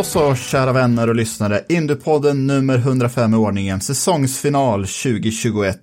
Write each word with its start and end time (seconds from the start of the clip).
Då 0.00 0.04
så, 0.04 0.34
kära 0.34 0.72
vänner 0.72 1.08
och 1.08 1.14
lyssnare, 1.14 1.64
Indiepodden 1.68 2.46
nummer 2.46 2.78
105 2.78 3.34
i 3.34 3.36
ordningen, 3.36 3.80
säsongsfinal 3.80 4.80
2021. 4.86 5.76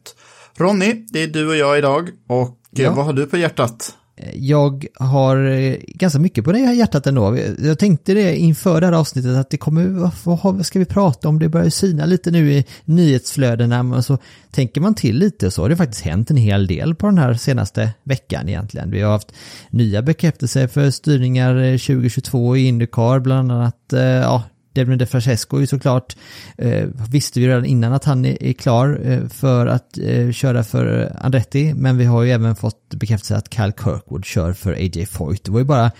Ronny, 0.57 1.05
det 1.09 1.23
är 1.23 1.27
du 1.27 1.47
och 1.47 1.55
jag 1.57 1.77
idag 1.77 2.09
och 2.27 2.47
eh, 2.77 2.83
Ja. 2.83 2.93
vad 2.93 3.05
har 3.05 3.13
du 3.13 3.25
på 3.25 3.37
hjärtat? 3.37 3.93
Jag 4.33 4.85
har 4.95 5.49
eh, 5.49 5.75
ganska 5.87 6.19
mycket 6.19 6.43
på 6.43 6.51
det 6.51 6.59
här 6.59 6.73
hjärtat 6.73 7.07
ändå. 7.07 7.37
Jag 7.59 7.79
tänkte 7.79 8.13
det 8.13 8.37
inför 8.37 8.81
det 8.81 8.87
här 8.87 8.93
avsnittet 8.93 9.37
att 9.37 9.49
det 9.49 9.57
kommer, 9.57 10.11
vad, 10.23 10.65
ska 10.65 10.79
vi 10.79 10.85
prata 10.85 11.29
om? 11.29 11.39
Det 11.39 11.49
börjar 11.49 11.69
sina 11.69 12.05
lite 12.05 12.31
nu 12.31 12.53
i 12.53 12.65
nyhetsflödena 12.85 13.83
men 13.83 14.03
så 14.03 14.17
tänker 14.51 14.81
man 14.81 14.95
till 14.95 15.17
lite 15.17 15.51
så 15.51 15.61
har 15.61 15.69
det 15.69 15.75
faktiskt 15.75 16.01
hänt 16.01 16.31
en 16.31 16.37
hel 16.37 16.67
del 16.67 16.95
på 16.95 17.05
den 17.07 17.17
här 17.17 17.33
senaste 17.33 17.89
veckan 18.03 18.49
egentligen. 18.49 18.91
Vi 18.91 19.01
har 19.01 19.11
haft 19.11 19.33
nya 19.69 20.01
bekräftelser 20.01 20.67
för 20.67 20.91
styrningar 20.91 21.55
eh, 21.55 21.77
2022 21.77 22.57
i 22.57 22.67
Indycar, 22.67 23.19
bland 23.19 23.51
annat, 23.51 23.93
eh, 23.93 24.01
ja, 24.01 24.43
Devin 24.77 24.97
DeFrancesco 24.97 25.57
är 25.57 25.61
ju 25.61 25.67
såklart, 25.67 26.15
eh, 26.57 26.85
visste 27.09 27.39
vi 27.39 27.47
redan 27.47 27.65
innan 27.65 27.93
att 27.93 28.03
han 28.03 28.25
är, 28.25 28.43
är 28.43 28.53
klar 28.53 28.99
eh, 29.03 29.27
för 29.27 29.67
att 29.67 29.97
eh, 29.97 30.31
köra 30.31 30.63
för 30.63 31.15
Andretti, 31.21 31.73
men 31.73 31.97
vi 31.97 32.05
har 32.05 32.23
ju 32.23 32.31
även 32.31 32.55
fått 32.55 32.93
bekräftelse 32.93 33.35
att 33.35 33.49
Cal 33.49 33.71
Kirkwood 33.71 34.25
kör 34.25 34.53
för 34.53 34.73
AJ 34.73 35.05
Foyt. 35.05 35.43
Det 35.43 35.51
var 35.51 35.59
ju 35.59 35.65
bara 35.65 35.91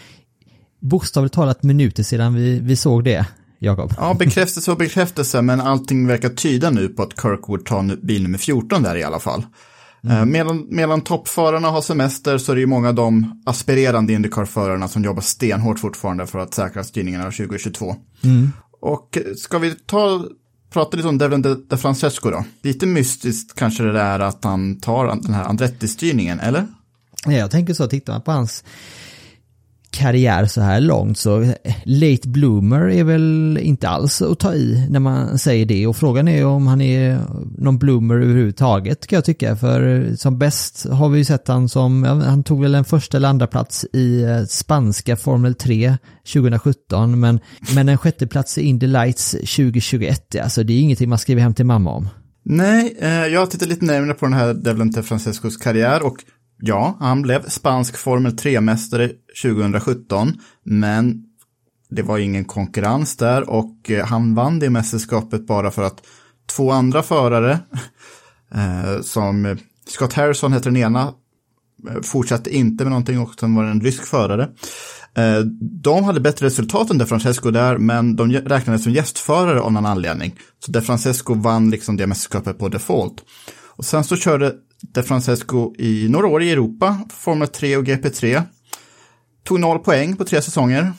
bokstavligt 0.80 1.36
talat 1.36 1.64
minuter 1.64 2.04
sedan 2.04 2.36
vi, 2.36 2.60
vi 2.60 2.76
såg 2.76 3.04
det, 3.04 3.26
Jakob. 3.60 3.94
Ja, 3.98 4.14
bekräftelse 4.14 4.72
och 4.72 4.78
bekräftelse, 4.78 5.42
men 5.42 5.62
allting 5.62 6.08
verkar 6.08 6.30
tyda 6.30 6.70
nu 6.70 6.88
på 6.88 7.04
att 7.04 7.22
Kirkwood 7.22 7.66
tar 7.66 8.06
bil 8.06 8.24
nummer 8.24 8.38
14 8.38 8.84
där 8.84 8.96
i 8.96 9.04
alla 9.04 9.20
fall. 9.20 9.46
Eh, 10.10 10.26
Medan, 10.26 10.68
medan 10.70 11.02
toppförarna 11.02 11.70
har 11.70 11.82
semester 11.82 12.38
så 12.38 12.52
är 12.52 12.56
det 12.56 12.60
ju 12.60 12.68
många 12.68 12.88
av 12.88 12.96
de 12.96 13.42
aspirerande 13.46 14.14
Indycar-förarna 14.14 14.88
som 14.88 15.04
jobbar 15.04 15.22
stenhårt 15.22 15.80
fortfarande 15.80 16.28
för 16.28 16.40
att 16.40 16.54
säkra 16.54 16.84
styrningarna 16.84 17.28
av 17.28 17.32
2022. 17.32 17.96
Och 18.88 19.18
ska 19.38 19.58
vi 19.58 19.76
ta, 19.76 20.26
prata 20.70 20.98
lite 20.98 21.10
om 21.10 21.18
Devlin 21.18 21.42
De, 21.42 21.66
De 21.68 21.78
Francesco 21.78 22.30
då? 22.30 22.46
Lite 22.62 22.86
mystiskt 22.86 23.60
kanske 23.60 23.84
det 23.84 24.00
är 24.00 24.20
att 24.20 24.44
han 24.44 24.80
tar 24.80 25.08
den 25.08 25.34
här 25.34 25.44
Andretti-styrningen, 25.44 26.40
eller? 26.40 26.68
Ja, 27.26 27.32
Jag 27.32 27.52
tänker 27.52 27.74
så, 27.74 27.88
tittar 27.88 28.14
man 28.14 28.22
på 28.22 28.32
hans 28.32 28.64
karriär 29.98 30.46
så 30.46 30.62
här 30.62 30.82
långt 30.82 31.18
så 31.18 31.42
eh, 31.42 31.76
late 31.86 32.28
bloomer 32.28 32.90
är 32.90 33.04
väl 33.04 33.60
inte 33.62 33.90
alls 33.90 34.22
att 34.22 34.40
ta 34.40 34.54
i 34.54 34.88
när 34.90 35.00
man 35.00 35.38
säger 35.38 35.66
det. 35.66 35.88
Och 35.88 35.96
frågan 35.96 36.28
är 36.28 36.46
om 36.46 36.68
han 36.68 36.82
är 36.82 37.20
någon 37.58 37.78
bloomer 37.78 38.16
överhuvudtaget 38.16 39.08
kan 39.08 39.18
jag 39.18 39.26
tycka. 39.26 39.56
För 39.56 40.06
eh, 40.08 40.16
som 40.16 40.38
bäst 40.38 40.90
har 40.90 41.10
vi 41.10 41.18
ju 41.18 41.26
sett 41.26 41.48
han 41.48 41.70
som, 41.70 42.04
han 42.04 42.44
tog 42.44 42.62
väl 42.62 42.76
en 42.76 42.86
första 42.86 43.18
eller 43.18 43.30
andra 43.30 43.48
plats 43.48 43.86
i 43.94 44.24
eh, 44.24 44.44
spanska 44.44 45.16
Formel 45.16 45.56
3 45.56 45.98
2017 46.34 47.20
men, 47.20 47.40
men 47.76 47.90
en 47.90 47.98
sjätte 47.98 48.28
plats 48.28 48.58
i 48.58 48.62
Indy 48.62 48.88
Lights 48.88 49.32
2021 49.32 50.36
alltså 50.36 50.64
det 50.64 50.74
är 50.74 50.80
ingenting 50.80 51.10
man 51.10 51.18
skriver 51.18 51.42
hem 51.42 51.54
till 51.54 51.66
mamma 51.66 51.92
om. 51.92 52.10
Nej, 52.50 52.98
eh, 53.00 53.10
jag 53.10 53.40
har 53.40 53.48
tittat 53.48 53.68
lite 53.68 53.86
närmare 53.86 54.14
på 54.14 54.26
den 54.26 54.34
här 54.34 54.54
Devlente 54.54 55.04
Francescos 55.04 55.58
karriär 55.58 56.06
och 56.06 56.18
ja, 56.60 56.98
han 57.00 57.22
blev 57.22 57.50
spansk 57.50 57.98
Formel 57.98 58.32
3-mästare 58.32 59.12
2017, 59.44 60.34
men 60.64 61.24
det 61.90 62.02
var 62.02 62.18
ingen 62.18 62.46
konkurrens 62.46 63.18
där 63.18 63.50
och 63.50 63.92
eh, 63.92 64.06
han 64.06 64.36
vann 64.36 64.60
det 64.60 64.70
mästerskapet 64.70 65.48
bara 65.48 65.72
för 65.72 65.84
att 65.84 66.02
två 66.56 66.72
andra 66.72 67.04
förare, 67.04 67.52
eh, 68.54 69.02
som 69.02 69.58
Scott 69.88 70.14
Harrison 70.14 70.54
heter 70.54 70.70
den 70.70 70.78
ena, 70.78 71.14
eh, 71.90 72.02
fortsatte 72.04 72.56
inte 72.56 72.84
med 72.84 72.92
någonting 72.92 73.20
och 73.20 73.40
sen 73.40 73.56
var 73.56 73.64
det 73.64 73.72
en 73.72 73.82
rysk 73.82 74.04
förare. 74.04 74.50
De 75.62 76.04
hade 76.04 76.20
bättre 76.20 76.46
resultat 76.46 76.90
än 76.90 76.98
De 76.98 77.06
Francesco 77.06 77.52
där, 77.52 77.78
men 77.78 78.16
de 78.16 78.32
räknades 78.32 78.84
som 78.84 78.92
gästförare 78.92 79.62
av 79.62 79.72
någon 79.72 79.86
anledning. 79.86 80.36
Så 80.66 80.72
De 80.72 80.82
Francesco 80.82 81.34
vann 81.34 81.70
liksom 81.70 81.98
det 81.98 82.08
mästerskapet 82.08 82.60
på 82.60 82.70
default. 82.70 83.24
Och 83.78 83.86
sen 83.86 84.04
så 84.04 84.16
körde 84.16 84.54
de 84.82 85.04
Francesco 85.04 85.76
i 85.78 86.08
några 86.10 86.28
år 86.28 86.44
i 86.44 86.52
Europa, 86.52 87.00
Formel 87.10 87.48
3 87.48 87.78
och 87.78 87.84
GP3. 87.86 88.42
Tog 89.44 89.60
noll 89.60 89.80
poäng 89.80 90.16
på 90.16 90.24
tre 90.26 90.42
säsonger. 90.42 90.94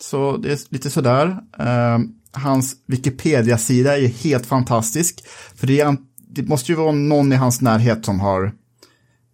Så 0.00 0.36
det 0.36 0.52
är 0.52 0.58
lite 0.68 0.90
sådär. 0.90 1.26
Eh, 1.58 1.98
hans 2.32 2.74
Wikipedia-sida 2.86 3.98
är 3.98 4.06
helt 4.08 4.46
fantastisk. 4.46 5.24
För 5.54 5.66
det, 5.66 5.80
är, 5.80 5.96
det 6.28 6.42
måste 6.42 6.72
ju 6.72 6.78
vara 6.78 6.92
någon 6.92 7.32
i 7.32 7.36
hans 7.36 7.60
närhet 7.60 8.04
som 8.04 8.20
har 8.20 8.52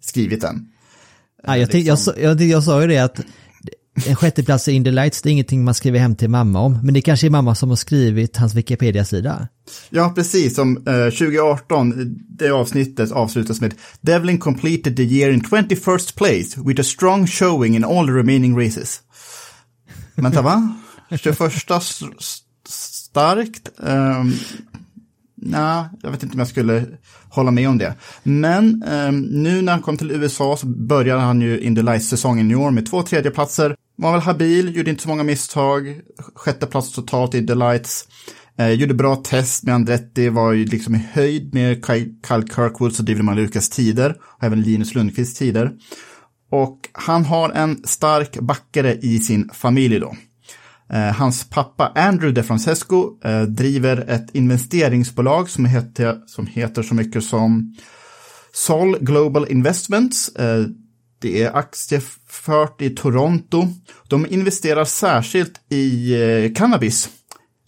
skrivit 0.00 0.41
den. 0.41 0.66
Ja, 1.47 1.56
jag, 1.56 1.71
tänkte, 1.71 1.89
jag, 1.89 1.99
sa- 1.99 2.16
jag, 2.19 2.41
jag 2.41 2.65
sa 2.65 2.81
ju 2.81 2.87
det 2.87 2.99
att 2.99 3.21
en 4.06 4.17
sjätteplats 4.17 4.69
i 4.69 4.73
Indy 4.73 4.91
Lights, 4.91 5.23
det 5.23 5.28
är 5.28 5.33
ingenting 5.33 5.65
man 5.65 5.75
skriver 5.75 5.99
hem 5.99 6.17
till 6.17 6.31
mamma 6.31 6.61
om. 6.61 6.78
Men 6.83 6.95
det 6.95 7.01
kanske 7.01 7.27
är 7.27 7.31
mamma 7.31 7.55
som 7.55 7.69
har 7.69 7.77
skrivit 7.77 8.37
hans 8.37 8.55
Wikipedia-sida. 8.55 9.49
Ja, 9.91 10.12
precis. 10.15 10.55
Som 10.55 10.77
eh, 10.77 11.05
2018, 11.05 12.17
det 12.28 12.51
avsnittet 12.51 13.12
avslutas 13.12 13.61
med 13.61 13.75
Devlin 14.01 14.39
completed 14.39 14.97
the 14.97 15.03
year 15.03 15.33
in 15.33 15.41
21st 15.41 16.17
place 16.17 16.61
with 16.69 16.81
a 16.81 16.84
strong 16.84 17.27
showing 17.27 17.77
in 17.77 17.84
all 17.84 18.06
the 18.06 18.12
remaining 18.12 18.59
races. 18.67 19.01
Vänta, 20.15 20.43
va? 20.43 20.75
21 21.11 21.41
st 21.83 22.05
starkt? 22.69 23.71
Ehm, 23.87 24.21
um, 24.21 24.33
Nej, 25.43 25.84
jag 26.03 26.11
vet 26.11 26.22
inte 26.22 26.34
om 26.34 26.39
jag 26.39 26.49
skulle 26.49 26.87
hålla 27.28 27.51
med 27.51 27.69
om 27.69 27.78
det. 27.78 27.95
Men 28.22 28.83
ehm, 28.83 29.21
nu 29.21 29.62
när 29.62 29.72
han 29.72 29.83
kom 29.83 29.97
till 29.97 30.11
USA 30.11 30.57
så 30.57 30.66
började 30.66 31.21
han 31.21 31.41
ju 31.41 31.60
Indy 31.60 31.83
Lights-säsongen 31.83 32.51
i 32.51 32.54
år 32.54 32.71
med 32.71 32.87
två 32.87 33.03
tredjeplatser. 33.03 33.77
Var 34.01 34.13
väl 34.13 34.21
habil, 34.21 34.77
gjorde 34.77 34.91
inte 34.91 35.03
så 35.03 35.09
många 35.09 35.23
misstag. 35.23 36.01
Sjätte 36.35 36.67
plats 36.67 36.93
totalt 36.93 37.35
i 37.35 37.41
Delights, 37.41 38.07
Eh, 38.61 38.71
gjorde 38.71 38.95
bra 38.95 39.17
test 39.17 39.65
med 39.65 39.75
Andretti, 39.75 40.29
var 40.29 40.53
ju 40.53 40.65
liksom 40.65 40.95
i 40.95 41.09
höjd 41.13 41.55
med 41.55 41.87
Kyle 41.87 42.15
Kyle 42.29 42.49
Kirkwoods 42.55 42.99
och 42.99 43.05
David 43.05 43.25
Malukas 43.25 43.69
tider. 43.69 44.17
Och 44.21 44.45
även 44.45 44.63
Linus 44.63 44.95
Lundqvists 44.95 45.39
tider. 45.39 45.73
Och 46.51 46.79
han 46.93 47.25
har 47.25 47.51
en 47.51 47.83
stark 47.85 48.41
backare 48.41 48.95
i 48.95 49.19
sin 49.19 49.51
familj 49.53 50.01
då. 50.01 50.17
Eh, 50.93 51.13
hans 51.13 51.49
pappa 51.51 51.93
Andrew 51.95 52.41
DeFrancesco 52.41 53.19
eh, 53.25 53.43
driver 53.43 54.11
ett 54.11 54.35
investeringsbolag 54.35 55.51
som 55.51 55.65
heter, 55.65 56.21
som 56.27 56.47
heter 56.47 56.83
så 56.83 56.95
mycket 56.95 57.25
som 57.25 57.75
Sol 58.53 58.97
Global 59.01 59.47
Investments. 59.49 60.29
Eh, 60.29 60.65
det 61.21 61.43
är 61.43 61.57
aktiefört 62.30 62.82
i 62.82 62.91
Toronto. 62.91 63.68
De 64.09 64.27
investerar 64.27 64.84
särskilt 64.84 65.60
i 65.68 66.15
eh, 66.15 66.53
cannabis, 66.53 67.09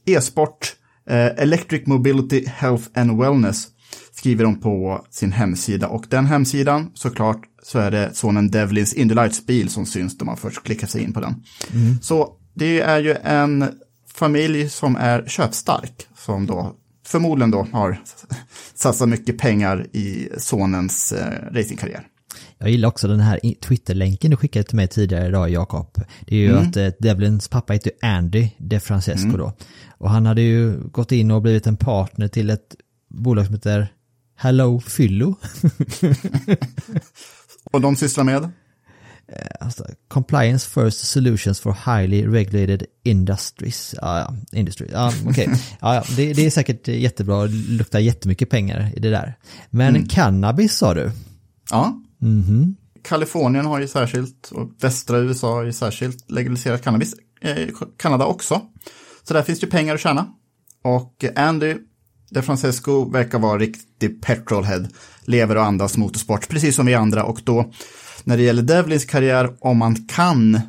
e-sport, 0.07 0.77
eh, 1.09 1.27
electric 1.27 1.87
mobility, 1.87 2.45
health 2.47 2.89
and 2.95 3.21
wellness. 3.21 3.69
skriver 4.15 4.45
de 4.45 4.61
på 4.61 5.05
sin 5.11 5.33
hemsida. 5.33 5.89
Och 5.89 6.05
den 6.09 6.27
hemsidan, 6.27 6.91
såklart, 6.95 7.41
så 7.63 7.79
är 7.79 7.91
det 7.91 8.11
sonen 8.15 8.51
Devlins 8.51 8.95
Indy 8.95 9.15
Lights 9.15 9.47
bil 9.47 9.69
som 9.69 9.87
syns 9.87 10.19
när 10.19 10.27
man 10.27 10.37
först 10.37 10.63
klickar 10.63 10.87
sig 10.87 11.03
in 11.03 11.13
på 11.13 11.21
den. 11.21 11.35
Så 12.03 12.33
det 12.55 12.81
är 12.81 13.01
ju 13.01 13.15
en 13.25 13.65
familj 14.15 14.69
som 14.69 14.97
är 14.97 15.25
köpstark, 15.27 16.07
som 16.17 16.47
då 16.47 16.77
förmodligen 17.07 17.51
då 17.51 17.67
har 17.73 18.01
satsat 18.75 19.09
mycket 19.09 19.39
pengar 19.39 19.87
i 19.93 20.29
sonens 20.39 21.13
eh, 21.13 21.55
racingkarriär. 21.55 22.07
Jag 22.59 22.71
gillar 22.71 22.89
också 22.89 23.09
den 23.09 23.21
här 23.21 23.41
Twitter-länken 23.63 24.31
du 24.31 24.37
skickade 24.37 24.65
till 24.65 24.77
mig 24.77 24.89
tidigare 24.89 25.29
idag, 25.29 25.51
Jakob. 25.51 26.01
Det 26.27 26.37
är 26.37 26.41
ju 26.41 26.59
att 26.59 26.77
eh, 26.77 26.89
Devlins 26.99 27.49
pappa 27.49 27.73
heter 27.73 27.93
Andy 28.03 28.51
De 28.59 28.81
Francesco 28.81 29.37
då. 29.37 29.53
Och 29.99 30.11
han 30.11 30.27
hade 30.27 30.43
ju 30.43 30.89
gått 30.89 31.13
in 31.13 31.31
och 31.31 31.43
blivit 31.43 31.67
en 31.67 31.77
partner 31.77 32.29
till 32.29 32.51
ett 32.51 32.77
bolag 33.09 33.47
som 33.47 33.55
heter 33.55 33.93
Hello 34.37 34.81
Fyllo. 34.81 35.35
Och 37.73 37.81
de 37.81 37.97
sysslar 37.97 38.25
med? 38.25 38.51
Alltså, 39.61 39.87
Compliance 40.09 40.71
First 40.71 40.99
Solutions 40.99 41.61
for 41.61 41.73
Highly 41.73 42.27
Regulated 42.27 42.85
Industries. 43.05 43.95
Ja, 44.01 44.19
ja, 44.19 44.59
industry. 44.59 44.89
Ja, 44.93 45.13
okej. 45.27 45.49
Ja, 45.81 45.95
ja, 45.95 46.05
det, 46.17 46.33
det 46.33 46.47
är 46.47 46.51
säkert 46.51 46.89
jättebra 46.89 47.37
och 47.37 47.49
luktar 47.51 47.99
jättemycket 47.99 48.51
pengar 48.51 48.91
i 48.97 49.01
det 49.01 49.11
där. 49.11 49.35
Men 49.71 50.09
cannabis 50.09 50.77
sa 50.77 50.95
du? 50.95 51.11
Ja. 51.71 52.01
Mm-hmm. 52.23 52.75
Kalifornien 53.03 53.67
har 53.67 53.81
ju 53.81 53.89
särskilt, 53.89 54.51
och 54.53 54.71
västra 54.81 55.19
USA 55.19 55.55
har 55.55 55.63
ju 55.63 55.73
särskilt 55.73 56.31
legaliserat 56.31 56.83
cannabis. 56.83 57.15
Eh, 57.41 57.69
Kanada 57.97 58.27
också. 58.27 58.61
Så 59.23 59.35
där 59.35 59.43
finns 59.43 59.61
det 59.61 59.65
ju 59.65 59.71
pengar 59.71 59.95
att 59.95 60.01
tjäna. 60.01 60.27
Och 60.85 61.25
Andy 61.37 61.77
De 62.31 62.43
Francesco 62.43 63.11
verkar 63.11 63.39
vara 63.39 63.59
riktig 63.59 64.23
petrolhead. 64.23 64.89
Lever 65.25 65.57
och 65.57 65.65
andas 65.65 65.97
motorsport, 65.97 66.49
precis 66.49 66.77
som 66.77 66.87
vi 66.87 66.95
andra. 66.95 67.25
Och 67.25 67.41
då, 67.45 67.73
när 68.25 68.37
det 68.37 68.43
gäller 68.43 68.63
Devlins 68.63 69.05
karriär, 69.05 69.57
om 69.61 69.79
man 69.79 69.95
kan 69.95 70.61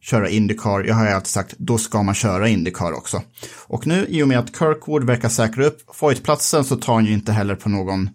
köra 0.00 0.28
Indycar, 0.28 0.84
jag 0.84 0.94
har 0.94 1.04
ju 1.04 1.10
alltid 1.10 1.28
sagt, 1.28 1.54
då 1.58 1.78
ska 1.78 2.02
man 2.02 2.14
köra 2.14 2.48
Indycar 2.48 2.92
också. 2.92 3.22
Och 3.66 3.86
nu, 3.86 4.06
i 4.08 4.22
och 4.22 4.28
med 4.28 4.38
att 4.38 4.58
Kirkwood 4.58 5.04
verkar 5.04 5.28
säkra 5.28 5.66
upp 5.66 5.80
Foyt-platsen, 5.94 6.64
så 6.64 6.76
tar 6.76 6.94
han 6.94 7.04
ju 7.04 7.12
inte 7.12 7.32
heller 7.32 7.54
på 7.54 7.68
någon 7.68 8.10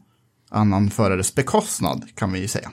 annan 0.53 0.89
förares 0.89 1.35
bekostnad, 1.35 2.05
kan 2.15 2.31
vi 2.31 2.39
ju 2.39 2.47
säga. 2.47 2.71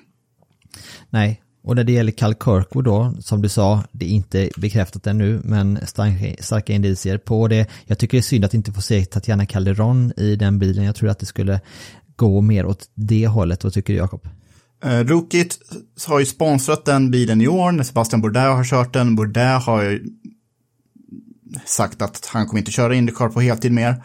Nej, 1.10 1.42
och 1.62 1.76
när 1.76 1.84
det 1.84 1.92
gäller 1.92 2.12
Cal 2.12 2.34
Kirkwood 2.34 2.84
då, 2.84 3.14
som 3.20 3.42
du 3.42 3.48
sa, 3.48 3.82
det 3.92 4.04
är 4.04 4.10
inte 4.10 4.50
bekräftat 4.56 5.06
ännu, 5.06 5.40
men 5.44 5.78
starka, 5.86 6.72
indicier 6.72 7.18
på 7.18 7.48
det. 7.48 7.66
Jag 7.86 7.98
tycker 7.98 8.16
det 8.16 8.20
är 8.20 8.22
synd 8.22 8.44
att 8.44 8.54
inte 8.54 8.72
få 8.72 8.80
se 8.80 9.04
Tatiana 9.04 9.46
Calderon 9.46 10.12
i 10.16 10.36
den 10.36 10.58
bilen. 10.58 10.84
Jag 10.84 10.96
tror 10.96 11.08
att 11.10 11.18
det 11.18 11.26
skulle 11.26 11.60
gå 12.16 12.40
mer 12.40 12.66
åt 12.66 12.90
det 12.94 13.26
hållet. 13.26 13.64
Vad 13.64 13.72
tycker 13.72 13.92
du 13.92 13.98
Jakob? 13.98 14.28
Uh, 14.84 14.90
Rookit 14.90 15.58
har 16.06 16.18
ju 16.18 16.26
sponsrat 16.26 16.84
den 16.84 17.10
bilen 17.10 17.40
i 17.40 17.48
år 17.48 17.72
när 17.72 17.84
Sebastian 17.84 18.20
Bourdais 18.22 18.56
har 18.56 18.64
kört 18.64 18.92
den. 18.92 19.16
Bourdais 19.16 19.66
har 19.66 19.82
ju 19.82 20.04
sagt 21.64 22.02
att 22.02 22.26
han 22.32 22.46
kommer 22.46 22.58
inte 22.58 22.70
köra 22.70 22.94
Indycar 22.94 23.28
på 23.28 23.40
heltid 23.40 23.72
mer. 23.72 24.04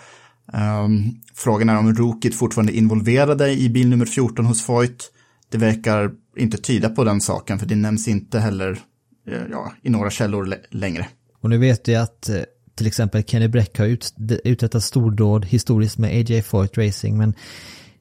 Um, 0.54 1.22
frågan 1.34 1.70
är 1.70 1.78
om 1.78 1.96
Rookit 1.96 2.36
fortfarande 2.36 2.74
är 2.74 2.78
involverade 2.78 3.52
i 3.52 3.70
bil 3.70 3.90
nummer 3.90 4.06
14 4.06 4.46
hos 4.46 4.66
Foyt. 4.66 5.12
Det 5.50 5.58
verkar 5.58 6.12
inte 6.38 6.58
tyda 6.58 6.90
på 6.90 7.04
den 7.04 7.22
saken 7.22 7.60
för 7.60 7.66
det 7.66 7.76
nämns 7.76 8.08
inte 8.08 8.40
heller 8.40 8.80
eh, 9.28 9.42
ja, 9.52 9.74
i 9.82 9.90
några 9.90 10.10
källor 10.10 10.46
lä- 10.46 10.66
längre. 10.70 11.08
Och 11.42 11.50
nu 11.50 11.58
vet 11.58 11.88
jag 11.88 12.02
att 12.02 12.30
eh, 12.30 12.42
till 12.76 12.88
exempel 12.88 13.24
Kenny 13.24 13.48
Bräck 13.48 13.78
har 13.78 13.86
ut, 13.86 14.14
uträttat 14.44 14.84
stordåd 14.84 15.46
historiskt 15.46 15.98
med 15.98 16.10
AJ 16.10 16.42
Foyt 16.42 16.78
Racing, 16.78 17.18
men 17.18 17.34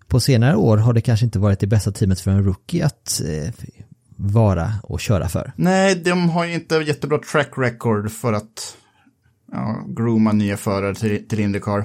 på 0.08 0.20
senare 0.20 0.56
år 0.56 0.76
har 0.76 0.92
det 0.92 1.00
kanske 1.00 1.26
inte 1.26 1.38
varit 1.38 1.60
det 1.60 1.66
bästa 1.66 1.92
teamet 1.92 2.20
för 2.20 2.30
en 2.30 2.44
rookie 2.44 2.86
att 2.86 3.22
eh, 3.26 3.52
vara 4.16 4.72
och 4.82 5.00
köra 5.00 5.28
för. 5.28 5.52
Nej, 5.56 5.94
de 5.94 6.28
har 6.30 6.44
ju 6.44 6.54
inte 6.54 6.74
jättebra 6.74 7.18
track 7.18 7.50
record 7.56 8.10
för 8.10 8.32
att 8.32 8.76
ja, 9.52 9.84
grooma 9.88 10.32
nya 10.32 10.56
förare 10.56 10.94
till, 10.94 11.28
till 11.28 11.40
Indycar. 11.40 11.84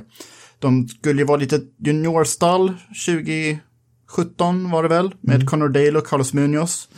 De 0.59 0.87
skulle 0.87 1.21
ju 1.21 1.25
vara 1.25 1.37
lite 1.37 1.61
juniorstall 1.77 2.73
2017 3.05 4.71
var 4.71 4.83
det 4.83 4.89
väl, 4.89 5.15
med 5.21 5.49
Conor 5.49 5.69
Dale 5.69 5.97
och 5.97 6.07
Carlos 6.07 6.33
Munoz. 6.33 6.89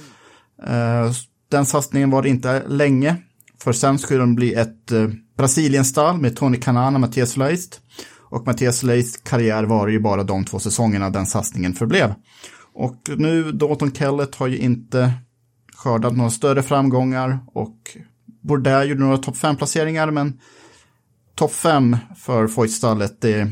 Eh, 0.68 1.12
den 1.52 1.66
satsningen 1.66 2.10
var 2.10 2.22
det 2.22 2.30
inte 2.30 2.64
länge, 2.68 3.16
för 3.64 3.74
sen 3.74 4.00
skulle 4.00 4.20
de 4.20 4.36
bli 4.36 4.54
ett 4.54 4.92
uh, 4.92 5.10
Brasilienstall 5.38 6.18
med 6.18 6.36
Tony 6.36 6.58
Kanana 6.58 6.98
och 6.98 7.02
Mattias 7.02 7.38
Leist. 7.38 7.82
Och 8.30 8.46
Mattias 8.46 8.84
Leists 8.84 9.18
karriär 9.18 9.64
var 9.64 9.88
ju 9.88 10.00
bara 10.00 10.24
de 10.24 10.46
två 10.46 10.60
säsongerna 10.60 11.10
den 11.10 11.26
satsningen 11.26 11.74
förblev. 11.74 12.14
Och 12.74 13.10
nu, 13.18 13.52
Dalton 13.52 13.92
Kellett 13.92 14.36
har 14.36 14.48
ju 14.48 14.58
inte 14.58 15.14
skördat 15.76 16.18
några 16.18 16.30
större 16.30 16.64
framgångar 16.64 17.40
och 17.54 17.78
Bourdais 18.42 18.90
gjorde 18.90 19.02
några 19.02 19.18
topp 19.18 19.36
5-placeringar, 19.36 20.12
men 20.12 20.40
topp 21.36 21.52
5 21.52 21.98
för 22.18 22.48
Foyt-stallet, 22.48 23.22
det, 23.22 23.52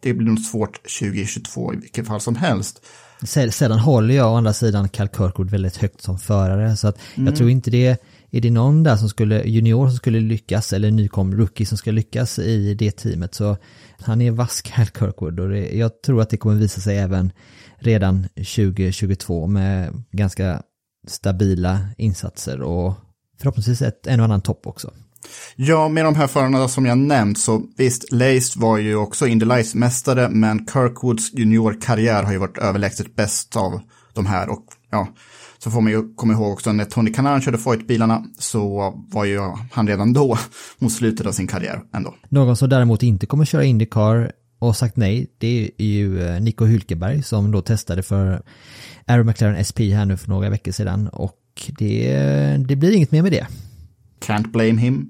det 0.00 0.14
blir 0.14 0.26
nog 0.26 0.38
svårt 0.38 0.80
2022 1.00 1.74
i 1.74 1.76
vilket 1.76 2.06
fall 2.06 2.20
som 2.20 2.36
helst. 2.36 2.82
Sedan 3.24 3.78
håller 3.78 4.14
jag 4.14 4.32
å 4.32 4.36
andra 4.36 4.52
sidan 4.52 4.88
Cal 4.88 5.08
Kirkwood 5.08 5.50
väldigt 5.50 5.76
högt 5.76 6.02
som 6.02 6.18
förare, 6.18 6.76
så 6.76 6.88
att 6.88 6.98
jag 7.14 7.36
tror 7.36 7.50
inte 7.50 7.70
det 7.70 8.00
är 8.30 8.40
det 8.40 8.50
någon 8.50 8.82
där 8.82 8.96
som 8.96 9.08
skulle, 9.08 9.42
junior 9.42 9.88
som 9.88 9.96
skulle 9.96 10.20
lyckas, 10.20 10.72
eller 10.72 10.90
nykom 10.90 11.34
rookie 11.34 11.66
som 11.66 11.78
ska 11.78 11.90
lyckas 11.90 12.38
i 12.38 12.74
det 12.74 12.90
teamet, 12.90 13.34
så 13.34 13.56
han 13.98 14.20
är 14.20 14.30
vass 14.30 14.62
Cal 14.62 14.86
Kirkwood 14.86 15.40
och 15.40 15.48
det, 15.48 15.76
jag 15.76 16.02
tror 16.02 16.20
att 16.20 16.30
det 16.30 16.36
kommer 16.36 16.56
visa 16.56 16.80
sig 16.80 16.98
även 16.98 17.32
redan 17.78 18.28
2022 18.34 19.46
med 19.46 20.02
ganska 20.12 20.62
stabila 21.06 21.80
insatser 21.96 22.62
och 22.62 22.94
förhoppningsvis 23.38 23.82
ett, 23.82 24.06
en 24.06 24.20
och 24.20 24.24
annan 24.24 24.40
topp 24.40 24.66
också. 24.66 24.92
Ja, 25.56 25.88
med 25.88 26.04
de 26.04 26.14
här 26.14 26.26
förarna 26.26 26.68
som 26.68 26.86
jag 26.86 26.98
nämnt 26.98 27.38
så 27.38 27.62
visst, 27.76 28.12
Lace 28.12 28.60
var 28.60 28.78
ju 28.78 28.96
också 28.96 29.26
Indy 29.26 29.46
Lights-mästare, 29.46 30.28
men 30.28 30.66
Kirkwoods 30.72 31.32
juniorkarriär 31.32 32.22
har 32.22 32.32
ju 32.32 32.38
varit 32.38 32.58
överlägset 32.58 33.16
bäst 33.16 33.56
av 33.56 33.80
de 34.14 34.26
här 34.26 34.48
och 34.48 34.64
ja, 34.90 35.08
så 35.58 35.70
får 35.70 35.80
man 35.80 35.92
ju 35.92 36.14
komma 36.14 36.32
ihåg 36.32 36.52
också 36.52 36.72
när 36.72 36.84
Tony 36.84 37.12
Kanan 37.12 37.40
körde 37.40 37.58
Foyt-bilarna 37.58 38.24
så 38.38 38.92
var 39.08 39.24
ju 39.24 39.40
han 39.72 39.88
redan 39.88 40.12
då 40.12 40.38
mot 40.78 40.92
slutet 40.92 41.26
av 41.26 41.32
sin 41.32 41.46
karriär 41.46 41.82
ändå. 41.94 42.14
Någon 42.28 42.56
som 42.56 42.68
däremot 42.68 43.02
inte 43.02 43.26
kommer 43.26 43.44
köra 43.44 43.64
Indycar 43.64 44.32
och 44.58 44.76
sagt 44.76 44.96
nej, 44.96 45.26
det 45.38 45.70
är 45.78 45.84
ju 45.84 46.22
eh, 46.22 46.40
Nico 46.40 46.66
Hülkenberg 46.66 47.22
som 47.22 47.50
då 47.50 47.62
testade 47.62 48.02
för 48.02 48.42
Aero 49.06 49.24
McLaren 49.24 49.64
SP 49.68 49.78
här 49.80 50.04
nu 50.04 50.16
för 50.16 50.28
några 50.28 50.50
veckor 50.50 50.72
sedan 50.72 51.08
och 51.08 51.36
det, 51.78 52.14
eh, 52.14 52.60
det 52.60 52.76
blir 52.76 52.92
inget 52.92 53.12
mer 53.12 53.22
med 53.22 53.32
det. 53.32 53.46
Can't 54.26 54.50
blame 54.50 54.80
him. 54.80 55.06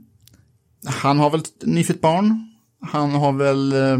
Han 0.86 1.18
har 1.18 1.30
väl 1.30 1.40
ett 1.40 1.66
nyfött 1.66 2.00
barn. 2.00 2.46
Han 2.82 3.10
har 3.10 3.32
väl 3.32 3.72
eh, 3.72 3.98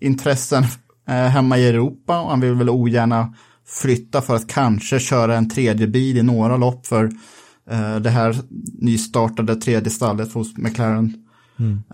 intressen 0.00 0.64
eh, 1.08 1.14
hemma 1.14 1.58
i 1.58 1.68
Europa 1.68 2.20
och 2.20 2.30
han 2.30 2.40
vill 2.40 2.54
väl 2.54 2.70
ogärna 2.70 3.34
flytta 3.66 4.22
för 4.22 4.36
att 4.36 4.48
kanske 4.48 5.00
köra 5.00 5.36
en 5.36 5.48
tredje 5.50 5.86
bil 5.86 6.18
i 6.18 6.22
några 6.22 6.56
lopp 6.56 6.86
för 6.86 7.04
eh, 7.70 7.96
det 7.96 8.10
här 8.10 8.36
nystartade 8.78 9.56
tredje 9.56 9.90
stallet 9.90 10.32
hos 10.32 10.56
McLaren. 10.56 11.14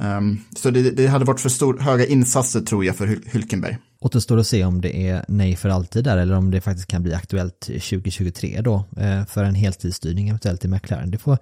Um, 0.01 0.41
så 0.57 0.71
det, 0.71 0.91
det 0.91 1.07
hade 1.07 1.25
varit 1.25 1.41
för 1.41 1.49
stor, 1.49 1.79
höga 1.79 2.07
insatser 2.07 2.61
tror 2.61 2.85
jag 2.85 2.97
för 2.97 3.07
Hül- 3.07 3.29
Hülkenberg. 3.33 3.77
Återstår 3.99 4.39
att 4.39 4.47
se 4.47 4.65
om 4.65 4.81
det 4.81 5.09
är 5.09 5.25
nej 5.29 5.57
för 5.57 5.69
alltid 5.69 6.05
där 6.05 6.17
eller 6.17 6.35
om 6.35 6.51
det 6.51 6.61
faktiskt 6.61 6.89
kan 6.89 7.03
bli 7.03 7.15
aktuellt 7.15 7.61
2023 7.61 8.61
då 8.61 8.85
eh, 8.97 9.25
för 9.25 9.45
en 9.45 9.55
heltidsstyrning 9.55 10.29
eventuellt 10.29 10.65
i 10.65 10.69
McLaren. 10.69 11.11
Det 11.11 11.19
får, 11.19 11.39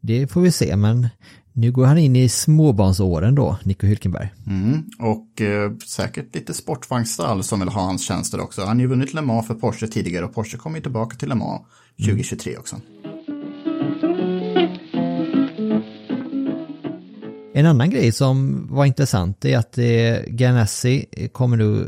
det 0.00 0.26
får 0.26 0.40
vi 0.40 0.52
se 0.52 0.76
men 0.76 1.08
nu 1.52 1.72
går 1.72 1.86
han 1.86 1.98
in 1.98 2.16
i 2.16 2.28
småbarnsåren 2.28 3.34
då, 3.34 3.58
Nico 3.62 3.86
Hülkenberg. 3.86 4.28
Mm. 4.46 4.84
Och 4.98 5.40
eh, 5.40 5.72
säkert 5.86 6.34
lite 6.34 6.54
sportvagnsstall 6.54 7.44
som 7.44 7.60
vill 7.60 7.68
ha 7.68 7.82
hans 7.82 8.06
tjänster 8.06 8.40
också. 8.40 8.60
Han 8.60 8.76
har 8.76 8.80
ju 8.80 8.86
vunnit 8.86 9.14
Le 9.14 9.22
Mans 9.22 9.46
för 9.46 9.54
Porsche 9.54 9.86
tidigare 9.86 10.24
och 10.24 10.34
Porsche 10.34 10.58
kommer 10.58 10.78
ju 10.78 10.82
tillbaka 10.82 11.16
till 11.16 11.28
Le 11.28 11.34
Mans 11.34 11.62
2023 11.98 12.56
också. 12.56 12.76
En 17.58 17.66
annan 17.66 17.90
grej 17.90 18.12
som 18.12 18.66
var 18.70 18.84
intressant 18.84 19.44
är 19.44 19.58
att 19.58 19.78
eh, 19.78 19.84
Ganassi 20.26 21.06
eh, 21.12 21.28
kommer 21.28 21.56
nu 21.56 21.86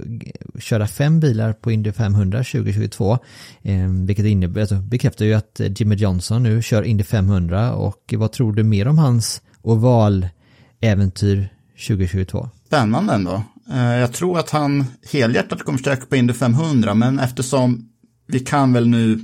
köra 0.59 0.87
fem 0.87 1.21
bilar 1.21 1.53
på 1.53 1.71
Indy 1.73 1.93
500 1.93 2.39
2022. 2.39 3.19
Eh, 3.62 3.89
vilket 4.07 4.27
innebär, 4.27 4.61
alltså, 4.61 4.75
bekräftar 4.77 5.25
ju 5.25 5.35
att 5.35 5.61
eh, 5.61 5.73
Jimmy 5.77 5.95
Johnson 5.95 6.43
nu 6.43 6.62
kör 6.62 6.83
Indy 6.83 7.05
500 7.05 7.75
och 7.75 8.15
vad 8.17 8.33
tror 8.33 8.53
du 8.53 8.62
mer 8.62 8.89
om 8.89 8.99
hans 8.99 9.43
ovaläventyr 9.62 11.49
2022? 11.89 12.49
Spännande 12.67 13.12
ändå. 13.12 13.43
Eh, 13.73 13.81
jag 13.81 14.12
tror 14.12 14.39
att 14.39 14.50
han 14.50 14.85
helhjärtat 15.12 15.62
kommer 15.62 15.79
försöka 15.79 16.07
på 16.07 16.17
Indy 16.17 16.33
500, 16.33 16.95
men 16.95 17.19
eftersom 17.19 17.89
vi 18.27 18.41
kan 18.41 18.73
väl 18.73 18.89
nu 18.89 19.21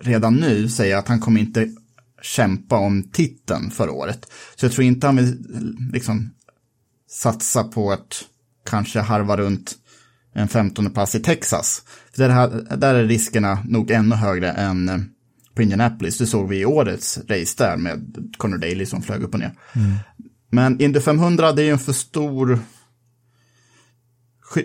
redan 0.00 0.34
nu 0.34 0.68
säga 0.68 0.98
att 0.98 1.08
han 1.08 1.20
kommer 1.20 1.40
inte 1.40 1.68
kämpa 2.22 2.76
om 2.76 3.02
titeln 3.12 3.70
förra 3.70 3.92
året. 3.92 4.26
Så 4.56 4.64
jag 4.66 4.72
tror 4.72 4.84
inte 4.84 5.06
han 5.06 5.16
vill 5.16 5.36
liksom 5.92 6.30
satsa 7.10 7.64
på 7.64 7.92
att 7.92 8.24
kanske 8.66 9.00
harva 9.00 9.36
runt 9.36 9.76
en 10.34 10.48
15 10.48 10.90
plats 10.90 11.14
i 11.14 11.20
Texas. 11.20 11.82
För 12.14 12.22
där, 12.22 12.30
här- 12.30 12.76
där 12.76 12.94
är 12.94 13.04
riskerna 13.04 13.58
nog 13.68 13.90
ännu 13.90 14.14
högre 14.14 14.50
än 14.52 14.88
eh, 14.88 14.98
på 15.54 15.62
Indianapolis. 15.62 16.18
Det 16.18 16.26
såg 16.26 16.48
vi 16.48 16.58
i 16.60 16.64
årets 16.64 17.18
race 17.28 17.54
där 17.58 17.76
med 17.76 18.26
Conor 18.36 18.58
Daly 18.58 18.86
som 18.86 19.02
flög 19.02 19.22
upp 19.22 19.34
och 19.34 19.40
ner. 19.40 19.52
Men 20.50 20.80
Indy 20.80 21.00
500 21.00 21.52
det 21.52 21.62
är 21.62 21.66
ju 21.66 21.72
en 21.72 21.78
för 21.78 21.92
stor 21.92 22.58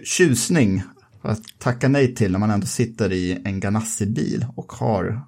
tjusning 0.04 0.84
att 1.22 1.42
tacka 1.60 1.88
nej 1.88 2.16
till 2.16 2.32
när 2.32 2.40
man 2.40 2.52
ändå 2.52 2.68
sitter 2.68 3.12
i 3.12 3.42
en 3.46 3.60
Ganassi-bil 3.60 4.46
och 4.56 4.72
har 4.72 5.22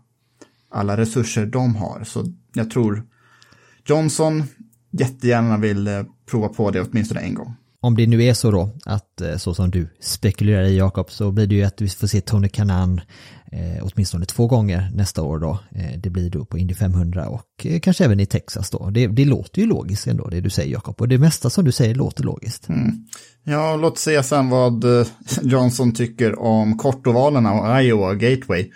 alla 0.75 0.98
resurser 0.98 1.46
de 1.46 1.75
har. 1.75 2.03
Så 2.03 2.25
jag 2.53 2.72
tror 2.72 3.03
Johnson 3.88 4.44
jättegärna 4.91 5.58
vill 5.58 5.88
eh, 5.88 6.03
prova 6.29 6.48
på 6.48 6.72
det 6.72 6.82
åtminstone 6.82 7.20
en 7.20 7.34
gång. 7.34 7.55
Om 7.82 7.96
det 7.96 8.08
nu 8.08 8.24
är 8.24 8.34
så 8.34 8.51
då, 8.51 8.70
att 8.86 9.22
eh, 9.22 9.38
så 9.38 9.53
som 9.53 9.72
du 9.72 9.88
spekulerar 10.00 10.63
i 10.63 10.77
Jakob, 10.77 11.12
så 11.12 11.32
blir 11.32 11.48
det 11.48 11.55
ju 11.55 11.63
att 11.63 11.82
vi 11.82 11.89
får 11.89 12.08
se 12.08 12.22
Tony 12.22 12.50
Kanan 12.50 13.01
eh, 13.51 13.84
åtminstone 13.84 14.25
två 14.25 14.48
gånger 14.48 14.91
nästa 14.94 15.22
år 15.22 15.39
då. 15.39 15.60
Eh, 15.72 16.00
det 16.00 16.10
blir 16.10 16.29
då 16.29 16.46
på 16.46 16.58
Indy 16.58 16.74
500 16.74 17.29
och 17.29 17.65
eh, 17.65 17.79
kanske 17.79 18.05
även 18.05 18.20
i 18.20 18.25
Texas 18.25 18.70
då. 18.70 18.89
Det, 18.89 19.08
det 19.08 19.25
låter 19.25 19.62
ju 19.62 19.67
logiskt 19.67 20.08
ändå 20.08 20.27
det 20.27 20.41
du 20.41 20.50
säger 20.50 20.72
Jakob, 20.72 21.01
och 21.01 21.08
det 21.08 21.17
mesta 21.17 21.50
som 21.50 21.65
du 21.65 21.72
säger 21.72 21.96
låter 21.96 22.24
logiskt. 22.24 22.67
Ja, 23.44 23.75
låt 23.75 23.98
se 23.98 24.24
sen 24.24 24.50
vad 24.50 25.00
eh, 25.00 25.08
Johnson 25.41 25.94
tycker 25.94 26.39
om 26.39 26.77
kortovalerna 26.77 27.53
och 27.53 27.84
Iowa 27.84 28.13
Gateway. 28.13 28.72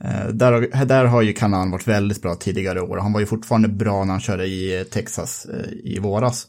Eh, 0.00 0.28
Där, 0.28 0.84
där 0.84 1.04
har 1.04 1.22
ju 1.22 1.32
Kanan 1.32 1.70
varit 1.70 1.88
väldigt 1.88 2.22
bra 2.22 2.34
tidigare 2.34 2.80
år. 2.80 2.98
Han 2.98 3.12
var 3.12 3.20
ju 3.20 3.26
fortfarande 3.26 3.68
bra 3.68 4.04
när 4.04 4.10
han 4.12 4.20
körde 4.20 4.46
i 4.46 4.78
eh, 4.78 4.84
Texas 4.84 5.46
eh, 5.46 5.72
i 5.84 5.98
våras. 5.98 6.46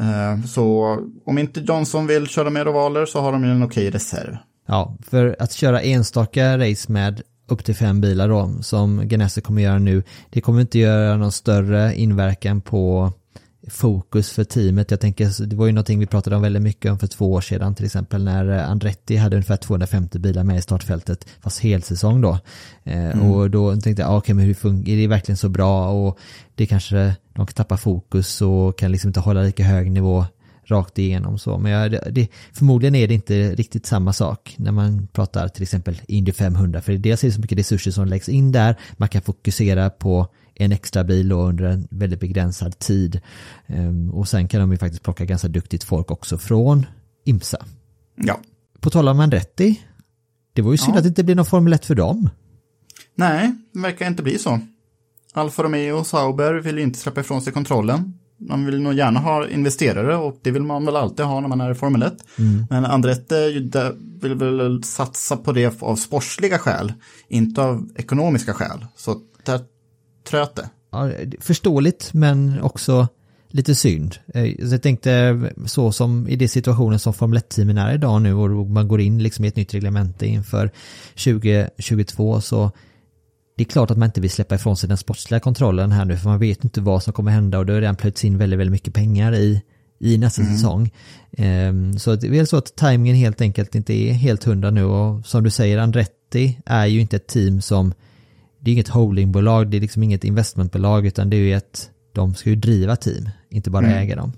Eh, 0.00 0.44
Så 0.44 0.98
om 1.26 1.38
inte 1.38 1.60
Johnson 1.60 2.06
vill 2.06 2.26
köra 2.26 2.50
mer 2.50 2.68
ovaler 2.68 3.06
så 3.06 3.20
har 3.20 3.32
de 3.32 3.44
ju 3.44 3.50
en 3.50 3.62
okej 3.62 3.90
reserv. 3.90 4.36
Ja, 4.68 4.96
för 5.10 5.36
att 5.38 5.52
köra 5.52 5.80
enstaka 5.80 6.58
race 6.58 6.92
med 6.92 7.22
upp 7.48 7.64
till 7.64 7.74
fem 7.74 8.00
bilar 8.00 8.28
då, 8.28 8.50
som 8.60 9.08
Ganassi 9.08 9.40
kommer 9.40 9.62
göra 9.62 9.78
nu, 9.78 10.02
det 10.30 10.40
kommer 10.40 10.60
inte 10.60 10.78
göra 10.78 11.16
någon 11.16 11.32
större 11.32 11.94
inverkan 11.94 12.60
på 12.60 13.12
fokus 13.68 14.30
för 14.30 14.44
teamet. 14.44 14.90
Jag 14.90 15.00
tänker, 15.00 15.46
det 15.46 15.56
var 15.56 15.66
ju 15.66 15.72
någonting 15.72 15.98
vi 15.98 16.06
pratade 16.06 16.36
om 16.36 16.42
väldigt 16.42 16.62
mycket 16.62 16.92
om 16.92 16.98
för 16.98 17.06
två 17.06 17.32
år 17.32 17.40
sedan, 17.40 17.74
till 17.74 17.84
exempel 17.84 18.24
när 18.24 18.48
Andretti 18.48 19.16
hade 19.16 19.36
ungefär 19.36 19.56
250 19.56 20.18
bilar 20.18 20.44
med 20.44 20.58
i 20.58 20.62
startfältet, 20.62 21.26
fast 21.40 21.60
helsäsong 21.60 22.20
då. 22.20 22.38
Eh, 22.84 23.32
Och 23.32 23.50
då 23.50 23.76
tänkte 23.76 24.02
jag, 24.02 24.10
ah, 24.10 24.16
okej 24.16 24.34
men 24.34 24.44
hur 24.44 24.54
fungerar, 24.54 24.96
är 24.96 25.00
det 25.00 25.06
verkligen 25.06 25.36
så 25.36 25.48
bra? 25.48 25.88
Och 25.88 26.18
det 26.54 26.66
kanske, 26.66 27.16
de 27.34 27.46
kan 27.46 27.54
tappa 27.54 27.76
fokus 27.76 28.42
och 28.42 28.78
kan 28.78 28.92
liksom 28.92 29.08
inte 29.08 29.20
hålla 29.20 29.42
lika 29.42 29.64
hög 29.64 29.90
nivå 29.90 30.24
rakt 30.64 30.98
igenom 30.98 31.38
så. 31.38 31.58
Men 31.58 31.72
jag, 31.72 32.14
det, 32.14 32.28
förmodligen 32.52 32.94
är 32.94 33.08
det 33.08 33.14
inte 33.14 33.54
riktigt 33.54 33.86
samma 33.86 34.12
sak 34.12 34.54
när 34.58 34.72
man 34.72 35.08
pratar 35.12 35.48
till 35.48 35.62
exempel 35.62 36.00
Indy 36.08 36.32
500. 36.32 36.80
För 36.80 36.92
dels 36.92 37.24
är 37.24 37.28
det 37.28 37.34
så 37.34 37.40
mycket 37.40 37.58
resurser 37.58 37.90
som 37.90 38.06
läggs 38.06 38.28
in 38.28 38.52
där. 38.52 38.76
Man 38.96 39.08
kan 39.08 39.22
fokusera 39.22 39.90
på 39.90 40.28
en 40.54 40.72
extra 40.72 41.04
bil 41.04 41.32
under 41.32 41.64
en 41.64 41.88
väldigt 41.90 42.20
begränsad 42.20 42.78
tid. 42.78 43.20
Ehm, 43.66 44.10
och 44.10 44.28
sen 44.28 44.48
kan 44.48 44.60
de 44.60 44.72
ju 44.72 44.78
faktiskt 44.78 45.02
plocka 45.02 45.24
ganska 45.24 45.48
duktigt 45.48 45.84
folk 45.84 46.10
också 46.10 46.38
från 46.38 46.86
IMSA. 47.24 47.58
Ja, 48.16 48.40
På 48.80 48.90
tal 48.90 49.08
om 49.08 49.20
Andretti. 49.20 49.80
Det 50.52 50.62
var 50.62 50.72
ju 50.72 50.78
synd 50.78 50.94
Ja. 50.94 50.98
att 50.98 51.04
det 51.04 51.08
inte 51.08 51.24
blir 51.24 51.34
någon 51.34 51.46
Formel 51.46 51.72
1 51.72 51.84
för 51.86 51.94
dem. 51.94 52.28
nej, 53.14 53.52
det 53.72 53.80
verkar 53.80 54.06
inte 54.06 54.22
bli 54.22 54.38
så. 54.38 54.60
Alfa 55.34 55.62
Romeo 55.62 55.96
och 55.98 56.06
Sauber 56.06 56.54
vill 56.54 56.76
ju 56.78 56.82
inte 56.82 56.98
släppa 56.98 57.20
ifrån 57.20 57.42
sig 57.42 57.52
kontrollen. 57.52 58.14
Man 58.38 58.66
vill 58.66 58.80
nog 58.80 58.94
gärna 58.94 59.20
ha 59.20 59.48
investerare 59.48 60.16
och 60.16 60.38
det 60.42 60.50
vill 60.50 60.62
man 60.62 60.84
väl 60.84 60.96
alltid 60.96 61.26
ha 61.26 61.40
när 61.40 61.48
man 61.48 61.60
är 61.60 61.70
i 61.70 61.74
Formel 61.74 62.02
1. 62.02 62.12
Men 62.70 62.84
Andretti 62.84 63.70
vill 64.22 64.34
väl 64.34 64.84
satsa 64.84 65.36
på 65.36 65.52
det 65.52 65.82
av 65.82 65.96
sportsliga 65.96 66.58
skäl, 66.58 66.92
inte 67.28 67.62
av 67.62 67.88
ekonomiska 67.96 68.54
skäl. 68.54 68.86
Så 68.96 69.20
där 70.24 70.30
tröt 70.30 70.54
det. 70.56 70.70
Ja, 70.92 71.10
förståeligt 71.40 72.10
men 72.14 72.60
också 72.62 73.08
lite 73.48 73.74
synd. 73.74 74.16
Eh, 74.34 74.44
Jag 74.70 74.82
tänkte 74.82 75.40
så 75.66 75.92
som 75.92 76.28
i 76.28 76.36
det 76.36 76.48
situationen 76.48 76.98
som 76.98 77.14
Formel 77.14 77.38
1-teamen 77.38 77.78
är 77.78 77.94
idag 77.94 78.22
nu 78.22 78.34
och 78.34 78.66
man 78.70 78.88
går 78.88 79.00
in 79.00 79.22
liksom 79.22 79.44
i 79.44 79.48
ett 79.48 79.56
nytt 79.56 79.74
reglemente 79.74 80.26
inför 80.26 80.70
2022 81.24 82.40
så 82.40 82.70
det 83.56 83.62
är 83.62 83.64
klart 83.64 83.90
att 83.90 83.98
man 83.98 84.06
inte 84.08 84.20
vill 84.20 84.30
släppa 84.30 84.54
ifrån 84.54 84.76
sig 84.76 84.88
den 84.88 84.98
sportsliga 84.98 85.40
kontrollen 85.40 85.92
här 85.92 86.04
nu 86.04 86.16
för 86.16 86.28
man 86.28 86.38
vet 86.38 86.64
inte 86.64 86.80
vad 86.80 87.02
som 87.02 87.12
kommer 87.12 87.30
hända 87.30 87.58
och 87.58 87.66
det 87.66 87.72
har 87.72 87.80
redan 87.80 87.96
plöjts 87.96 88.24
in 88.24 88.38
väldigt, 88.38 88.58
väldigt 88.58 88.72
mycket 88.72 88.94
pengar 88.94 89.34
i, 89.34 89.62
i 90.00 90.18
nästa 90.18 90.42
säsong. 90.44 90.90
Ehm, 91.32 91.98
Så 91.98 92.16
det 92.16 92.26
är 92.26 92.30
väl 92.30 92.46
så 92.46 92.56
att 92.56 92.76
tajmingen 92.76 93.16
helt 93.16 93.40
enkelt 93.40 93.74
inte 93.74 93.92
är 93.94 94.12
helt 94.12 94.44
hundra 94.44 94.70
nu 94.70 94.84
och 94.84 95.26
som 95.26 95.44
du 95.44 95.50
säger 95.50 95.78
Andretti 95.78 96.58
är 96.66 96.86
ju 96.86 97.00
inte 97.00 97.16
ett 97.16 97.26
team 97.26 97.60
som 97.60 97.94
det 98.62 98.70
är 98.70 98.72
inget 98.72 98.88
holdingbolag, 98.88 99.70
det 99.70 99.76
är 99.76 99.80
liksom 99.80 100.02
inget 100.02 100.24
investmentbolag 100.24 101.06
utan 101.06 101.30
det 101.30 101.36
är 101.36 101.40
ju 101.40 101.54
ett, 101.54 101.90
de 102.12 102.34
ska 102.34 102.50
ju 102.50 102.56
driva 102.56 102.96
team, 102.96 103.28
inte 103.50 103.70
bara 103.70 103.86
äga 103.86 104.16
dem. 104.16 104.32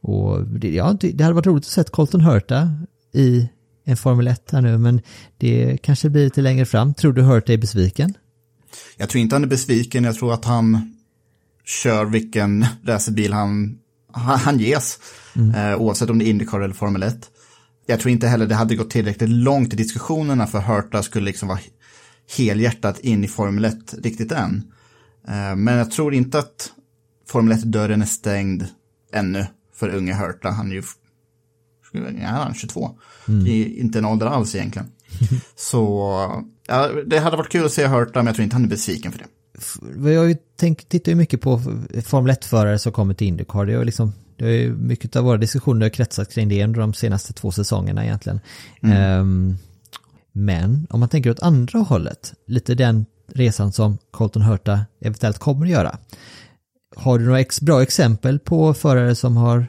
Och 0.00 0.46
det, 0.46 0.74
ja, 0.74 0.96
det 1.00 1.20
hade 1.20 1.34
varit 1.34 1.46
roligt 1.46 1.64
att 1.64 1.70
se 1.70 1.84
Colton 1.84 2.20
Hurta 2.20 2.70
i 3.14 3.48
en 3.84 3.96
Formel 3.96 4.26
1 4.26 4.50
här 4.50 4.60
nu, 4.60 4.78
men 4.78 5.00
det 5.38 5.78
kanske 5.82 6.10
blir 6.10 6.24
lite 6.24 6.40
längre 6.40 6.64
fram. 6.64 6.94
Tror 6.94 7.12
du 7.12 7.22
Hurta 7.22 7.52
är 7.52 7.58
besviken? 7.58 8.14
Jag 8.96 9.08
tror 9.08 9.22
inte 9.22 9.34
han 9.34 9.44
är 9.44 9.48
besviken, 9.48 10.04
jag 10.04 10.14
tror 10.14 10.32
att 10.32 10.44
han 10.44 10.94
kör 11.64 12.04
vilken 12.04 12.66
racerbil 12.84 13.32
han, 13.32 13.78
han, 14.12 14.38
han 14.38 14.58
ges. 14.58 14.98
Eh, 15.56 15.76
oavsett 15.76 16.10
om 16.10 16.18
det 16.18 16.24
är 16.24 16.30
Indycar 16.30 16.60
eller 16.60 16.74
Formel 16.74 17.02
1. 17.02 17.30
Jag 17.86 18.00
tror 18.00 18.12
inte 18.12 18.28
heller 18.28 18.46
det 18.46 18.54
hade 18.54 18.76
gått 18.76 18.90
tillräckligt 18.90 19.30
långt 19.30 19.74
i 19.74 19.76
diskussionerna 19.76 20.46
för 20.46 20.58
Hurta 20.58 21.02
skulle 21.02 21.24
liksom 21.24 21.48
vara 21.48 21.58
helhjärtat 22.36 22.98
in 23.00 23.24
i 23.24 23.28
Formel 23.28 23.64
1 23.64 23.94
riktigt 24.02 24.32
än. 24.32 24.72
Eh, 25.28 25.56
men 25.56 25.74
jag 25.74 25.90
tror 25.90 26.14
inte 26.14 26.38
att 26.38 26.72
Formel 27.28 27.58
1-dörren 27.58 28.02
är 28.02 28.06
stängd 28.06 28.66
ännu 29.12 29.46
för 29.74 29.88
unge 29.88 30.14
Hurta. 30.14 30.50
Han 30.50 30.70
är 30.70 30.74
ju 30.74 30.82
ja, 31.92 32.26
han 32.26 32.50
är 32.50 32.54
22. 32.54 32.90
Det 33.26 33.50
är 33.50 33.66
inte 33.66 33.98
en 33.98 34.04
ålder 34.04 34.26
alls 34.26 34.54
egentligen. 34.54 34.88
Så 35.56 36.44
ja, 36.66 36.90
det 37.06 37.18
hade 37.18 37.36
varit 37.36 37.52
kul 37.52 37.64
att 37.64 37.72
se 37.72 37.86
Hurta, 37.86 38.18
men 38.18 38.26
jag 38.26 38.34
tror 38.34 38.44
inte 38.44 38.56
han 38.56 38.64
är 38.64 38.68
besviken 38.68 39.12
för 39.12 39.18
det. 39.18 39.26
Jag 40.12 40.36
tittar 40.88 41.12
ju 41.12 41.16
mycket 41.16 41.40
på 41.40 41.60
Formel 42.04 42.34
1-förare 42.34 42.78
som 42.78 42.92
kommer 42.92 43.14
till 43.14 43.26
Indycar. 43.26 43.66
Det 43.66 43.72
är 43.72 43.84
liksom, 43.84 44.12
det 44.36 44.46
är 44.46 44.68
mycket 44.70 45.16
av 45.16 45.24
våra 45.24 45.36
diskussioner 45.36 45.86
har 45.86 45.90
kretsat 45.90 46.32
kring 46.32 46.48
det 46.48 46.64
under 46.64 46.80
de 46.80 46.94
senaste 46.94 47.32
två 47.32 47.52
säsongerna 47.52 48.04
egentligen. 48.04 48.40
Ehm, 48.82 49.56
men 50.38 50.86
om 50.90 51.00
man 51.00 51.08
tänker 51.08 51.30
åt 51.30 51.40
andra 51.40 51.78
hållet, 51.78 52.34
lite 52.46 52.74
den 52.74 53.06
resan 53.34 53.72
som 53.72 53.98
Colton 54.10 54.42
Hurta 54.42 54.80
eventuellt 55.00 55.38
kommer 55.38 55.66
att 55.66 55.72
göra. 55.72 55.98
Har 56.96 57.18
du 57.18 57.24
några 57.24 57.40
ex 57.40 57.60
bra 57.60 57.82
exempel 57.82 58.38
på 58.38 58.74
förare 58.74 59.14
som 59.14 59.36
har 59.36 59.66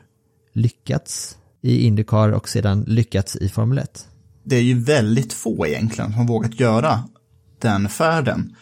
lyckats 0.53 1.37
i 1.61 1.85
Indycar 1.85 2.31
och 2.31 2.49
sedan 2.49 2.83
lyckats 2.87 3.35
i 3.35 3.49
Formel 3.49 3.77
1? 3.77 4.07
Det 4.43 4.55
är 4.55 4.61
ju 4.61 4.79
väldigt 4.79 5.33
få 5.33 5.67
egentligen 5.67 6.11
som 6.11 6.19
har 6.19 6.27
vågat 6.27 6.59
göra 6.59 7.03
den 7.59 7.89
färden. 7.89 8.55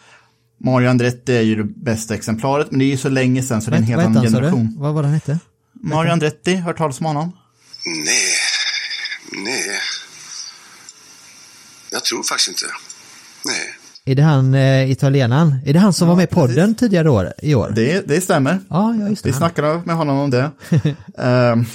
Mario 0.59 0.89
Andretti 0.89 1.37
är 1.37 1.41
ju 1.41 1.55
det 1.55 1.63
bästa 1.63 2.15
exemplaret, 2.15 2.71
men 2.71 2.79
det 2.79 2.85
är 2.85 2.91
ju 2.91 2.97
så 2.97 3.09
länge 3.09 3.43
sedan 3.43 3.61
så 3.61 3.71
det 3.71 3.77
är 3.77 3.81
en 3.81 3.83
helt 3.87 4.03
annan 4.03 4.23
generation. 4.23 4.75
Vad 4.77 4.93
var 4.93 5.01
det 5.01 5.07
han 5.07 5.13
hette? 5.13 5.39
Mario 5.73 6.11
Andretti, 6.11 6.55
hört 6.55 6.77
talas 6.77 6.99
om 6.99 7.05
honom? 7.05 7.31
Nej. 8.05 8.36
Jag 11.91 12.03
tror 12.05 12.23
faktiskt 12.23 12.47
inte. 12.49 12.65
Nej. 13.45 13.55
Är 14.05 14.15
det 14.15 14.21
han 14.23 14.53
eh, 14.53 14.91
italienaren? 14.91 15.55
Är 15.65 15.73
det 15.73 15.79
han 15.79 15.93
som 15.93 16.07
var 16.07 16.15
med 16.15 16.23
i 16.23 16.27
podden 16.35 16.75
tidigare 16.75 17.09
år, 17.09 17.33
i 17.41 17.55
år? 17.55 17.71
Det, 17.75 18.07
det 18.07 18.21
stämmer. 18.21 18.59
Ja, 18.69 18.95
ja 18.99 19.09
just 19.09 19.23
det. 19.23 19.29
Vi 19.29 19.33
Han. 19.33 19.39
snackade 19.39 19.81
med 19.85 19.95
honom 19.95 20.19
om 20.19 20.29
det. 20.29 20.51
Ehm, 21.17 21.65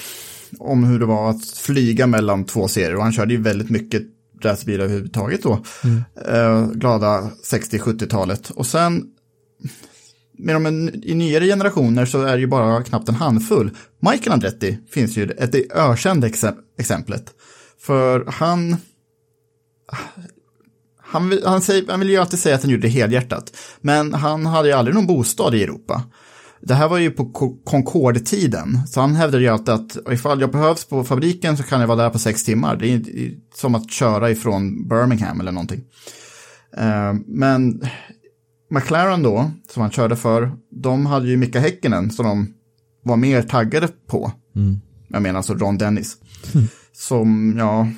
om 0.58 0.84
hur 0.84 0.98
det 0.98 1.06
var 1.06 1.30
att 1.30 1.44
flyga 1.46 2.06
mellan 2.06 2.44
två 2.44 2.68
serier. 2.68 2.96
Och 2.96 3.02
han 3.02 3.12
körde 3.12 3.34
ju 3.34 3.40
väldigt 3.42 3.70
mycket 3.70 4.02
racerbilar 4.42 4.84
överhuvudtaget 4.84 5.42
då. 5.42 5.62
Eh, 6.28 6.66
glada 6.66 7.30
60-70-talet. 7.52 8.50
Och 8.50 8.66
sen, 8.66 9.04
med 10.38 10.54
de, 10.54 10.90
i 11.02 11.14
nyare 11.14 11.46
generationer 11.46 12.06
så 12.06 12.22
är 12.22 12.32
det 12.34 12.40
ju 12.40 12.46
bara 12.46 12.82
knappt 12.84 13.08
en 13.08 13.14
handfull. 13.14 13.70
Michael 14.10 14.32
Andretti 14.32 14.78
finns 14.90 15.16
ju 15.16 15.30
ett 15.30 15.52
det 15.52 15.72
ökända 15.74 16.28
exe- 16.28 16.54
exemplet. 16.78 17.24
För 17.80 18.24
han, 18.28 18.76
han, 21.02 21.28
vill- 21.28 21.42
han, 21.46 21.60
säger, 21.62 21.84
han 21.90 22.00
vill 22.00 22.10
ju 22.10 22.16
alltid 22.16 22.38
säga 22.38 22.54
att 22.54 22.62
han 22.62 22.70
gjorde 22.70 22.82
det 22.82 22.88
helhjärtat. 22.88 23.56
Men 23.80 24.14
han 24.14 24.46
hade 24.46 24.68
ju 24.68 24.74
aldrig 24.74 24.94
någon 24.94 25.06
bostad 25.06 25.54
i 25.54 25.62
Europa. 25.62 26.02
Det 26.60 26.74
här 26.74 26.88
var 26.88 26.98
ju 26.98 27.10
på 27.10 27.24
Co- 27.32 27.56
Concorde-tiden, 27.64 28.86
så 28.86 29.00
han 29.00 29.14
hävdade 29.16 29.44
ju 29.44 29.48
alltid 29.50 29.68
att 29.74 29.96
ifall 30.12 30.40
jag 30.40 30.50
behövs 30.50 30.84
på 30.84 31.04
fabriken 31.04 31.56
så 31.56 31.62
kan 31.62 31.80
jag 31.80 31.86
vara 31.88 32.02
där 32.02 32.10
på 32.10 32.18
sex 32.18 32.44
timmar. 32.44 32.76
Det 32.76 32.92
är 32.92 33.02
som 33.54 33.74
att 33.74 33.90
köra 33.90 34.30
ifrån 34.30 34.88
Birmingham 34.88 35.40
eller 35.40 35.52
någonting. 35.52 35.80
Eh, 36.76 37.12
Men 37.26 37.82
McLaren 38.70 39.22
då, 39.22 39.50
som 39.72 39.82
han 39.82 39.90
körde 39.90 40.16
för, 40.16 40.52
de 40.70 41.06
hade 41.06 41.28
ju 41.28 41.36
Mika 41.36 41.60
Häkkinen 41.60 42.10
som 42.10 42.26
de 42.26 42.54
var 43.04 43.16
mer 43.16 43.42
taggade 43.42 43.88
på. 44.06 44.32
Jag 45.08 45.22
menar 45.22 45.36
alltså 45.36 45.54
Ron 45.54 45.78
Dennis. 45.78 46.16
Som, 46.92 47.54
ja, 47.58 47.88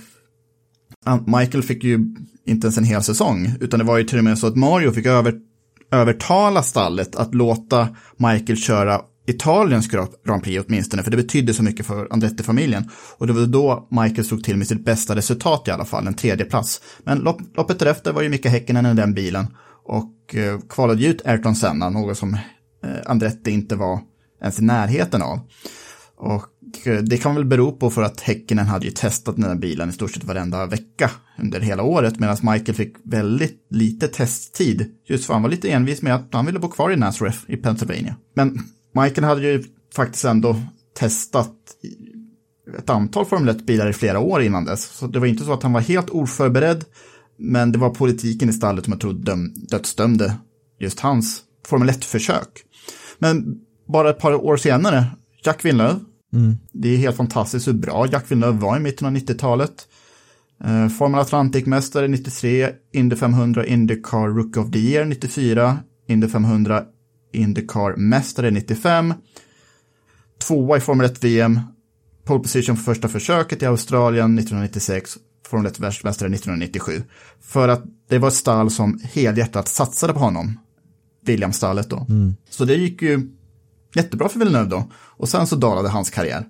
Michael 1.27 1.63
fick 1.63 1.85
ju 1.85 1.99
inte 2.47 2.67
ens 2.67 2.79
en 2.79 2.85
hel 2.85 3.03
säsong, 3.03 3.55
utan 3.61 3.79
det 3.79 3.85
var 3.85 3.99
ju 3.99 4.05
till 4.05 4.19
och 4.19 4.25
med 4.25 4.39
så 4.39 4.47
att 4.47 4.57
Mario 4.57 4.93
fick 4.93 5.07
över, 5.07 5.35
övertala 5.91 6.63
stallet 6.63 7.17
att 7.17 7.35
låta 7.35 7.89
Michael 8.17 8.59
köra 8.59 9.01
Italiens 9.27 9.89
Grand 10.25 10.43
Prix 10.43 10.65
åtminstone, 10.67 11.03
för 11.03 11.11
det 11.11 11.17
betydde 11.17 11.55
så 11.55 11.63
mycket 11.63 11.87
för 11.87 12.09
Andretti-familjen. 12.11 12.91
Och 13.19 13.27
det 13.27 13.33
var 13.33 13.47
då 13.47 13.89
Michael 13.91 14.25
slog 14.25 14.45
till 14.45 14.57
med 14.57 14.67
sitt 14.67 14.85
bästa 14.85 15.17
resultat 15.17 15.69
i 15.69 15.71
alla 15.71 15.85
fall, 15.85 16.07
en 16.07 16.15
tredje 16.15 16.45
plats. 16.45 16.81
Men 17.05 17.19
lopp, 17.19 17.41
loppet 17.57 17.79
därefter 17.79 18.13
var 18.13 18.23
ju 18.23 18.29
Mika 18.29 18.49
Häkkinen 18.49 18.87
i 18.87 18.95
den 18.95 19.15
bilen 19.15 19.47
och 19.85 20.35
eh, 20.35 20.61
kvalade 20.69 21.07
ut 21.07 21.27
Ayrton 21.27 21.55
Senna, 21.55 21.91
något 21.91 22.19
som 22.19 22.35
eh, 22.35 22.91
Andretti 23.07 23.51
inte 23.51 23.77
var 23.77 24.01
ens 24.41 24.59
i 24.59 24.63
närheten 24.63 25.23
av. 25.23 25.41
Och 26.17 26.45
Eh, 26.85 26.99
det 26.99 27.17
kan 27.17 27.35
väl 27.35 27.45
bero 27.45 27.73
på 27.73 27.91
för 27.91 28.03
att 28.03 28.21
Häckenen 28.21 28.67
hade 28.67 28.87
ju 28.87 28.91
testat 28.93 29.37
den 29.37 29.45
här 29.45 29.55
bilen 29.55 29.91
i 29.91 29.93
stort 29.93 30.11
sett 30.11 30.25
varenda 30.25 30.67
vecka 30.67 31.11
under 31.39 31.61
hela 31.61 31.83
året, 31.83 32.19
medan 32.19 32.37
Michael 32.43 32.75
fick 32.75 32.97
väldigt 33.05 33.67
lite 33.71 34.09
testtid. 34.09 34.91
Just 35.07 35.27
för 35.27 35.33
han 35.33 35.43
var 35.43 35.51
lite 35.51 35.71
envis 35.71 36.03
med 36.03 36.15
att 36.15 36.29
han 36.33 36.47
ville 36.47 36.59
bo 36.59 36.69
kvar 36.69 36.91
i 36.91 36.97
Nazareth 36.97 37.39
i 37.47 37.57
Pennsylvania. 37.57 38.17
Men 38.35 38.59
Michael 38.95 39.25
hade 39.25 39.43
ju 39.43 39.65
faktiskt 39.95 40.25
ändå 40.25 40.57
testat 40.99 41.55
ett 42.79 42.91
antal 42.91 43.25
Formel 43.25 43.57
1-bilar 43.57 43.91
i 43.91 43.93
flera 43.93 44.19
år 44.19 44.43
innan 44.43 44.65
dess. 44.65 44.85
Så 44.85 45.07
det 45.07 45.19
var 45.19 45.27
inte 45.27 45.45
så 45.45 45.53
att 45.53 45.63
han 45.63 45.73
var 45.73 45.81
helt 45.81 46.11
oförberedd, 46.11 46.85
men 47.39 47.73
det 47.73 47.79
var 47.79 47.91
politiken 47.91 48.49
i 48.49 48.53
stallet 48.53 48.85
som 48.85 48.93
jag 48.93 49.01
tror 49.01 49.13
döm, 49.13 49.55
dödsdömde 49.55 50.35
just 50.79 51.01
hans 51.01 51.43
Formel 51.67 51.89
1-försök. 51.89 52.49
Men 53.19 53.61
bara 53.89 54.11
ett 54.11 54.19
par 54.19 54.35
år 54.35 54.57
senare, 54.57 55.07
Jack 55.45 55.65
Villeneuve. 55.65 56.01
Mm. 56.35 56.59
Det 56.73 56.89
är 56.89 56.97
helt 56.97 57.17
fantastiskt 57.17 57.69
hur 57.69 57.73
bra 57.73 58.07
Jack 58.13 58.31
Villeneuve 58.31 58.59
var 58.59 58.77
i 58.77 58.81
mitten 58.81 59.07
av 59.07 59.15
90-talet. 59.15 59.89
Eh, 60.65 60.89
Formel 60.89 61.21
Atlantic-mästare 61.21 62.09
93, 62.09 62.71
Indy 62.93 63.17
500, 63.17 63.67
Indycar 63.67 64.29
Rookie 64.29 64.63
of 64.63 64.71
the 64.71 64.79
Year 64.79 65.05
94, 65.05 65.79
Indy 66.09 66.29
500, 66.29 66.85
Indycar-mästare 67.33 68.51
95. 68.51 69.15
Tvåa 70.39 70.77
i 70.77 70.81
Formel 70.81 71.07
1-VM, 71.07 71.61
pole 72.25 72.41
position 72.41 72.77
för 72.77 72.85
första 72.85 73.09
försöket 73.09 73.63
i 73.63 73.67
Australien 73.67 74.39
1996, 74.39 75.17
Formel 75.47 75.73
1-världsmästare 75.73 76.35
1997. 76.35 77.03
För 77.41 77.69
att 77.69 77.85
det 78.09 78.19
var 78.19 78.29
ett 78.29 78.35
stall 78.35 78.71
som 78.71 79.01
helhjärtat 79.03 79.69
satsade 79.69 80.13
på 80.13 80.19
honom. 80.19 80.59
Williams-stallet 81.27 81.91
då. 81.91 82.07
Så 82.51 82.65
det 82.65 82.75
gick 82.75 83.03
ju 83.03 83.31
jättebra 83.95 84.29
för 84.29 84.39
Villeneuve 84.39 84.71
då. 84.71 84.89
Och 84.95 85.29
sen 85.29 85.47
så 85.47 85.57
dalade 85.57 85.89
hans 85.89 86.11
karriär. 86.11 86.45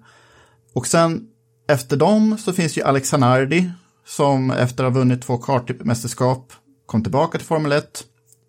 Och 0.75 0.87
sen 0.87 1.21
efter 1.69 1.97
dem 1.97 2.39
så 2.39 2.53
finns 2.53 2.79
ju 2.79 2.83
Alex 2.83 3.09
Zanardi 3.09 3.71
som 4.07 4.51
efter 4.51 4.85
att 4.85 4.93
ha 4.93 5.01
vunnit 5.01 5.23
två 5.23 5.37
kartmästerskap 5.39 6.53
kom 6.87 7.03
tillbaka 7.03 7.39
till 7.39 7.47
Formel 7.47 7.73
1. 7.73 7.85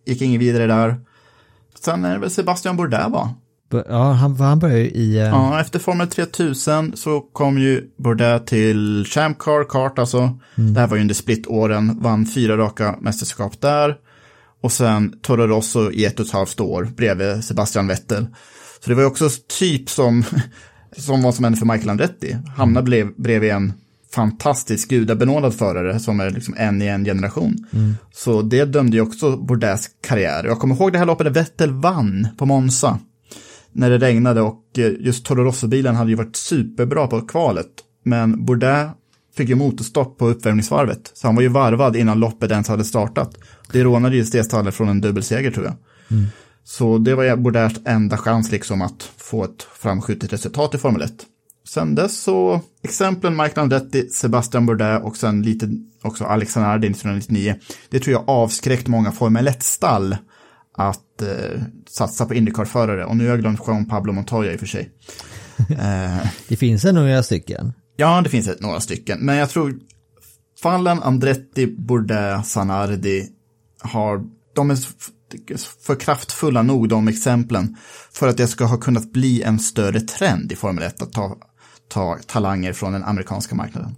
Gick 0.05 0.21
ingen 0.21 0.39
vidare 0.39 0.67
där. 0.67 0.99
Sen 1.79 2.05
är 2.05 2.13
det 2.13 2.19
väl 2.19 2.29
Sebastian 2.31 2.77
Bourdais 2.77 3.11
va? 3.11 3.33
Ja, 3.89 4.11
han, 4.11 4.35
han 4.35 4.59
började 4.59 4.79
ju 4.81 4.89
i... 4.89 5.17
eh, 5.17 5.23
Ja, 5.23 5.61
efter 5.61 5.79
Formel 5.79 6.07
3000 6.07 6.97
så 6.97 7.19
kom 7.21 7.57
ju 7.59 7.89
Bourdais 7.97 8.41
till 8.45 9.05
Champ 9.07 9.37
Car 9.39 9.63
Kart 9.69 9.99
alltså. 9.99 10.39
Det 10.55 10.79
här 10.79 10.87
var 10.87 10.95
ju 10.97 11.01
under 11.01 11.15
split-åren, 11.15 11.99
vann 12.01 12.25
fyra 12.25 12.57
raka 12.57 12.95
mästerskap 13.01 13.61
där. 13.61 13.95
Och 14.61 14.71
sen 14.71 15.19
Toro 15.21 15.47
Rosso 15.47 15.91
i 15.91 16.05
ett 16.05 16.19
och 16.19 16.25
ett 16.25 16.31
halvt 16.31 16.59
år 16.59 16.83
bredvid 16.97 17.43
Sebastian 17.43 17.87
Vettel. 17.87 18.27
Så 18.85 18.89
det 18.89 18.95
var 18.95 19.01
ju 19.01 19.07
också 19.07 19.29
typ 19.59 19.89
som, 19.89 20.23
som 20.97 21.21
vad 21.21 21.35
som 21.35 21.43
hände 21.43 21.59
för 21.59 21.65
Michael 21.65 21.89
Andretti. 21.89 22.37
Hamna 22.57 22.81
blev, 22.81 23.13
bredvid 23.15 23.51
en 23.51 23.73
fantastisk 24.11 24.89
gudabenådad 24.89 25.53
förare 25.53 25.99
som 25.99 26.19
är 26.19 26.29
liksom 26.29 26.55
en 26.57 26.81
i 26.81 26.87
en 26.87 27.05
generation. 27.05 27.67
Så 28.13 28.41
det 28.41 28.65
dömde 28.65 28.97
ju 28.97 29.01
också 29.01 29.37
Bourdais 29.37 29.89
karriär. 30.01 30.43
Jag 30.43 30.59
kommer 30.59 30.75
ihåg 30.75 30.91
det 30.91 30.97
här 30.97 31.05
loppet 31.05 31.25
där 31.25 31.31
Vettel 31.31 31.71
vann 31.71 32.27
på 32.37 32.45
Monza 32.45 32.99
när 33.71 33.89
det 33.89 33.97
regnade 33.97 34.41
och 34.41 34.63
eh, 34.77 34.91
just 34.99 35.25
Toro 35.25 35.43
Rosso-bilen 35.43 35.95
hade 35.95 36.09
ju 36.09 36.15
varit 36.15 36.35
superbra 36.35 37.07
på 37.07 37.21
kvalet. 37.21 37.67
Men 38.03 38.45
Bourdais 38.45 38.91
fick 39.37 39.49
ju 39.49 39.55
motorstopp 39.55 40.17
på 40.17 40.27
uppvärmningsvarvet. 40.27 41.11
Så 41.13 41.27
han 41.27 41.35
var 41.35 41.41
ju 41.41 41.47
varvad 41.47 41.95
innan 41.95 42.19
loppet 42.19 42.51
ens 42.51 42.67
hade 42.67 42.83
startat. 42.83 43.37
Det 43.71 43.83
rånade 43.83 44.15
ju 44.15 44.25
stallet 44.25 44.75
från 44.75 44.89
en 44.89 45.01
dubbelseger 45.01 45.51
tror 45.51 45.65
jag. 45.65 45.75
Så 46.67 46.97
det 46.97 47.15
var 47.15 47.35
Bourdais 47.35 47.73
enda 47.85 48.17
chans 48.17 48.51
liksom 48.51 48.81
att 48.81 49.03
få 49.17 49.43
ett 49.43 49.63
framskjutet 49.79 50.33
resultat 50.33 50.75
i 50.75 50.77
Formel 50.77 51.01
1. 51.01 51.13
Sen 51.67 51.95
dess 51.95 52.19
så, 52.21 52.61
exemplen 52.83 53.35
Michael 53.37 53.59
Andretti, 53.59 54.09
Sebastian 54.09 54.65
Bourdais 54.65 55.03
och 55.03 55.17
sen 55.17 55.41
lite 55.41 55.69
också 56.01 56.23
Alexander 56.23 56.69
Ardin 56.69 56.91
1999. 56.91 57.55
Det 57.89 57.99
tror 57.99 58.11
jag 58.13 58.29
avskräckt 58.29 58.87
många 58.87 59.11
Formel 59.11 59.47
1-stall 59.47 60.17
att 60.77 61.21
eh, 61.21 61.61
satsa 61.89 62.25
på 62.25 62.33
Indycar-förare. 62.33 63.05
Och 63.05 63.17
nu 63.17 63.23
har 63.23 63.29
jag 63.29 63.39
glömt 63.39 63.59
Juan 63.67 63.85
Pablo 63.85 64.13
Montoya 64.13 64.53
i 64.53 64.55
och 64.55 64.59
för 64.59 64.67
sig. 64.67 64.91
eh, 65.69 66.27
Det 66.47 66.55
finns 66.55 66.85
ändå 66.85 67.01
några 67.01 67.23
stycken. 67.23 67.73
ja, 67.95 68.21
det 68.21 68.29
finns 68.29 68.49
några 68.59 68.79
stycken. 68.79 69.19
Men 69.19 69.35
jag 69.35 69.49
tror 69.49 69.79
fallen 70.61 71.03
Andretti, 71.03 71.67
Bourdais, 71.67 72.51
Sanardi 72.51 73.27
har, 73.81 74.23
de 74.55 74.71
är 74.71 74.77
för 75.85 75.95
kraftfulla 75.99 76.61
nog, 76.61 76.89
de 76.89 77.07
exemplen, 77.07 77.75
för 78.11 78.27
att 78.27 78.37
det 78.37 78.47
ska 78.47 78.65
ha 78.65 78.77
kunnat 78.77 79.11
bli 79.13 79.41
en 79.43 79.59
större 79.59 79.99
trend 79.99 80.51
i 80.51 80.55
Formel 80.55 80.83
1 80.83 81.01
att 81.01 81.13
ta, 81.13 81.37
ta 81.87 82.17
talanger 82.27 82.73
från 82.73 82.93
den 82.93 83.03
amerikanska 83.03 83.55
marknaden. 83.55 83.95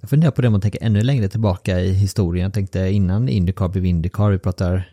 Jag 0.00 0.10
funderar 0.10 0.30
på 0.30 0.42
det 0.42 0.48
om 0.48 0.52
man 0.52 0.60
tänker 0.60 0.82
ännu 0.82 1.00
längre 1.02 1.28
tillbaka 1.28 1.80
i 1.80 1.92
historien. 1.92 2.44
Jag 2.44 2.54
tänkte 2.54 2.80
innan 2.88 3.28
Indycar 3.28 3.68
blev 3.68 3.84
Indycar, 3.84 4.30
vi 4.30 4.38
pratar 4.38 4.90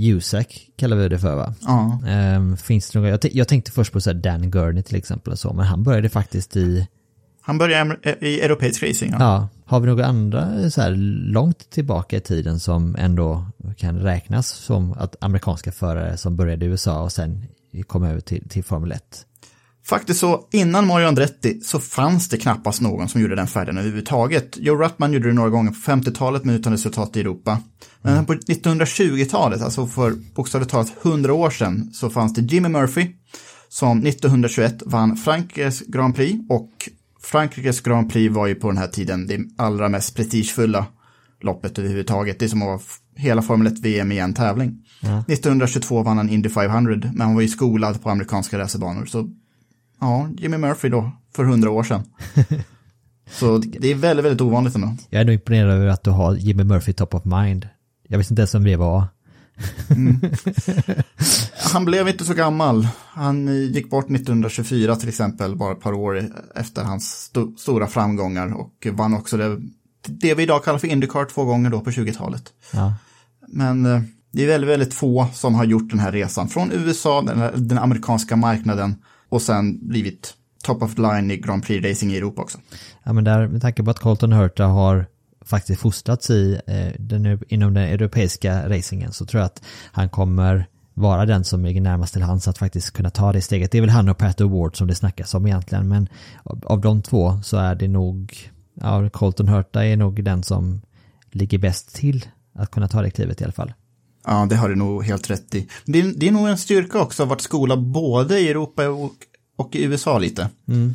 USAC 0.00 0.46
kallar 0.76 0.96
vi 0.96 1.08
det 1.08 1.18
för 1.18 1.34
va? 1.36 1.54
Ja. 1.60 2.00
Ehm, 2.06 2.56
finns 2.56 2.90
det 2.90 2.98
några, 2.98 3.10
jag, 3.10 3.20
jag 3.32 3.48
tänkte 3.48 3.72
först 3.72 3.92
på 3.92 4.00
så 4.00 4.12
Dan 4.12 4.50
Gurney 4.50 4.82
till 4.82 4.96
exempel 4.96 5.32
och 5.32 5.38
så, 5.38 5.52
men 5.52 5.66
han 5.66 5.82
började 5.82 6.08
faktiskt 6.08 6.56
i, 6.56 6.86
Han 7.40 7.58
började 7.58 7.96
i- 8.20 8.26
i 8.26 8.40
europeisk 8.40 8.82
racing. 8.82 9.12
Ja. 9.12 9.18
ja, 9.20 9.48
har 9.66 9.80
vi 9.80 9.86
några 9.86 10.06
andra 10.06 10.70
så 10.70 10.80
här 10.80 10.94
långt 11.32 11.70
tillbaka 11.70 12.16
i 12.16 12.20
tiden 12.20 12.60
som 12.60 12.96
ändå 12.98 13.46
kan 13.76 13.98
räknas 13.98 14.48
som 14.48 14.92
att 14.92 15.16
amerikanska 15.20 15.72
förare 15.72 16.16
som 16.16 16.36
började 16.36 16.64
i 16.64 16.68
USA 16.68 17.02
och 17.02 17.12
sen 17.12 17.46
kom 17.86 18.04
över 18.04 18.20
till, 18.20 18.48
till 18.48 18.64
Formel 18.64 18.92
1? 18.92 19.26
Faktiskt 19.86 20.20
så, 20.20 20.48
innan 20.52 20.86
Mario 20.86 21.06
Andretti 21.06 21.60
så 21.60 21.80
fanns 21.80 22.28
det 22.28 22.36
knappast 22.36 22.80
någon 22.80 23.08
som 23.08 23.20
gjorde 23.20 23.36
den 23.36 23.46
färden 23.46 23.78
överhuvudtaget. 23.78 24.56
Joe 24.56 24.82
Ruttman 24.82 25.12
gjorde 25.12 25.28
det 25.28 25.34
några 25.34 25.50
gånger 25.50 25.70
på 25.70 25.76
50-talet 25.76 26.44
men 26.44 26.54
utan 26.54 26.72
resultat 26.72 27.16
i 27.16 27.20
Europa. 27.20 27.58
Men 28.02 28.26
på 28.26 28.34
1920-talet, 28.34 29.62
alltså 29.62 29.86
för 29.86 30.14
bokstavligt 30.34 30.70
talat 30.70 30.92
100 31.02 31.32
år 31.32 31.50
sedan, 31.50 31.90
så 31.92 32.10
fanns 32.10 32.34
det 32.34 32.40
Jimmy 32.40 32.68
Murphy 32.68 33.06
som 33.68 34.06
1921 34.06 34.82
vann 34.86 35.16
Frankrikes 35.16 35.80
Grand 35.80 36.16
Prix 36.16 36.38
och 36.48 36.70
Frankrikes 37.26 37.80
Grand 37.80 38.12
Prix 38.12 38.34
var 38.34 38.46
ju 38.46 38.54
på 38.54 38.68
den 38.68 38.78
här 38.78 38.86
tiden 38.86 39.26
det 39.26 39.40
allra 39.56 39.88
mest 39.88 40.16
prestigefulla 40.16 40.86
loppet 41.40 41.78
överhuvudtaget. 41.78 42.38
Det 42.38 42.44
är 42.44 42.48
som 42.48 42.62
att 42.62 42.82
hela 43.16 43.42
Formel 43.42 43.72
1-VM 43.72 44.12
i 44.12 44.18
en 44.18 44.34
tävling. 44.34 44.84
1922 45.00 46.02
vann 46.02 46.16
han 46.16 46.28
Indy 46.28 46.48
500, 46.48 47.10
men 47.14 47.20
han 47.20 47.34
var 47.34 47.42
ju 47.42 47.48
skolad 47.48 48.02
på 48.02 48.10
amerikanska 48.10 48.58
racerbanor. 48.58 49.06
Så 49.06 49.30
ja, 50.00 50.28
Jimmy 50.38 50.56
Murphy 50.56 50.88
då, 50.88 51.12
för 51.36 51.44
100 51.44 51.70
år 51.70 51.82
sedan. 51.82 52.02
Så 53.30 53.58
det 53.58 53.90
är 53.90 53.94
väldigt, 53.94 54.24
väldigt 54.24 54.40
ovanligt 54.40 54.74
ändå. 54.74 54.96
Jag 55.10 55.20
är 55.20 55.24
nog 55.24 55.34
imponerad 55.34 55.70
över 55.70 55.86
att 55.86 56.04
du 56.04 56.10
har 56.10 56.34
Jimmy 56.34 56.64
Murphy 56.64 56.92
top 56.92 57.14
of 57.14 57.24
mind. 57.24 57.68
Jag 58.08 58.18
visste 58.18 58.32
inte 58.32 58.40
ens 58.40 58.54
om 58.54 58.64
det 58.64 58.76
var. 58.76 59.04
Han 61.72 61.84
blev 61.84 62.08
inte 62.08 62.24
så 62.24 62.34
gammal. 62.34 62.88
Han 63.08 63.46
gick 63.72 63.90
bort 63.90 64.04
1924 64.10 64.96
till 64.96 65.08
exempel, 65.08 65.56
bara 65.56 65.72
ett 65.72 65.80
par 65.80 65.92
år 65.92 66.22
efter 66.54 66.84
hans 66.84 67.30
sto- 67.34 67.56
stora 67.56 67.86
framgångar 67.86 68.54
och 68.54 68.86
vann 68.92 69.14
också 69.14 69.36
det, 69.36 69.58
det 70.06 70.34
vi 70.34 70.42
idag 70.42 70.64
kallar 70.64 70.78
för 70.78 70.88
Indycar 70.88 71.24
två 71.24 71.44
gånger 71.44 71.70
då 71.70 71.80
på 71.80 71.90
20-talet. 71.90 72.42
Ja. 72.72 72.94
Men 73.48 73.86
eh, 73.86 74.00
det 74.32 74.42
är 74.44 74.46
väldigt, 74.48 74.70
väldigt 74.70 74.94
få 74.94 75.26
som 75.34 75.54
har 75.54 75.64
gjort 75.64 75.90
den 75.90 75.98
här 75.98 76.12
resan 76.12 76.48
från 76.48 76.72
USA, 76.72 77.22
den, 77.22 77.68
den 77.68 77.78
amerikanska 77.78 78.36
marknaden 78.36 78.94
och 79.28 79.42
sen 79.42 79.88
blivit 79.88 80.34
top 80.64 80.82
of 80.82 80.94
the 80.94 81.02
line 81.02 81.30
i 81.30 81.36
Grand 81.36 81.64
Prix 81.64 81.86
racing 81.86 82.12
i 82.12 82.16
Europa 82.16 82.42
också. 82.42 82.58
Ja 83.02 83.12
men 83.12 83.24
där, 83.24 83.48
med 83.48 83.62
tanke 83.62 83.82
på 83.82 83.90
att 83.90 83.98
Colton 83.98 84.32
Hurta 84.32 84.64
har 84.64 85.06
faktiskt 85.46 85.80
fostrats 85.80 86.30
i 86.30 86.60
eh, 86.66 86.92
den, 86.98 87.40
inom 87.48 87.74
den 87.74 87.84
europeiska 87.84 88.68
racingen 88.68 89.12
så 89.12 89.26
tror 89.26 89.40
jag 89.40 89.46
att 89.46 89.62
han 89.92 90.08
kommer 90.08 90.66
vara 90.94 91.26
den 91.26 91.44
som 91.44 91.64
ligger 91.64 91.80
närmast 91.80 92.12
till 92.12 92.22
hands 92.22 92.48
att 92.48 92.58
faktiskt 92.58 92.90
kunna 92.90 93.10
ta 93.10 93.32
det 93.32 93.42
steget. 93.42 93.70
Det 93.70 93.78
är 93.78 93.82
väl 93.82 93.90
han 93.90 94.08
och 94.08 94.18
Pat 94.18 94.40
Award 94.40 94.76
som 94.76 94.86
det 94.86 94.94
snackas 94.94 95.34
om 95.34 95.46
egentligen 95.46 95.88
men 95.88 96.08
av, 96.44 96.80
de 96.80 97.02
två 97.02 97.40
så 97.42 97.56
är 97.56 97.74
det 97.74 97.88
nog, 97.88 98.50
ja 98.74 99.10
Colton 99.10 99.48
Hurta 99.48 99.84
är 99.84 99.96
nog 99.96 100.24
den 100.24 100.42
som 100.42 100.80
ligger 101.30 101.58
bäst 101.58 101.94
till 101.94 102.26
att 102.54 102.70
kunna 102.70 102.88
ta 102.88 103.02
det 103.02 103.10
klivet 103.10 103.40
i 103.40 103.44
alla 103.44 103.52
fall. 103.52 103.72
Ja, 104.26 104.46
det 104.50 104.56
har 104.56 104.68
du 104.68 104.74
nog 104.74 105.04
helt 105.04 105.30
rätt 105.30 105.54
i. 105.54 105.68
Det 105.84 106.00
är, 106.00 106.12
det 106.16 106.28
är 106.28 106.32
nog 106.32 106.48
en 106.48 106.58
styrka 106.58 107.00
också 107.00 107.22
att 107.22 107.28
ha 107.28 107.34
varit 107.34 107.40
skola 107.40 107.76
både 107.76 108.38
i 108.38 108.48
Europa 108.48 108.88
och, 108.88 109.12
och 109.56 109.76
i 109.76 109.84
USA 109.84 110.18
lite. 110.18 110.48
Det, 110.64 110.94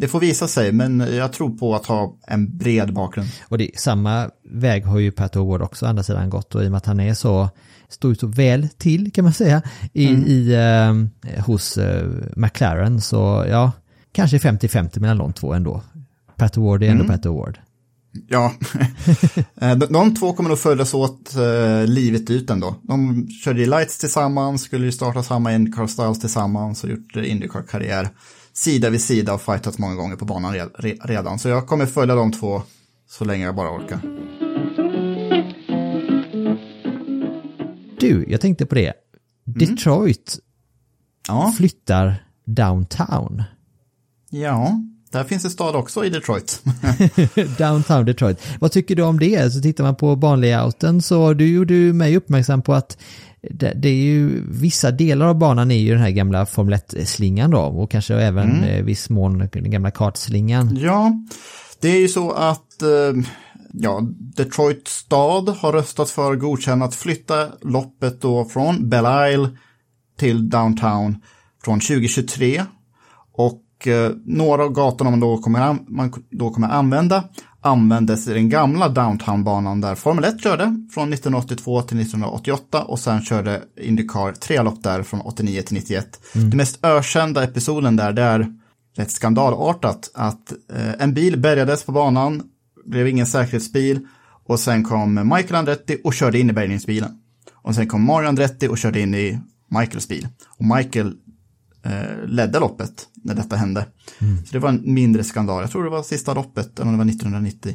det 0.00 0.08
får 0.08 0.20
visa 0.20 0.48
sig, 0.48 0.72
men 0.72 1.00
jag 1.00 1.32
tror 1.32 1.50
på 1.50 1.74
att 1.74 1.86
ha 1.86 2.16
en 2.26 2.58
bred 2.58 2.94
bakgrund. 2.94 3.28
Och 3.48 3.58
det, 3.58 3.70
samma 3.74 4.30
väg 4.42 4.84
har 4.84 4.98
ju 4.98 5.10
Pat 5.12 5.36
O'Ward 5.36 5.62
också 5.62 5.86
andra 5.86 6.02
sidan 6.02 6.30
gått 6.30 6.54
och 6.54 6.64
i 6.64 6.66
och 6.66 6.70
med 6.70 6.78
att 6.78 6.86
han 6.86 7.00
är 7.00 7.14
så, 7.14 7.48
står 7.88 8.10
ju 8.10 8.14
så 8.14 8.26
väl 8.26 8.68
till 8.68 9.12
kan 9.12 9.24
man 9.24 9.32
säga 9.32 9.62
i, 9.92 10.04
i 10.08 10.54
eh, 10.54 11.44
hos 11.44 11.78
eh, 11.78 12.08
McLaren 12.36 13.00
så 13.00 13.46
ja, 13.48 13.72
kanske 14.12 14.38
50-50 14.38 15.00
mellan 15.00 15.18
de 15.18 15.32
två 15.32 15.52
ändå. 15.52 15.82
Pat 16.36 16.56
O'Ward 16.56 16.84
är 16.84 16.90
ändå 16.90 17.04
Pat 17.04 17.26
O'Ward. 17.26 17.54
Ja, 18.28 18.52
Eh, 19.60 19.76
de, 19.76 20.14
två 20.14 20.32
kommer 20.32 20.48
nog 20.48 20.58
följas 20.58 20.94
åt 20.94 21.36
eh, 21.36 21.86
livet 21.86 22.30
ut 22.30 22.50
ändå. 22.50 22.74
De 22.82 23.28
körde 23.44 23.62
i 23.62 23.66
Lights 23.66 23.98
tillsammans, 23.98 24.62
skulle 24.62 24.84
ju 24.84 24.92
starta 24.92 25.22
samma 25.22 25.54
Indycar 25.54 25.86
Styles 25.86 26.20
tillsammans 26.20 26.84
och 26.84 26.90
gjort 26.90 27.16
eh, 27.16 27.30
Indycar-karriär 27.30 28.08
sida 28.52 28.90
vid 28.90 29.00
sida 29.00 29.34
och 29.34 29.40
fightats 29.42 29.78
många 29.78 29.94
gånger 29.94 30.16
på 30.16 30.24
banan 30.24 30.52
re, 30.52 30.64
re, 30.78 30.92
redan. 31.04 31.38
Så 31.38 31.48
jag 31.48 31.66
kommer 31.66 31.86
följa 31.86 32.14
de 32.14 32.32
två 32.32 32.62
så 33.08 33.24
länge 33.24 33.44
jag 33.44 33.54
bara 33.54 33.70
orkar. 33.70 34.00
Du, 38.00 38.24
jag 38.28 38.40
tänkte 38.40 38.66
på 38.66 38.74
det. 38.74 38.92
Detroit 39.44 40.38
Ja, 41.28 41.52
flyttar 41.56 42.24
downtown. 42.44 43.42
ja, 44.30 44.82
där 45.12 45.24
finns 45.24 45.44
en 45.44 45.50
stad 45.50 45.76
också 45.76 46.04
i 46.04 46.10
Detroit. 46.10 46.62
Downtown 47.58 48.04
Detroit. 48.04 48.40
Vad 48.60 48.72
tycker 48.72 48.96
du 48.96 49.02
om 49.02 49.18
det? 49.18 49.52
Så 49.52 49.60
tittar 49.60 49.84
man 49.84 49.96
på 49.96 50.16
banlayouten 50.16 51.02
så 51.02 51.34
du 51.34 51.52
gjorde 51.52 51.74
ju 51.74 51.92
mig 51.92 52.16
uppmärksam 52.16 52.62
på 52.62 52.74
att 52.74 52.98
det, 53.42 53.72
det 53.76 53.88
är 53.88 54.02
ju 54.02 54.44
vissa 54.48 54.90
delar 54.90 55.26
av 55.26 55.38
banan 55.38 55.70
är 55.70 55.78
ju 55.78 55.92
den 55.92 56.02
här 56.02 56.10
gamla 56.10 56.46
Formel 56.46 56.74
1-slingan 56.74 57.50
då 57.50 57.60
och 57.60 57.90
kanske 57.90 58.14
även 58.14 58.64
eh, 58.64 58.84
viss 58.84 59.10
mån 59.10 59.48
den 59.52 59.70
gamla 59.70 59.90
kartslingan. 59.90 60.76
Ja, 60.76 61.12
det 61.80 61.88
är 61.88 62.00
ju 62.00 62.08
så 62.08 62.30
att 62.30 62.82
eh, 62.82 63.22
ja, 63.72 64.00
Detroit 64.36 64.88
stad 64.88 65.48
har 65.48 65.72
röstat 65.72 66.10
för 66.10 66.32
att 66.32 66.38
godkänna 66.38 66.84
att 66.84 66.94
flytta 66.94 67.48
loppet 67.62 68.20
då 68.20 68.44
från 68.44 68.88
Belle 68.88 69.32
Isle 69.32 69.48
till 70.18 70.50
downtown 70.50 71.16
från 71.64 71.80
2023. 71.80 72.64
Och 73.32 73.62
eh, 73.86 74.10
några 74.24 74.64
av 74.64 74.72
gatorna 74.72 75.10
man 75.10 75.20
då 75.20 75.38
kommer, 75.38 75.60
an- 75.60 75.84
man 75.88 76.12
då 76.30 76.50
kommer 76.50 76.68
använda 76.68 77.24
användes 77.62 78.28
i 78.28 78.32
den 78.34 78.48
gamla 78.48 78.88
downtownbanan 78.88 79.80
där 79.80 79.94
Formel 79.94 80.24
1 80.24 80.42
körde 80.42 80.64
från 80.94 81.12
1982 81.12 81.82
till 81.82 82.00
1988 82.00 82.82
och 82.82 82.98
sen 82.98 83.22
körde 83.22 83.62
Indycar 83.80 84.32
tre 84.32 84.62
lopp 84.62 84.82
där 84.82 85.02
från 85.02 85.20
89 85.20 85.62
till 85.62 85.74
91. 85.74 86.20
Den 86.32 86.56
mest 86.56 86.84
ökända 86.84 87.44
episoden 87.44 87.96
där 87.96 88.12
det 88.12 88.22
är 88.22 88.52
rätt 88.96 89.10
skandalartat 89.10 90.10
att 90.14 90.52
eh, 90.74 90.92
en 90.98 91.14
bil 91.14 91.38
bärgades 91.38 91.84
på 91.84 91.92
banan, 91.92 92.42
blev 92.84 93.08
ingen 93.08 93.26
säkerhetsbil 93.26 94.06
och 94.46 94.60
sen 94.60 94.84
kom 94.84 95.14
Michael 95.14 95.54
Andretti 95.54 96.00
och 96.04 96.14
körde 96.14 96.38
in 96.38 96.50
i 96.50 96.52
bärgningsbilen. 96.52 97.10
Och 97.62 97.74
sen 97.74 97.86
kom 97.88 98.04
Mario 98.06 98.28
Andretti 98.28 98.68
och 98.68 98.78
körde 98.78 99.00
in 99.00 99.14
i 99.14 99.38
Michaels 99.68 100.08
bil. 100.08 100.28
Och 100.58 100.64
Michael 100.76 101.14
eh, 101.82 102.26
ledde 102.26 102.58
loppet 102.58 103.08
när 103.14 103.34
detta 103.34 103.56
hände. 103.56 103.86
Så 104.18 104.52
det 104.52 104.58
var 104.58 104.68
en 104.68 104.94
mindre 104.94 105.24
skandal. 105.24 105.62
Jag 105.62 105.70
tror 105.70 105.84
det 105.84 105.90
var 105.90 106.02
sista 106.02 106.34
loppet, 106.34 106.78
eller 106.78 106.86
om 106.86 106.92
det 106.92 107.04
var 107.04 107.10
1990. 107.10 107.74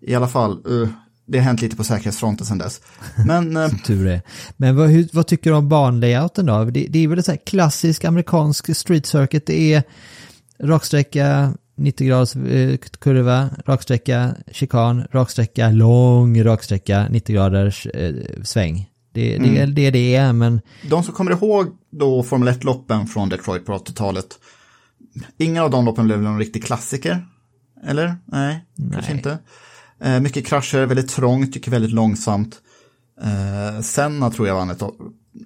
I 0.00 0.14
alla 0.14 0.28
fall, 0.28 0.82
eh, 0.82 0.88
det 1.26 1.38
har 1.38 1.44
hänt 1.44 1.62
lite 1.62 1.76
på 1.76 1.84
säkerhetsfronten 1.84 2.46
sedan 2.46 2.58
dess. 2.58 2.80
Men 3.26 3.56
eh, 3.56 3.68
Tur 3.68 4.06
är. 4.06 4.22
Men 4.56 4.76
vad, 4.76 4.88
hur, 4.88 5.08
vad 5.12 5.26
tycker 5.26 5.50
du 5.50 5.56
om 5.56 5.68
banlayouten 5.68 6.46
då? 6.46 6.64
Det, 6.64 6.86
det 6.90 7.04
är 7.04 7.08
väl 7.08 7.18
en 7.18 7.24
sån 7.24 7.38
klassisk 7.46 8.04
amerikansk 8.04 8.76
street 8.76 9.06
circuit. 9.06 9.46
Det 9.46 9.72
är 9.72 9.82
raksträcka, 10.58 11.54
90 11.76 12.06
graders 12.06 12.36
eh, 12.36 12.76
kurva, 12.76 13.50
raksträcka, 13.66 14.34
chikan, 14.52 15.06
raksträcka, 15.10 15.70
lång 15.70 16.44
raksträcka, 16.44 17.08
90 17.10 17.34
graders 17.34 17.86
eh, 17.86 18.14
sväng. 18.42 18.86
Det, 19.16 19.38
det, 19.38 19.58
är 19.58 19.66
det 19.66 19.90
det 19.90 20.14
är, 20.16 20.32
men 20.32 20.60
de 20.88 21.02
som 21.02 21.14
kommer 21.14 21.30
ihåg 21.30 21.66
då 21.90 22.22
Formel 22.22 22.48
1-loppen 22.54 23.06
från 23.06 23.28
Detroit 23.28 23.66
på 23.66 23.72
80-talet, 23.72 24.26
ingen 25.38 25.62
av 25.62 25.70
de 25.70 25.84
loppen 25.84 26.04
blev 26.06 26.22
någon 26.22 26.38
riktig 26.38 26.64
klassiker. 26.64 27.26
Eller? 27.86 28.16
Nej, 28.24 28.64
kanske 28.92 29.12
inte. 29.12 29.38
Eh, 30.00 30.20
mycket 30.20 30.46
krascher, 30.46 30.86
väldigt 30.86 31.08
trångt, 31.08 31.56
gick 31.56 31.68
väldigt 31.68 31.92
långsamt. 31.92 32.56
Eh, 33.22 33.80
Senna 33.82 34.30
tror 34.30 34.48
jag 34.48 34.54
vann 34.54 34.70
ett, 34.70 34.82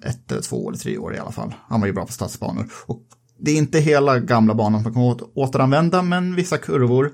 ett, 0.05 0.31
eller 0.31 0.41
två 0.41 0.69
eller 0.69 0.79
tre 0.79 0.97
år 0.97 1.15
i 1.15 1.19
alla 1.19 1.31
fall. 1.31 1.53
Han 1.67 1.79
var 1.79 1.87
ju 1.87 1.93
bra 1.93 2.05
på 2.05 2.11
stadsbanor. 2.13 2.65
Och 2.85 3.01
det 3.39 3.51
är 3.51 3.57
inte 3.57 3.79
hela 3.79 4.19
gamla 4.19 4.53
banan 4.55 4.83
man 4.83 4.93
kan 4.93 5.01
åt- 5.03 5.31
återanvända, 5.35 6.01
men 6.01 6.35
vissa 6.35 6.57
kurvor. 6.57 7.11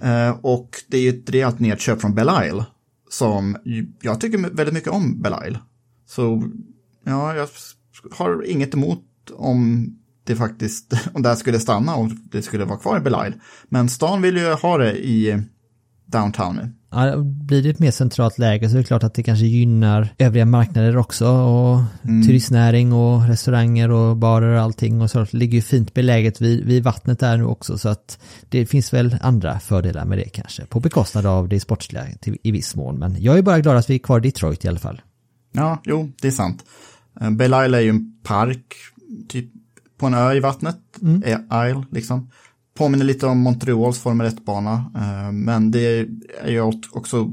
Eh, 0.00 0.30
och 0.42 0.70
det 0.88 0.96
är 0.96 1.00
ju 1.02 1.08
ett 1.08 1.30
rejält 1.30 1.58
nedköp 1.58 2.00
från 2.00 2.14
Belle 2.14 2.46
Isle. 2.48 2.64
Som 3.10 3.56
jag 4.00 4.20
tycker 4.20 4.38
väldigt 4.38 4.74
mycket 4.74 4.90
om 4.92 5.22
Belle 5.22 5.36
Isle. 5.48 5.58
Så 6.08 6.50
ja, 7.04 7.34
jag 7.34 7.48
har 8.10 8.44
inget 8.50 8.74
emot 8.74 9.04
om 9.32 9.90
det 10.24 10.36
faktiskt, 10.36 10.92
om 11.12 11.22
det 11.22 11.28
här 11.28 11.36
skulle 11.36 11.60
stanna 11.60 11.94
och 11.94 12.10
det 12.30 12.42
skulle 12.42 12.64
vara 12.64 12.78
kvar 12.78 12.98
i 12.98 13.00
Belle 13.00 13.28
Isle. 13.28 13.40
Men 13.68 13.88
stan 13.88 14.22
vill 14.22 14.36
ju 14.36 14.52
ha 14.52 14.78
det 14.78 14.98
i 14.98 15.42
downtown 16.06 16.56
nu. 16.56 16.72
ja, 16.90 17.16
blir 17.16 17.62
det 17.62 17.70
ett 17.70 17.78
mer 17.78 17.90
centralt 17.90 18.38
läge 18.38 18.68
så 18.68 18.74
är 18.74 18.78
det 18.78 18.84
klart 18.84 19.02
att 19.02 19.14
det 19.14 19.22
kanske 19.22 19.46
gynnar 19.46 20.08
övriga 20.18 20.44
marknader 20.44 20.96
också 20.96 21.28
och 21.28 21.80
turistnäring 22.26 22.92
och 22.92 23.28
restauranger 23.28 23.90
och 23.90 24.16
barer 24.16 24.54
och 24.54 24.62
allting 24.62 25.00
och 25.00 25.10
så 25.10 25.18
det 25.18 25.34
ligger 25.34 25.54
ju 25.54 25.62
fint 25.62 25.94
beläget 25.94 26.40
vid, 26.40 26.64
vid 26.64 26.84
vattnet 26.84 27.18
där 27.18 27.36
nu 27.36 27.44
också 27.44 27.78
så 27.78 27.88
att 27.88 28.18
det 28.48 28.66
finns 28.66 28.92
väl 28.92 29.16
andra 29.20 29.58
fördelar 29.58 30.04
med 30.04 30.18
det 30.18 30.28
kanske 30.28 30.66
på 30.66 30.80
bekostnad 30.80 31.26
av 31.26 31.48
det 31.48 31.60
sportsliga 31.60 32.04
till, 32.20 32.38
i 32.42 32.50
viss 32.50 32.76
mån 32.76 32.98
men 32.98 33.16
jag 33.22 33.38
är 33.38 33.42
bara 33.42 33.60
glad 33.60 33.76
att 33.76 33.90
vi 33.90 33.94
är 33.94 33.98
kvar 33.98 34.18
i 34.18 34.22
Detroit 34.22 34.64
i 34.64 34.68
alla 34.68 34.78
fall. 34.78 35.00
Ja, 35.52 35.82
jo, 35.84 36.10
det 36.20 36.28
är 36.28 36.32
sant. 36.32 36.64
Eh, 37.20 37.30
Belle 37.30 37.64
Isle 37.66 37.76
är 37.78 37.82
ju 37.82 37.88
en 37.90 38.12
park, 38.22 38.74
typ 39.28 39.50
på 39.98 40.06
en 40.06 40.14
ö 40.14 40.32
i 40.32 40.40
vattnet, 40.40 40.76
är 41.24 41.68
Isle 41.70 41.84
liksom. 41.90 42.30
Påminner 42.78 43.04
lite 43.04 43.26
om 43.26 43.38
Montreals 43.38 43.98
Formel 43.98 44.26
1-bana, 44.26 44.72
eh, 44.96 45.32
men 45.32 45.70
det 45.70 46.06
är 46.42 46.50
ju 46.50 46.60
också, 46.92 47.30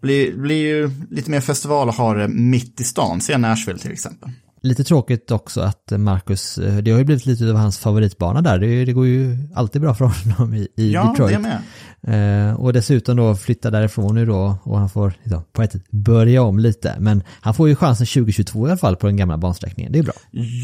blir, 0.00 0.36
blir 0.36 0.66
ju 0.66 0.90
lite 1.10 1.30
mer 1.30 1.40
festival 1.40 1.88
att 1.88 1.96
ha 1.96 2.14
det 2.14 2.28
mitt 2.28 2.80
i 2.80 2.84
stan, 2.84 3.20
se 3.20 3.38
Nashville 3.38 3.78
till 3.78 3.92
exempel. 3.92 4.30
Lite 4.62 4.84
tråkigt 4.84 5.30
också 5.30 5.60
att 5.60 5.92
Marcus, 5.98 6.58
eh, 6.58 6.76
det 6.76 6.90
har 6.90 6.98
ju 6.98 7.04
blivit 7.04 7.26
lite 7.26 7.50
av 7.50 7.56
hans 7.56 7.78
favoritbana 7.78 8.42
där, 8.42 8.58
det, 8.58 8.84
det 8.84 8.92
går 8.92 9.06
ju 9.06 9.36
alltid 9.54 9.80
bra 9.82 9.94
för 9.94 10.04
honom 10.04 10.54
i, 10.54 10.68
i 10.76 10.92
Ja, 10.92 11.10
Detroit. 11.10 11.32
det 11.32 11.38
med. 11.38 11.58
Eh, 12.02 12.60
och 12.60 12.72
dessutom 12.72 13.16
då 13.16 13.34
flytta 13.34 13.70
därifrån 13.70 14.14
nu 14.14 14.26
då 14.26 14.58
och 14.62 14.78
han 14.78 14.88
får 14.88 15.12
liksom, 15.22 15.42
på 15.52 15.62
ett 15.62 15.72
sätt 15.72 15.90
börja 15.90 16.42
om 16.42 16.58
lite. 16.58 16.96
Men 16.98 17.22
han 17.40 17.54
får 17.54 17.68
ju 17.68 17.76
chansen 17.76 18.06
2022 18.06 18.66
i 18.66 18.70
alla 18.70 18.78
fall 18.78 18.96
på 18.96 19.06
den 19.06 19.16
gamla 19.16 19.38
bansträckningen, 19.38 19.92
det 19.92 19.98
är 19.98 20.02
bra. 20.02 20.14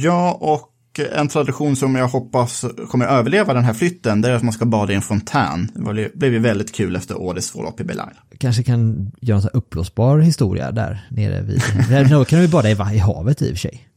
Ja, 0.02 0.38
och 0.40 0.68
en 1.12 1.28
tradition 1.28 1.76
som 1.76 1.94
jag 1.94 2.08
hoppas 2.08 2.64
kommer 2.88 3.06
överleva 3.06 3.54
den 3.54 3.64
här 3.64 3.74
flytten, 3.74 4.20
det 4.20 4.28
är 4.28 4.32
att 4.32 4.42
man 4.42 4.52
ska 4.52 4.64
bada 4.64 4.92
i 4.92 4.96
en 4.96 5.02
fontän. 5.02 5.70
Det 5.74 6.14
blev 6.14 6.32
ju 6.32 6.38
väldigt 6.38 6.74
kul 6.74 6.96
efter 6.96 7.20
årets 7.20 7.52
två 7.52 7.62
lopp 7.62 7.80
i 7.80 7.84
Isle. 7.84 8.04
Kanske 8.38 8.62
kan 8.62 9.12
göra 9.20 9.36
en 9.36 9.42
sån 9.42 9.50
här 9.52 9.58
uppblåsbar 9.58 10.18
historia 10.18 10.72
där 10.72 11.06
nere 11.10 11.42
vid, 11.42 11.62
där, 11.88 12.04
då 12.04 12.24
kan 12.24 12.40
vi 12.40 12.48
bada 12.48 12.70
i 12.70 12.98
havet 12.98 13.42
i 13.42 13.44
och 13.44 13.48
för 13.48 13.56
sig. 13.56 13.88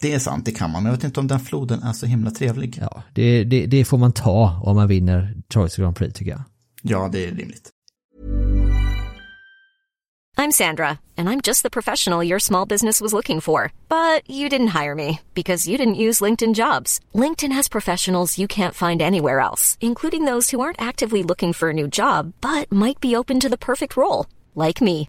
Det 0.00 0.14
är 0.14 0.18
sant, 0.18 0.44
det 0.44 0.52
kan 0.52 0.70
man, 0.70 0.82
men 0.82 0.92
jag 0.92 0.96
vet 0.96 1.04
inte 1.04 1.20
om 1.20 1.26
den 1.26 1.40
floden 1.40 1.82
är 1.82 1.92
så 1.92 2.06
himla 2.06 2.30
trevlig. 2.30 2.78
Ja, 2.80 3.02
det, 3.14 3.44
det, 3.44 3.66
det 3.66 3.84
får 3.84 3.98
man 3.98 4.12
ta 4.12 4.60
om 4.62 4.76
man 4.76 4.88
vinner 4.88 5.34
Troyes 5.52 5.76
Grand 5.76 5.96
Prix 5.96 6.14
tycker 6.14 6.30
jag. 6.30 6.42
Ja, 6.82 7.08
det 7.12 7.24
är 7.24 7.30
rimligt. 7.34 7.72
I'm 10.38 10.52
Sandra, 10.52 11.00
and 11.16 11.28
I'm 11.28 11.40
just 11.40 11.64
the 11.64 11.70
professional 11.70 12.22
your 12.22 12.38
small 12.38 12.64
business 12.64 13.00
was 13.00 13.12
looking 13.12 13.40
for. 13.40 13.72
But 13.88 14.22
you 14.30 14.48
didn't 14.48 14.68
hire 14.68 14.94
me 14.94 15.18
because 15.34 15.66
you 15.66 15.76
didn't 15.76 16.04
use 16.06 16.20
LinkedIn 16.20 16.54
jobs. 16.54 17.00
LinkedIn 17.12 17.50
has 17.50 17.68
professionals 17.68 18.38
you 18.38 18.46
can't 18.46 18.74
find 18.74 19.02
anywhere 19.02 19.40
else, 19.40 19.76
including 19.80 20.26
those 20.26 20.50
who 20.50 20.60
aren't 20.60 20.80
actively 20.80 21.24
looking 21.24 21.52
for 21.52 21.70
a 21.70 21.72
new 21.72 21.88
job 21.88 22.34
but 22.40 22.70
might 22.70 23.00
be 23.00 23.16
open 23.16 23.40
to 23.40 23.48
the 23.48 23.58
perfect 23.58 23.96
role, 23.96 24.26
like 24.54 24.80
me. 24.80 25.08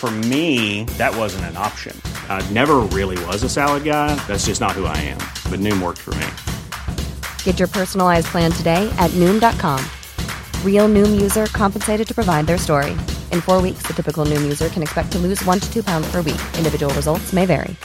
For 0.00 0.10
me, 0.10 0.84
that 0.96 1.14
wasn't 1.14 1.44
an 1.50 1.58
option. 1.58 1.94
I 2.30 2.40
never 2.54 2.76
really 2.96 3.22
was 3.26 3.42
a 3.42 3.48
salad 3.50 3.84
guy. 3.84 4.14
That's 4.26 4.46
just 4.46 4.58
not 4.60 4.72
who 4.72 4.86
I 4.86 4.96
am. 4.96 5.18
But 5.50 5.60
Noom 5.60 5.82
worked 5.82 5.98
for 6.00 6.14
me. 6.14 6.26
Get 7.44 7.58
your 7.58 7.68
personalized 7.68 8.28
plan 8.32 8.50
today 8.52 8.88
at 8.98 9.10
Noom.com. 9.20 9.78
Real 10.64 10.88
Noom 10.88 11.20
user 11.20 11.46
compensated 11.52 12.08
to 12.08 12.14
provide 12.14 12.46
their 12.46 12.56
story. 12.58 12.92
In 13.32 13.42
four 13.42 13.60
weeks, 13.60 13.82
the 13.86 13.92
typical 13.92 14.24
Noom 14.24 14.42
user 14.42 14.68
can 14.70 14.82
expect 14.82 15.12
to 15.12 15.18
lose 15.18 15.44
one 15.44 15.60
to 15.60 15.70
two 15.70 15.82
pounds 15.82 16.10
per 16.10 16.22
week. 16.22 16.40
Individual 16.56 16.94
results 16.94 17.32
may 17.34 17.44
vary. 17.46 17.76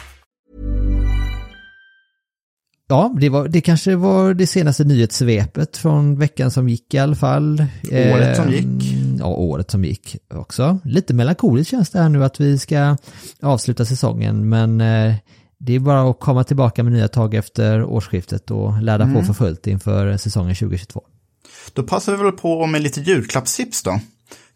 Ja, 2.88 3.14
det, 3.22 3.30
var, 3.30 3.48
det 3.48 3.62
kanske 3.62 3.96
var 3.96 4.34
det 4.34 4.48
senaste 4.48 4.84
nyhetssvepet 4.84 5.78
från 5.78 6.16
veckan 6.20 6.52
som 6.52 6.70
gick 6.70 6.94
i 6.94 6.98
alla 6.98 7.16
fall. 7.16 7.66
Året 7.92 8.36
som 8.36 8.46
Ehm, 8.48 8.52
gick. 8.80 8.95
Ja, 9.20 9.26
året 9.26 9.72
som 9.72 9.86
gick 9.86 10.18
också. 10.34 10.80
Lite 10.84 11.14
melankoliskt 11.14 11.72
känns 11.72 11.90
det 11.90 12.00
här 12.00 12.10
nu 12.10 12.24
att 12.24 12.40
vi 12.40 12.58
ska 12.58 12.98
avsluta 13.42 13.86
säsongen, 13.86 14.50
men 14.50 14.82
eh, 14.82 15.16
det 15.58 15.76
är 15.76 15.80
bara 15.80 16.10
att 16.10 16.20
komma 16.20 16.44
tillbaka 16.44 16.84
med 16.84 16.94
nya 16.94 17.08
tag 17.08 17.34
efter 17.34 17.84
årsskiftet 17.84 18.52
och 18.52 18.82
ladda 18.82 19.14
på 19.14 19.24
för 19.24 19.34
fullt 19.34 19.68
inför 19.68 20.18
säsongen 20.18 20.56
2022. 20.56 21.02
Då 21.74 21.84
passar 21.84 22.18
vi 22.18 22.24
väl 22.24 22.32
på 22.32 22.66
med 22.66 22.82
lite 22.82 23.02
julklappstips 23.02 23.84
då. 23.84 24.00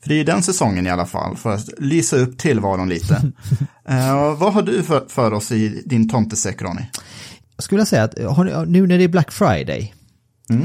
För 0.02 0.10
det 0.10 0.16
är 0.16 0.18
ju 0.18 0.24
den 0.24 0.44
säsongen 0.44 0.88
i 0.88 0.90
alla 0.90 1.06
fall, 1.06 1.38
för 1.38 1.54
att 1.54 1.70
lysa 1.78 2.18
upp 2.18 2.38
tillvaron 2.38 2.90
lite. 2.90 3.32
Eh, 3.90 4.38
vad 4.38 4.54
har 4.54 4.62
du 4.62 4.84
för, 4.84 5.06
för 5.08 5.34
oss 5.34 5.52
i 5.52 5.84
din 5.86 6.10
tomtesäck, 6.10 6.62
Ronny? 6.62 6.82
Jag 7.56 7.64
skulle 7.64 7.86
säga 7.86 8.04
att 8.04 8.18
ni, 8.18 8.66
nu 8.68 8.88
när 8.88 8.98
det 8.98 9.04
är 9.04 9.08
Black 9.08 9.32
Friday 9.32 9.94
eh, 10.50 10.56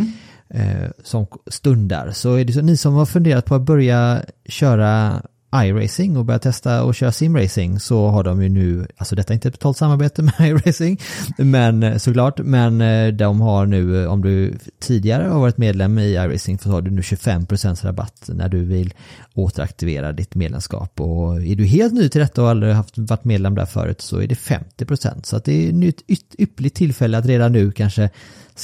Eh, 0.49 0.91
som 1.03 1.27
stundar. 1.47 2.11
Så 2.11 2.35
är 2.35 2.45
det 2.45 2.53
så 2.53 2.63
ni 2.63 2.77
som 2.77 2.95
har 2.95 3.07
funderat 3.07 3.45
på 3.45 3.55
att 3.55 3.63
börja 3.63 4.23
köra 4.49 5.23
iRacing 5.55 6.17
och 6.17 6.25
börja 6.25 6.39
testa 6.39 6.85
och 6.85 6.95
köra 6.95 7.13
simracing 7.13 7.81
så 7.81 8.09
har 8.09 8.25
de 8.25 8.43
ju 8.43 8.49
nu, 8.49 8.87
alltså 8.97 9.17
detta 9.17 9.33
är 9.33 9.35
inte 9.35 9.49
ett 9.49 9.55
betalt 9.55 9.77
samarbete 9.77 10.23
med 10.39 10.41
iRacing, 10.41 11.01
men 11.39 11.83
eh, 11.83 11.97
såklart, 11.97 12.39
men 12.39 12.81
eh, 12.81 13.13
de 13.13 13.41
har 13.41 13.67
nu, 13.67 14.03
eh, 14.03 14.13
om 14.13 14.23
du 14.23 14.59
tidigare 14.81 15.29
har 15.29 15.41
varit 15.41 15.59
medlem 15.59 15.99
i 15.99 16.13
iRacing 16.13 16.59
så 16.59 16.71
har 16.71 16.83
du 16.83 16.91
nu 16.91 17.01
25% 17.01 17.87
rabatt 17.87 18.31
när 18.33 18.49
du 18.49 18.65
vill 18.65 18.95
återaktivera 19.35 20.13
ditt 20.13 20.35
medlemskap. 20.35 21.01
Och 21.01 21.43
är 21.43 21.57
du 21.57 21.65
helt 21.65 21.95
ny 21.95 22.09
till 22.09 22.21
detta 22.21 22.43
och 22.43 22.51
aldrig 22.51 22.75
haft, 22.75 22.99
varit 22.99 23.25
medlem 23.25 23.55
där 23.55 23.67
förut 23.67 24.01
så 24.01 24.21
är 24.21 24.27
det 24.27 24.35
50% 24.35 25.23
så 25.23 25.37
att 25.37 25.45
det 25.45 25.69
är 25.69 25.73
nu 25.73 25.89
ett 25.89 26.03
ypperligt 26.39 26.77
tillfälle 26.77 27.19
att 27.19 27.27
redan 27.27 27.53
nu 27.53 27.73
kanske 27.73 28.11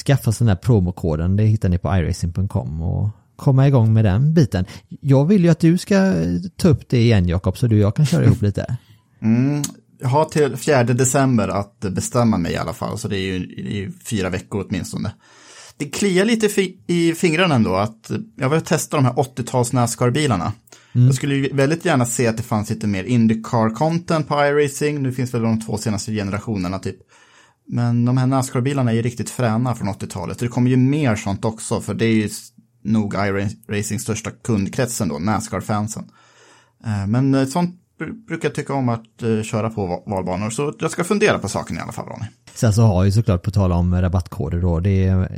skaffa 0.06 0.32
sig 0.32 0.44
den 0.44 0.48
här 0.48 0.62
promokoden, 0.62 1.36
det 1.36 1.44
hittar 1.44 1.68
ni 1.68 1.78
på 1.78 1.96
iRacing.com 1.96 2.82
och 2.82 3.08
komma 3.40 3.68
igång 3.68 3.92
med 3.92 4.04
den 4.04 4.34
biten. 4.34 4.64
Jag 5.00 5.24
vill 5.24 5.44
ju 5.44 5.50
att 5.50 5.60
du 5.60 5.78
ska 5.78 6.12
ta 6.56 6.68
upp 6.68 6.88
det 6.88 6.98
igen 6.98 7.28
Jakob 7.28 7.58
så 7.58 7.66
du 7.66 7.76
och 7.76 7.82
jag 7.82 7.96
kan 7.96 8.06
köra 8.06 8.24
ihop 8.24 8.42
lite. 8.42 8.76
Jag 10.00 10.08
har 10.08 10.24
till 10.24 10.56
4 10.56 10.84
december 10.84 11.48
att 11.48 11.80
bestämma 11.80 12.38
mig 12.38 12.52
i 12.52 12.56
alla 12.56 12.72
fall, 12.72 12.98
så 12.98 13.08
det 13.08 13.16
är 13.16 13.32
ju, 13.32 13.46
det 13.46 13.84
är 13.84 13.92
fyra 14.04 14.30
veckor 14.30 14.66
åtminstone. 14.68 15.12
Det 15.76 15.84
kliar 15.84 16.24
lite 16.24 16.48
fi- 16.48 16.78
i 16.86 17.14
fingrarna 17.14 17.54
ändå 17.54 17.74
att 17.74 18.10
jag 18.36 18.50
vill 18.50 18.60
testa 18.60 18.96
de 18.96 19.04
här 19.04 19.12
80-tals 19.12 19.72
Nascar-bilarna. 19.72 20.52
Jag 20.92 21.14
skulle 21.14 21.34
ju 21.34 21.48
väldigt 21.52 21.84
gärna 21.84 22.06
se 22.06 22.26
att 22.26 22.36
det 22.36 22.42
fanns 22.42 22.70
lite 22.70 22.86
mer 22.86 23.04
Indycar-content 23.04 24.22
på 24.22 24.34
iRacing. 24.34 25.02
Nu 25.02 25.12
finns 25.12 25.34
väl 25.34 25.42
de 25.42 25.60
två 25.60 25.78
senaste 25.78 26.12
generationerna 26.12 26.78
typ. 26.78 26.96
Men 27.68 28.04
de 28.04 28.16
här 28.16 28.26
Nascar-bilarna 28.26 28.90
är 28.90 28.94
ju 28.94 29.02
riktigt 29.02 29.30
fräna 29.30 29.74
från 29.74 29.88
80-talet. 29.88 30.38
Det 30.38 30.48
kommer 30.48 30.70
ju 30.70 30.76
mer 30.76 31.16
sånt 31.16 31.44
också, 31.44 31.80
för 31.80 31.94
det 31.94 32.04
är 32.04 32.14
ju 32.14 32.28
nog 32.82 33.14
iRacings 33.14 34.02
största 34.02 34.30
kundkretsen 34.30 35.08
då, 35.08 35.18
Nascar-fansen. 35.18 36.04
Eh, 36.84 37.06
men 37.06 37.34
eh, 37.34 37.46
sånt 37.46 37.76
brukar 38.28 38.48
jag 38.48 38.54
tycka 38.54 38.74
om 38.74 38.88
att 38.88 39.22
eh, 39.22 39.42
köra 39.42 39.70
på 39.70 40.02
valbanor, 40.06 40.50
så 40.50 40.74
jag 40.80 40.90
ska 40.90 41.04
fundera 41.04 41.38
på 41.38 41.48
saken 41.48 41.76
i 41.76 41.80
alla 41.80 41.92
fall, 41.92 42.06
Ronny. 42.06 42.26
Sen 42.54 42.72
så 42.72 42.82
har 42.82 43.04
ju 43.04 43.12
såklart 43.12 43.42
på 43.42 43.50
tal 43.50 43.72
om 43.72 44.00
rabattkoder 44.00 44.60
då, 44.60 44.80
det 44.80 45.06
är 45.06 45.28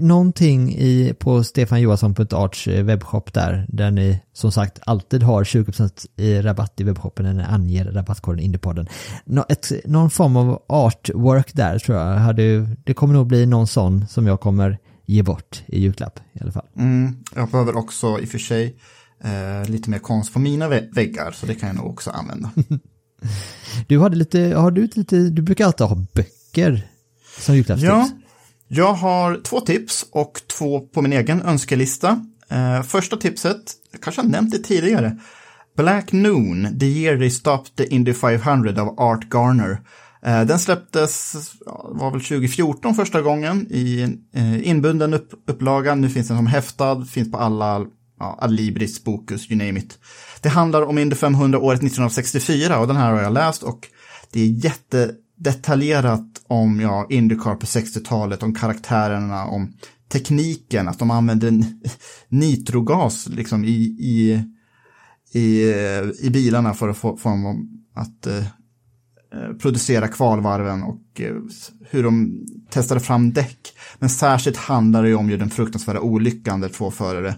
någonting 0.00 0.72
i, 0.72 1.14
på 1.18 1.44
stefanjohansson.arts 1.44 2.66
webbshop 2.66 3.32
där, 3.32 3.66
där 3.68 3.90
ni 3.90 4.20
som 4.32 4.52
sagt 4.52 4.78
alltid 4.86 5.22
har 5.22 5.44
20% 5.44 6.06
i 6.16 6.42
rabatt 6.42 6.80
i 6.80 6.84
webbshoppen 6.84 7.26
när 7.26 7.32
ni 7.32 7.42
anger 7.42 7.84
rabattkoden 7.84 8.40
Indiepodden. 8.40 8.88
Nå, 9.24 9.44
ett, 9.48 9.70
någon 9.84 10.10
form 10.10 10.36
av 10.36 10.62
artwork 10.68 11.54
där 11.54 11.78
tror 11.78 11.98
jag, 11.98 12.14
hade, 12.14 12.66
det 12.84 12.94
kommer 12.94 13.14
nog 13.14 13.26
bli 13.26 13.46
någon 13.46 13.66
sån 13.66 14.06
som 14.06 14.26
jag 14.26 14.40
kommer 14.40 14.78
ge 15.10 15.22
bort 15.22 15.62
i 15.66 15.80
julklapp 15.80 16.20
i 16.32 16.38
alla 16.42 16.52
fall. 16.52 16.66
Mm, 16.76 17.16
jag 17.34 17.48
behöver 17.50 17.76
också 17.76 18.20
i 18.20 18.24
och 18.24 18.28
för 18.28 18.38
sig 18.38 18.76
eh, 19.24 19.70
lite 19.70 19.90
mer 19.90 19.98
konst 19.98 20.32
på 20.32 20.38
mina 20.38 20.68
vä- 20.68 20.94
väggar, 20.94 21.32
så 21.32 21.46
det 21.46 21.54
kan 21.54 21.66
jag 21.66 21.76
nog 21.76 21.86
också 21.86 22.10
använda. 22.10 22.50
Du 23.88 23.98
hade 24.00 24.16
lite, 24.16 24.40
har 24.40 24.70
du 24.70 24.88
lite, 24.94 25.16
du 25.16 25.42
brukar 25.42 25.66
alltid 25.66 25.86
ha 25.86 26.04
böcker 26.14 26.88
som 27.38 27.54
julklappstips. 27.56 27.88
Ja, 27.88 28.08
jag 28.68 28.92
har 28.92 29.40
två 29.44 29.60
tips 29.60 30.06
och 30.12 30.40
två 30.58 30.80
på 30.80 31.02
min 31.02 31.12
egen 31.12 31.42
önskelista. 31.42 32.26
Eh, 32.50 32.82
första 32.82 33.16
tipset, 33.16 33.60
jag 33.92 34.00
kanske 34.00 34.22
har 34.22 34.28
nämnt 34.28 34.50
det 34.50 34.58
tidigare. 34.58 35.18
Black 35.76 36.12
Noon, 36.12 36.78
The 36.80 36.86
Year 36.86 37.16
They 37.18 37.30
Stopped 37.30 37.76
the 37.76 37.94
Indy 37.94 38.14
500 38.14 38.82
av 38.82 39.00
Art 39.00 39.34
Garner. 39.34 39.80
Eh, 40.22 40.42
den 40.42 40.58
släpptes, 40.58 41.34
var 41.84 42.10
väl 42.10 42.20
2014 42.20 42.94
första 42.94 43.22
gången 43.22 43.66
i 43.70 44.02
en 44.02 44.64
inbunden 44.64 45.14
upp, 45.14 45.30
upplaga. 45.46 45.94
Nu 45.94 46.08
finns 46.10 46.28
den 46.28 46.36
som 46.36 46.46
häftad, 46.46 47.04
finns 47.04 47.30
på 47.30 47.38
alla, 47.38 47.86
ja, 48.18 48.38
Adlibris, 48.40 49.04
Bokus, 49.04 49.50
you 49.50 49.58
name 49.58 49.80
it. 49.80 49.98
Det 50.40 50.48
handlar 50.48 50.82
om 50.82 50.98
Indy 50.98 51.16
500 51.16 51.58
året 51.58 51.78
1964 51.78 52.78
och 52.78 52.86
den 52.86 52.96
här 52.96 53.12
har 53.12 53.22
jag 53.22 53.32
läst 53.32 53.62
och 53.62 53.88
det 54.32 54.40
är 54.40 54.46
jättedetaljerat 54.46 56.42
om 56.46 56.80
ja, 56.80 57.06
Indycar 57.10 57.54
på 57.54 57.66
60-talet, 57.66 58.42
om 58.42 58.54
karaktärerna, 58.54 59.44
om 59.44 59.72
tekniken, 60.08 60.88
att 60.88 60.98
de 60.98 61.10
använde 61.10 61.64
nitrogas 62.28 63.28
liksom 63.28 63.64
i, 63.64 63.96
i, 63.98 64.44
i, 65.32 65.70
eh, 65.70 66.26
i 66.26 66.30
bilarna 66.30 66.74
för 66.74 66.88
att 66.88 66.96
få, 66.96 67.16
få 67.16 67.28
dem 67.28 67.68
att 67.94 68.26
Eh, 69.34 69.56
producera 69.56 70.08
kvalvarven 70.08 70.82
och 70.82 71.20
eh, 71.20 71.34
hur 71.90 72.02
de 72.02 72.46
testade 72.70 73.00
fram 73.00 73.32
däck. 73.32 73.58
Men 73.98 74.10
särskilt 74.10 74.56
handlar 74.56 75.02
det 75.02 75.08
ju 75.08 75.14
om 75.14 75.30
ju 75.30 75.36
den 75.36 75.50
fruktansvärda 75.50 76.00
olyckan 76.00 76.60
där 76.60 76.68
två 76.68 76.90
förare 76.90 77.34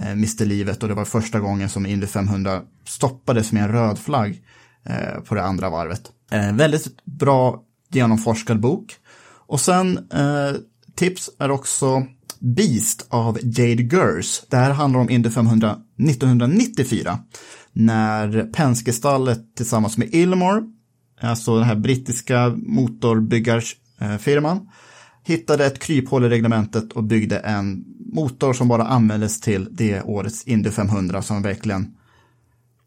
eh, 0.00 0.14
miste 0.14 0.44
livet 0.44 0.82
och 0.82 0.88
det 0.88 0.94
var 0.94 1.04
första 1.04 1.40
gången 1.40 1.68
som 1.68 1.86
Indy 1.86 2.06
500 2.06 2.62
stoppades 2.84 3.52
med 3.52 3.62
en 3.62 3.72
röd 3.72 3.98
flagg 3.98 4.42
på 5.24 5.34
det 5.34 5.42
andra 5.42 5.70
varvet. 5.70 6.02
Väldigt 6.52 7.04
bra 7.04 7.62
genomforskad 7.90 8.60
bok. 8.60 8.96
Och 9.46 9.60
sen 9.60 10.08
tips 10.94 11.30
är 11.38 11.50
också 11.50 12.06
Beast 12.38 13.06
av 13.08 13.38
Jade 13.42 13.82
Gers. 13.82 14.42
Det 14.48 14.56
här 14.56 14.70
handlar 14.70 15.00
om 15.00 15.10
Indy 15.10 15.30
500 15.30 15.76
1994 15.98 17.18
när 17.72 18.52
Penske-stallet 18.52 19.56
tillsammans 19.56 19.98
med 19.98 20.14
Ilmore 20.14 20.62
alltså 21.20 21.58
den 21.58 21.64
här 21.64 21.76
brittiska 21.76 22.54
motorbyggarfirman, 22.56 24.68
hittade 25.24 25.66
ett 25.66 25.78
kryphål 25.78 26.24
i 26.24 26.28
reglementet 26.28 26.92
och 26.92 27.04
byggde 27.04 27.38
en 27.38 27.84
motor 28.12 28.52
som 28.52 28.68
bara 28.68 28.86
användes 28.86 29.40
till 29.40 29.68
det 29.70 30.02
årets 30.02 30.44
Indy 30.44 30.70
500 30.70 31.22
som 31.22 31.42
verkligen 31.42 31.96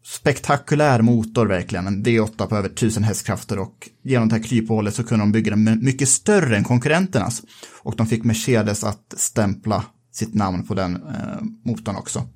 spektakulär 0.04 1.02
motor 1.02 1.46
verkligen, 1.46 1.86
en 1.86 2.04
V8 2.04 2.46
på 2.46 2.56
över 2.56 2.68
1000 2.68 3.04
hästkrafter 3.04 3.58
och 3.58 3.88
genom 4.02 4.28
det 4.28 4.34
här 4.34 4.42
kryphålet 4.42 4.94
så 4.94 5.04
kunde 5.04 5.22
de 5.22 5.32
bygga 5.32 5.50
den 5.50 5.84
mycket 5.84 6.08
större 6.08 6.56
än 6.56 6.64
konkurrenternas. 6.64 7.42
Och 7.82 7.96
de 7.96 8.06
fick 8.06 8.24
Mercedes 8.24 8.84
att 8.84 9.14
stämpla 9.16 9.84
sitt 10.12 10.34
namn 10.34 10.66
på 10.66 10.74
den 10.74 10.96
eh, 10.96 11.42
motorn 11.64 11.96
också. 11.96 12.28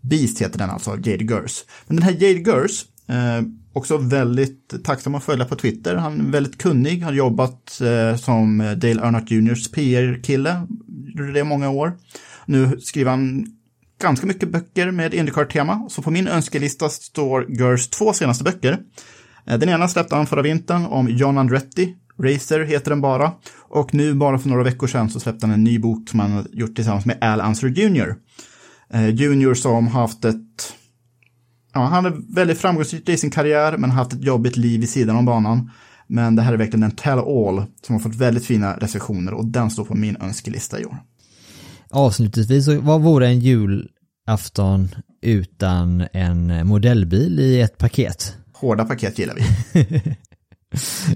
Beast 0.00 0.42
heter 0.42 0.58
den 0.58 0.70
alltså, 0.70 0.90
Jade 0.90 1.24
Gers. 1.24 1.64
Men 1.86 1.96
den 1.96 2.02
här 2.02 2.12
Jade 2.12 2.50
Gers, 2.50 2.84
eh, 3.08 3.42
också 3.76 3.98
väldigt 3.98 4.84
tacksam 4.84 5.14
att 5.14 5.24
följa 5.24 5.44
på 5.44 5.56
Twitter. 5.56 5.94
Han 5.94 6.20
är 6.20 6.30
väldigt 6.30 6.58
kunnig, 6.58 7.02
har 7.02 7.12
jobbat 7.12 7.80
eh, 7.80 8.16
som 8.16 8.58
Dale 8.58 9.02
Earnhardt 9.02 9.30
Juniors 9.30 9.70
PR-kille, 9.70 10.66
gjorde 11.18 11.32
det 11.32 11.40
i 11.40 11.44
många 11.44 11.70
år. 11.70 11.92
Nu 12.46 12.80
skriver 12.80 13.10
han 13.10 13.46
ganska 14.00 14.26
mycket 14.26 14.52
böcker 14.52 14.90
med 14.90 15.14
Indycar-tema. 15.14 15.88
Så 15.88 16.02
på 16.02 16.10
min 16.10 16.28
önskelista 16.28 16.88
står 16.88 17.46
Gers 17.48 17.88
två 17.88 18.12
senaste 18.12 18.44
böcker. 18.44 18.78
Eh, 19.46 19.58
den 19.58 19.68
ena 19.68 19.88
släppte 19.88 20.16
han 20.16 20.26
förra 20.26 20.42
vintern 20.42 20.84
om 20.84 21.08
John 21.08 21.38
Andretti. 21.38 21.96
Racer 22.22 22.60
heter 22.60 22.90
den 22.90 23.00
bara. 23.00 23.32
Och 23.58 23.94
nu 23.94 24.14
bara 24.14 24.38
för 24.38 24.48
några 24.48 24.62
veckor 24.62 24.86
sedan 24.86 25.10
så 25.10 25.20
släppte 25.20 25.46
han 25.46 25.54
en 25.54 25.64
ny 25.64 25.78
bok 25.78 26.08
som 26.08 26.20
han 26.20 26.32
har 26.32 26.46
gjort 26.52 26.74
tillsammans 26.74 27.06
med 27.06 27.18
Al 27.20 27.40
Anser 27.40 27.68
Jr. 27.68 28.14
Eh, 28.92 29.08
Junior 29.08 29.54
som 29.54 29.86
har 29.86 30.00
haft 30.00 30.24
ett... 30.24 30.74
Ja, 31.76 31.84
han 31.84 32.06
är 32.06 32.34
väldigt 32.34 32.58
framgångsrik 32.58 33.08
i 33.08 33.16
sin 33.16 33.30
karriär 33.30 33.76
men 33.76 33.90
har 33.90 33.98
haft 33.98 34.12
ett 34.12 34.24
jobbigt 34.24 34.56
liv 34.56 34.80
vid 34.80 34.90
sidan 34.90 35.16
om 35.16 35.24
banan. 35.24 35.70
Men 36.06 36.36
det 36.36 36.42
här 36.42 36.52
är 36.52 36.56
verkligen 36.56 36.82
en 36.82 36.90
tell-all 36.90 37.64
som 37.82 37.94
har 37.94 38.00
fått 38.00 38.14
väldigt 38.14 38.44
fina 38.44 38.76
recensioner 38.76 39.34
och 39.34 39.44
den 39.44 39.70
står 39.70 39.84
på 39.84 39.94
min 39.94 40.16
önskelista 40.16 40.80
i 40.80 40.84
år. 40.84 40.96
Avslutningsvis, 41.90 42.68
vad 42.68 43.02
vore 43.02 43.26
en 43.26 43.40
julafton 43.40 44.88
utan 45.22 46.06
en 46.12 46.66
modellbil 46.66 47.40
i 47.40 47.60
ett 47.60 47.78
paket? 47.78 48.36
Hårda 48.52 48.84
paket 48.84 49.18
gillar 49.18 49.34
vi. 49.34 50.16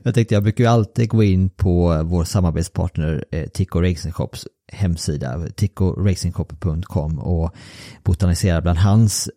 Jag 0.03 0.15
tänkte 0.15 0.35
jag 0.35 0.43
brukar 0.43 0.65
ju 0.65 0.71
alltid 0.71 1.09
gå 1.09 1.23
in 1.23 1.51
på 1.51 2.03
vår 2.05 2.25
samarbetspartner 2.25 3.25
eh, 3.33 3.47
Tico 3.47 3.81
Racing 3.81 4.13
Shops 4.13 4.47
hemsida, 4.73 5.47
ticoracingshop.com 5.57 7.19
och 7.19 7.55
botanisera 8.05 8.61
bland 8.61 8.79
hans 8.79 9.31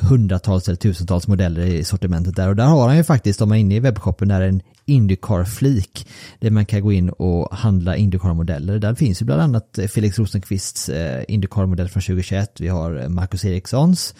hundratals 0.00 0.68
eller 0.68 0.76
tusentals 0.76 1.28
modeller 1.28 1.62
i 1.62 1.84
sortimentet 1.84 2.36
där 2.36 2.48
och 2.48 2.56
där 2.56 2.64
har 2.64 2.88
han 2.88 2.96
ju 2.96 3.04
faktiskt, 3.04 3.40
om 3.40 3.48
man 3.48 3.58
är 3.58 3.60
inne 3.60 3.76
i 3.76 3.80
webbshoppen, 3.80 4.28
där 4.28 4.40
en 4.40 4.62
Indycar-flik 4.84 6.08
där 6.40 6.50
man 6.50 6.66
kan 6.66 6.82
gå 6.82 6.92
in 6.92 7.10
och 7.10 7.56
handla 7.56 7.96
Indycar-modeller. 7.96 8.78
Där 8.78 8.94
finns 8.94 9.22
ju 9.22 9.26
bland 9.26 9.42
annat 9.42 9.78
eh, 9.78 9.86
Felix 9.86 10.18
Rosenqvists 10.18 10.88
eh, 10.88 11.24
Indycar-modell 11.28 11.88
från 11.88 12.02
2021. 12.02 12.60
Vi 12.60 12.68
har 12.68 13.02
eh, 13.02 13.08
Marcus 13.08 13.44
Erikssons 13.44 14.14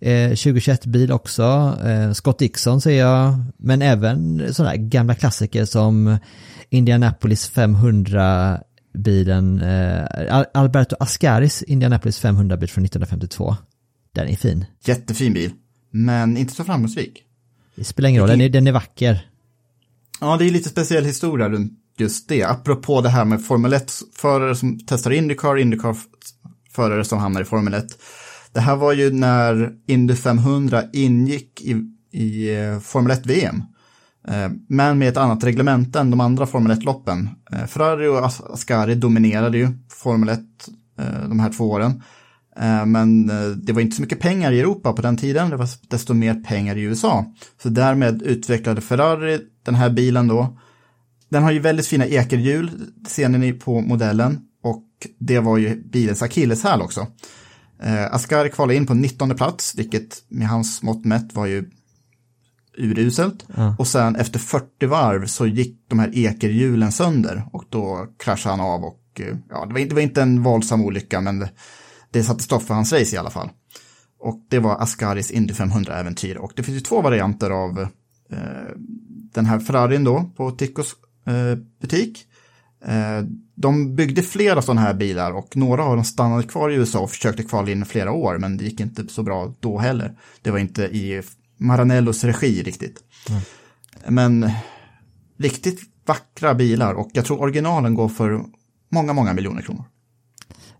2021-bil 0.00 1.12
också. 1.12 1.76
Scott 2.14 2.38
Dixon 2.38 2.80
ser 2.80 2.98
jag, 2.98 3.34
men 3.56 3.82
även 3.82 4.46
sådana 4.54 4.76
gamla 4.76 5.14
klassiker 5.14 5.64
som 5.64 6.18
Indianapolis 6.70 7.48
500 7.48 8.60
bilen, 8.94 9.62
eh, 9.62 10.44
Alberto 10.54 10.96
Ascaris 11.00 11.62
Indianapolis 11.62 12.24
500-bil 12.24 12.68
från 12.68 12.84
1952. 12.84 13.56
Den 14.14 14.28
är 14.28 14.36
fin. 14.36 14.64
Jättefin 14.84 15.32
bil, 15.32 15.52
men 15.90 16.36
inte 16.36 16.54
så 16.54 16.64
framgångsrik. 16.64 17.22
Det 17.74 17.84
spelar 17.84 18.08
ingen 18.08 18.20
roll, 18.20 18.30
den 18.30 18.40
är, 18.40 18.48
den 18.48 18.66
är 18.66 18.72
vacker. 18.72 19.26
Ja, 20.20 20.36
det 20.36 20.44
är 20.44 20.50
lite 20.50 20.68
speciell 20.68 21.04
historia 21.04 21.48
runt 21.48 21.78
just 21.96 22.28
det. 22.28 22.42
Apropå 22.42 23.00
det 23.00 23.08
här 23.08 23.24
med 23.24 23.44
Formel 23.44 23.74
1-förare 23.74 24.56
som 24.56 24.78
testar 24.86 25.10
Indycar, 25.10 25.56
Indycar-förare 25.56 27.04
som 27.04 27.18
hamnar 27.18 27.40
i 27.40 27.44
Formel 27.44 27.74
1. 27.74 27.84
Det 28.52 28.60
här 28.60 28.76
var 28.76 28.92
ju 28.92 29.12
när 29.12 29.72
Indy 29.86 30.14
500 30.14 30.82
ingick 30.92 31.60
i, 31.60 31.76
i 32.10 32.56
eh, 32.56 32.80
Formel 32.80 33.16
1-VM. 33.16 33.62
Eh, 34.28 34.50
men 34.68 34.98
med 34.98 35.08
ett 35.08 35.16
annat 35.16 35.44
reglement 35.44 35.96
än 35.96 36.10
de 36.10 36.20
andra 36.20 36.46
Formel 36.46 36.72
1-loppen. 36.72 37.28
Eh, 37.52 37.66
Ferrari 37.66 38.06
och 38.06 38.26
Ascari 38.54 38.94
dominerade 38.94 39.58
ju 39.58 39.68
Formel 39.88 40.28
1 40.28 40.40
de 41.28 41.40
här 41.40 41.52
två 41.52 41.70
åren. 41.70 42.02
Men 42.86 43.26
det 43.56 43.72
var 43.72 43.80
inte 43.80 43.96
så 43.96 44.02
mycket 44.02 44.20
pengar 44.20 44.52
i 44.52 44.60
Europa 44.60 44.92
på 44.92 45.02
den 45.02 45.16
tiden, 45.16 45.50
det 45.50 45.56
var 45.56 45.68
desto 45.88 46.14
mer 46.14 46.34
pengar 46.34 46.76
i 46.76 46.82
USA. 46.82 47.24
Så 47.62 47.68
därmed 47.68 48.22
utvecklade 48.22 48.80
Ferrari 48.80 49.40
den 49.64 49.74
här 49.74 49.90
bilen 49.90 50.28
då. 50.28 50.58
Den 51.28 51.42
har 51.42 51.50
ju 51.50 51.58
väldigt 51.58 51.86
fina 51.86 52.06
ekerhjul, 52.06 52.70
ser 53.08 53.28
ni 53.28 53.52
på 53.52 53.80
modellen. 53.80 54.40
Och 54.62 54.84
det 55.18 55.38
var 55.38 55.58
ju 55.58 55.82
bilens 55.84 56.22
akilleshäl 56.22 56.82
också. 56.82 57.06
Eh, 57.82 58.14
Ascari 58.14 58.50
kvalade 58.50 58.76
in 58.76 58.86
på 58.86 58.94
19 58.94 59.34
plats, 59.36 59.74
vilket 59.74 60.22
med 60.28 60.48
hans 60.48 60.82
mått 60.82 61.04
mätt 61.04 61.34
var 61.34 61.46
ju 61.46 61.70
uruselt. 62.78 63.46
Ja. 63.56 63.76
Och 63.78 63.86
sen 63.86 64.16
efter 64.16 64.38
40 64.38 64.86
varv 64.86 65.26
så 65.26 65.46
gick 65.46 65.84
de 65.88 65.98
här 65.98 66.18
ekerhjulen 66.18 66.92
sönder 66.92 67.42
och 67.52 67.64
då 67.68 68.06
kraschade 68.18 68.56
han 68.56 68.66
av 68.66 68.84
och 68.84 69.20
eh, 69.20 69.36
ja, 69.50 69.66
det 69.66 69.72
var, 69.72 69.80
det 69.80 69.94
var 69.94 70.02
inte 70.02 70.22
en 70.22 70.42
våldsam 70.42 70.84
olycka 70.84 71.20
men 71.20 71.38
det, 71.38 71.50
det 72.12 72.22
satte 72.22 72.42
stopp 72.42 72.62
för 72.62 72.74
hans 72.74 72.92
race 72.92 73.16
i 73.16 73.18
alla 73.18 73.30
fall. 73.30 73.50
Och 74.18 74.46
det 74.48 74.58
var 74.58 74.76
Ascaris 74.76 75.30
Indy 75.30 75.52
500-äventyr 75.52 76.36
och 76.36 76.52
det 76.56 76.62
finns 76.62 76.76
ju 76.76 76.80
två 76.80 77.00
varianter 77.00 77.50
av 77.50 77.80
eh, 78.30 78.76
den 79.34 79.46
här 79.46 79.58
Ferrarin 79.58 80.04
då 80.04 80.30
på 80.36 80.50
Ticos 80.50 80.94
eh, 81.26 81.58
butik. 81.80 82.26
Eh, 82.84 83.24
de 83.54 83.96
byggde 83.96 84.22
flera 84.22 84.62
sådana 84.62 84.80
här 84.80 84.94
bilar 84.94 85.32
och 85.32 85.56
några 85.56 85.84
av 85.84 85.96
dem 85.96 86.04
stannade 86.04 86.42
kvar 86.42 86.70
i 86.70 86.74
USA 86.74 87.00
och 87.00 87.10
försökte 87.10 87.42
kvala 87.42 87.70
in 87.70 87.84
flera 87.84 88.12
år 88.12 88.38
men 88.38 88.56
det 88.56 88.64
gick 88.64 88.80
inte 88.80 89.08
så 89.08 89.22
bra 89.22 89.54
då 89.60 89.78
heller. 89.78 90.18
Det 90.42 90.50
var 90.50 90.58
inte 90.58 90.82
i 90.82 91.22
Maranellos 91.58 92.24
regi 92.24 92.62
riktigt. 92.62 93.04
Mm. 93.28 93.42
Men 94.08 94.50
riktigt 95.38 95.80
vackra 96.06 96.54
bilar 96.54 96.94
och 96.94 97.10
jag 97.12 97.24
tror 97.24 97.40
originalen 97.40 97.94
går 97.94 98.08
för 98.08 98.44
många, 98.88 99.12
många 99.12 99.32
miljoner 99.32 99.62
kronor. 99.62 99.84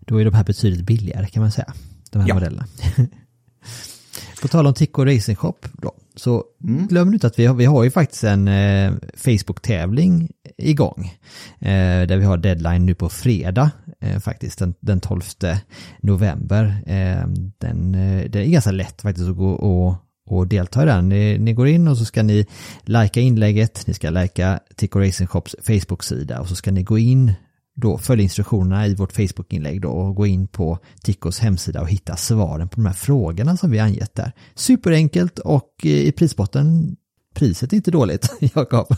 Då 0.05 0.21
är 0.21 0.25
de 0.25 0.33
här 0.33 0.43
betydligt 0.43 0.85
billigare 0.85 1.27
kan 1.27 1.41
man 1.41 1.51
säga, 1.51 1.73
de 2.11 2.19
här 2.19 2.27
ja. 2.27 2.33
modellerna. 2.33 2.65
På 4.41 4.47
tal 4.47 4.67
om 4.67 4.73
Tico 4.73 5.05
Racing 5.05 5.35
Shop 5.35 5.57
då, 5.73 5.91
så 6.15 6.43
mm. 6.63 6.87
glöm 6.87 7.13
inte 7.13 7.27
att 7.27 7.39
vi 7.39 7.45
har, 7.45 7.55
vi 7.55 7.65
har 7.65 7.83
ju 7.83 7.91
faktiskt 7.91 8.23
en 8.23 8.47
eh, 8.47 8.93
Facebook-tävling 9.15 10.31
igång. 10.57 11.17
Eh, 11.59 12.07
där 12.07 12.17
vi 12.17 12.25
har 12.25 12.37
deadline 12.37 12.85
nu 12.85 12.95
på 12.95 13.09
fredag, 13.09 13.71
eh, 13.99 14.19
faktiskt 14.19 14.59
den, 14.59 14.73
den 14.79 14.99
12 14.99 15.21
november. 16.01 16.83
Eh, 16.85 17.27
den, 17.57 17.95
eh, 17.95 18.29
det 18.29 18.39
är 18.39 18.45
ganska 18.45 18.71
lätt 18.71 19.01
faktiskt 19.01 19.29
att 19.29 19.37
gå 19.37 19.49
och 19.49 19.95
och 20.25 20.47
delta 20.47 20.83
i 20.83 20.85
den. 20.85 21.09
Ni, 21.09 21.37
ni, 21.37 21.53
går 21.53 21.67
in 21.67 21.87
och 21.87 21.97
så 21.97 22.05
ska 22.05 22.23
ni 22.23 22.45
lajka 22.81 23.19
inlägget, 23.19 23.87
ni 23.87 23.93
ska 23.93 24.09
lajka 24.09 24.59
Tico 24.75 24.99
Racing 24.99 25.27
Shops 25.27 25.55
Facebook-sida 25.61 26.39
och 26.39 26.47
så 26.49 26.55
ska 26.55 26.71
ni 26.71 26.83
gå 26.83 26.97
in 26.97 27.33
då 27.75 27.97
följ 27.97 28.23
instruktionerna 28.23 28.87
i 28.87 28.95
vårt 28.95 29.11
Facebook-inlägg 29.11 29.81
då 29.81 29.89
och 29.89 30.15
gå 30.15 30.25
in 30.25 30.47
på 30.47 30.79
Tickos 31.01 31.39
hemsida 31.39 31.81
och 31.81 31.89
hitta 31.89 32.15
svaren 32.15 32.69
på 32.69 32.75
de 32.75 32.85
här 32.85 32.93
frågorna 32.93 33.57
som 33.57 33.71
vi 33.71 33.79
angett 33.79 34.15
där. 34.15 34.31
Superenkelt 34.55 35.39
och 35.39 35.69
i 35.83 36.11
prisbotten, 36.11 36.95
priset 37.35 37.73
är 37.73 37.77
inte 37.77 37.91
dåligt, 37.91 38.29
Jakob. 38.39 38.95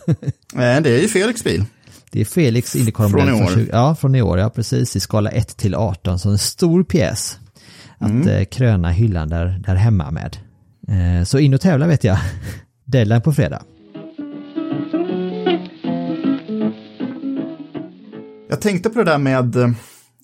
Nej, 0.54 0.82
det 0.82 0.90
är 0.90 1.02
ju 1.02 1.08
Felix 1.08 1.44
bil. 1.44 1.64
Det 2.12 2.22
är 2.22 2.26
Felix 2.26 2.76
Indycar 2.76 3.10
från. 3.10 3.48
Från, 3.48 3.68
ja, 3.72 3.96
från 3.96 4.16
i 4.16 4.22
år, 4.22 4.40
ja 4.40 4.50
precis, 4.50 4.96
i 4.96 5.00
skala 5.00 5.30
1 5.30 5.58
till 5.58 5.76
18, 5.76 6.20
så 6.20 6.30
en 6.30 6.38
stor 6.38 6.84
pjäs 6.84 7.40
att 7.98 8.10
mm. 8.10 8.28
Eh, 8.28 8.46
kröna 8.46 8.92
hyllan 8.92 9.30
där, 9.30 9.62
där 9.66 9.76
hemma 9.76 10.12
med. 10.12 10.38
Eh, 10.88 11.24
så 11.24 11.40
in 11.40 11.54
och 11.54 11.62
tävla 11.62 11.88
vet 11.88 12.04
jag. 12.04 12.18
Deadline 12.86 13.22
på 13.22 13.34
fredag. 13.34 13.62
Jag 18.56 18.62
tänkte 18.62 18.90
på 18.90 19.00
det 19.00 19.12
där 19.12 19.18
med 19.18 19.56
eh, 19.56 19.70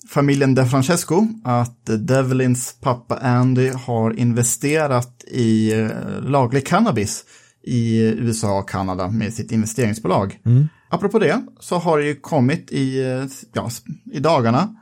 familjen 0.08 0.54
De 0.54 0.68
Francesco, 0.68 1.26
att 1.44 1.86
Devlins 1.98 2.76
pappa 2.80 3.16
Andy 3.16 3.68
har 3.68 4.18
investerat 4.18 5.24
i 5.26 5.72
eh, 5.72 5.88
laglig 6.20 6.66
cannabis 6.66 7.24
i 7.62 8.00
USA 8.00 8.58
och 8.58 8.68
Kanada 8.68 9.08
med 9.08 9.34
sitt 9.34 9.52
investeringsbolag. 9.52 10.40
Mm. 10.46 10.68
Apropå 10.88 11.18
det 11.18 11.42
så 11.60 11.78
har 11.78 11.98
det 11.98 12.04
ju 12.04 12.14
kommit 12.14 12.72
i, 12.72 13.02
eh, 13.02 13.24
ja, 13.52 13.70
i 14.12 14.20
dagarna 14.20 14.76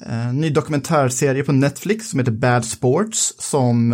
en 0.00 0.36
ny 0.36 0.50
dokumentärserie 0.50 1.44
på 1.44 1.52
Netflix 1.52 2.10
som 2.10 2.18
heter 2.18 2.32
Bad 2.32 2.64
Sports 2.64 3.34
som 3.38 3.92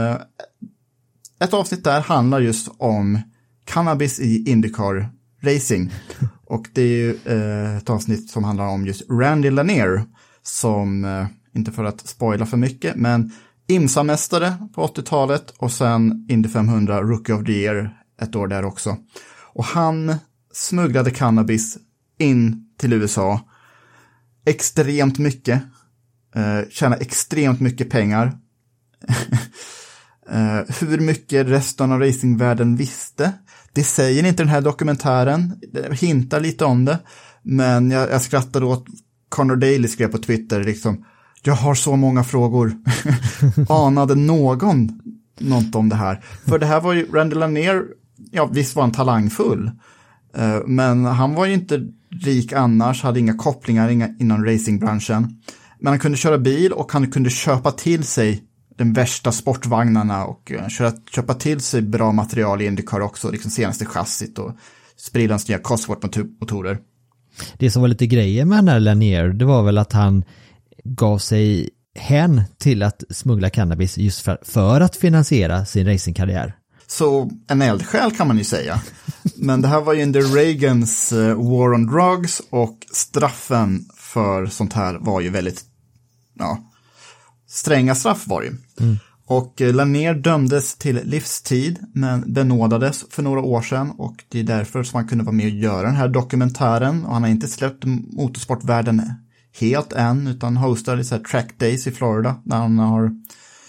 ett 1.41 1.55
avsnitt 1.55 1.85
där 1.85 2.01
handlar 2.01 2.41
just 2.41 2.69
om 2.79 3.19
cannabis 3.65 4.21
i 4.21 4.51
Indycar 4.51 5.20
racing. 5.43 5.93
Och 6.47 6.69
det 6.73 6.83
är 6.83 6.87
ju 6.87 7.19
eh, 7.25 7.77
ett 7.77 7.91
avsnitt 7.91 8.31
som 8.31 8.45
handlar 8.45 8.67
om 8.67 8.87
just 8.87 9.11
Randy 9.11 9.51
Lanier, 9.51 10.05
som, 10.43 11.05
eh, 11.05 11.27
inte 11.55 11.73
för 11.73 11.85
att 11.85 12.09
spoila 12.09 12.47
för 12.47 12.57
mycket, 12.57 12.97
men 12.97 13.33
IMSA-mästare 13.69 14.69
på 14.75 14.87
80-talet 14.87 15.51
och 15.59 15.73
sen 15.73 16.27
Indy 16.29 16.49
500 16.49 17.03
Rookie 17.03 17.35
of 17.35 17.47
the 17.47 17.53
Year 17.53 17.97
ett 18.23 18.37
år 18.37 18.49
där 18.49 18.65
också. 18.65 18.97
Och 19.53 19.65
han 19.65 20.15
smugglade 20.53 21.11
cannabis 21.11 21.79
in 22.19 22.67
till 22.79 22.93
USA 22.93 23.41
extremt 24.47 25.19
mycket, 25.19 25.63
eh, 26.35 26.69
tjänade 26.71 27.03
extremt 27.03 27.61
mycket 27.61 27.91
pengar. 27.91 28.39
eh, 30.31 30.61
hur 30.81 31.01
mycket 31.01 31.47
resten 31.47 31.93
av 31.93 32.01
racingvärlden 32.01 32.77
visste 32.77 33.33
det 33.73 33.85
säger 33.85 34.27
inte 34.27 34.43
den 34.43 34.49
här 34.49 34.61
dokumentären, 34.61 35.61
det 35.73 35.99
hintar 35.99 36.41
lite 36.41 36.65
om 36.65 36.85
det, 36.85 36.99
men 37.43 37.91
jag, 37.91 38.11
jag 38.11 38.23
skrattade 38.23 38.67
åt 38.67 38.87
Connor 39.29 39.57
Daly 39.57 39.89
skrev 39.89 40.09
på 40.09 40.19
Twitter 40.19 40.65
liksom, 40.65 41.05
jag 41.43 41.55
har 41.55 41.75
så 41.75 41.97
många 41.97 42.25
frågor. 42.25 42.73
Anade 43.69 44.15
någon 44.15 45.01
något 45.39 45.75
om 45.75 45.89
det 45.89 45.97
här? 45.97 46.25
För 46.47 46.59
det 46.59 46.67
här 46.67 46.81
var 46.81 46.93
ju, 46.93 47.07
Randy 47.13 47.37
Lanier, 47.37 47.85
ja 48.31 48.47
visst 48.53 48.77
var 48.77 48.83
han 48.83 48.93
talangfull, 48.93 49.71
eh, 50.37 50.61
men 50.67 51.05
han 51.05 51.35
var 51.35 51.47
ju 51.47 51.55
inte 51.55 51.89
rik 52.25 52.53
annars, 52.53 53.03
hade 53.03 53.21
inga 53.21 53.35
kopplingar 53.35 54.15
inom 54.21 54.45
racingbranschen. 54.45 55.41
Men 55.81 55.93
han 55.93 55.99
kunde 55.99 56.19
köra 56.19 56.39
bil 56.39 56.73
och 56.73 56.93
han 56.93 57.11
kunde 57.11 57.31
köpa 57.31 57.71
till 57.71 58.05
sig 58.05 58.43
den 58.81 58.93
värsta 58.93 59.33
sportvagnarna 59.33 60.25
och 60.25 60.53
uh, 60.55 60.69
köra, 60.69 60.93
köpa 61.11 61.35
till 61.35 61.61
sig 61.61 61.83
bra 61.83 62.13
material 62.13 62.63
i 62.63 62.67
Indycar 62.67 63.01
också, 63.01 63.31
liksom 63.31 63.51
senaste 63.51 63.85
chassit 63.85 64.39
och 64.39 64.53
sprillans 64.97 65.49
nya 65.49 65.59
Cosworth-motorer. 65.59 66.79
Det 67.59 67.71
som 67.71 67.83
var 67.83 67.89
lite 67.89 68.07
grejer 68.07 68.45
med 68.45 68.59
den 68.59 68.69
här 68.69 68.81
Lanier, 68.81 69.29
det 69.29 69.45
var 69.45 69.63
väl 69.63 69.79
att 69.79 69.93
han 69.93 70.25
gav 70.85 71.19
sig 71.19 71.71
hän 71.95 72.43
till 72.59 72.83
att 72.83 73.05
smuggla 73.11 73.51
cannabis 73.51 73.99
just 73.99 74.21
för, 74.21 74.39
för 74.43 74.81
att 74.81 74.97
finansiera 74.97 75.65
sin 75.65 75.87
racingkarriär. 75.87 76.57
Så 76.87 77.31
en 77.49 77.63
eldsjäl 77.63 78.11
kan 78.11 78.29
man 78.29 78.39
ju 78.39 78.45
säga. 78.45 78.81
Men 79.37 79.63
det 79.63 79.69
här 79.69 79.81
var 79.81 79.95
ju 79.95 80.03
under 80.03 80.23
Reagans 80.23 81.13
uh, 81.13 81.35
War 81.35 81.75
on 81.75 81.87
Drugs 81.87 82.43
och 82.51 82.77
straffen 82.93 83.85
för 83.97 84.47
sånt 84.47 84.73
här 84.73 84.99
var 85.01 85.21
ju 85.21 85.31
väldigt, 85.31 85.63
ja, 86.39 86.70
stränga 87.51 87.95
straff 87.95 88.27
var 88.27 88.41
det 88.41 88.47
ju. 88.47 88.57
Mm. 88.81 88.99
Och 89.27 89.61
eh, 89.61 89.75
Lanier 89.75 90.15
dömdes 90.15 90.75
till 90.75 91.01
livstid 91.05 91.79
men 91.95 92.33
benådades 92.33 93.05
för 93.11 93.23
några 93.23 93.41
år 93.41 93.63
sedan 93.63 93.91
och 93.91 94.25
det 94.29 94.41
är 94.41 94.45
därför 94.45 94.83
som 94.83 94.97
han 94.97 95.09
kunde 95.09 95.25
vara 95.25 95.35
med 95.35 95.47
och 95.47 95.51
göra 95.51 95.87
den 95.87 95.97
här 95.97 96.09
dokumentären 96.09 97.05
och 97.05 97.13
han 97.13 97.23
har 97.23 97.31
inte 97.31 97.49
släppt 97.49 97.85
motorsportvärlden 97.85 99.03
helt 99.61 99.93
än 99.93 100.27
utan 100.27 100.57
hostar 100.57 100.97
lite 100.97 101.09
så 101.09 101.15
här 101.15 101.23
track 101.23 101.59
days 101.59 101.87
i 101.87 101.91
Florida 101.91 102.37
där 102.45 102.57
han 102.57 102.79
har 102.79 103.11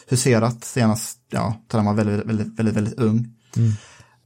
huserat 0.08 0.64
senast, 0.64 1.18
ja, 1.32 1.62
till 1.68 1.78
han 1.80 1.86
var 1.86 1.94
väldigt, 1.94 2.26
väldigt, 2.26 2.60
väldigt, 2.60 2.76
väldigt 2.76 3.00
ung. 3.00 3.34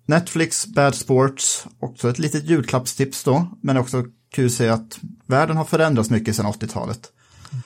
Netflix 0.06 0.68
Bad 0.68 0.96
Sports, 0.96 1.68
också 1.80 2.10
ett 2.10 2.20
litet 2.20 2.44
julklappstips 2.44 3.24
då, 3.24 3.48
men 3.62 3.78
också 3.78 4.04
kul 4.36 4.46
att 4.46 4.52
se 4.52 4.70
att 4.70 5.00
världen 5.26 5.58
har 5.58 5.66
förändrats 5.66 6.10
mycket 6.10 6.36
sedan 6.36 6.46
80-talet. 6.46 7.12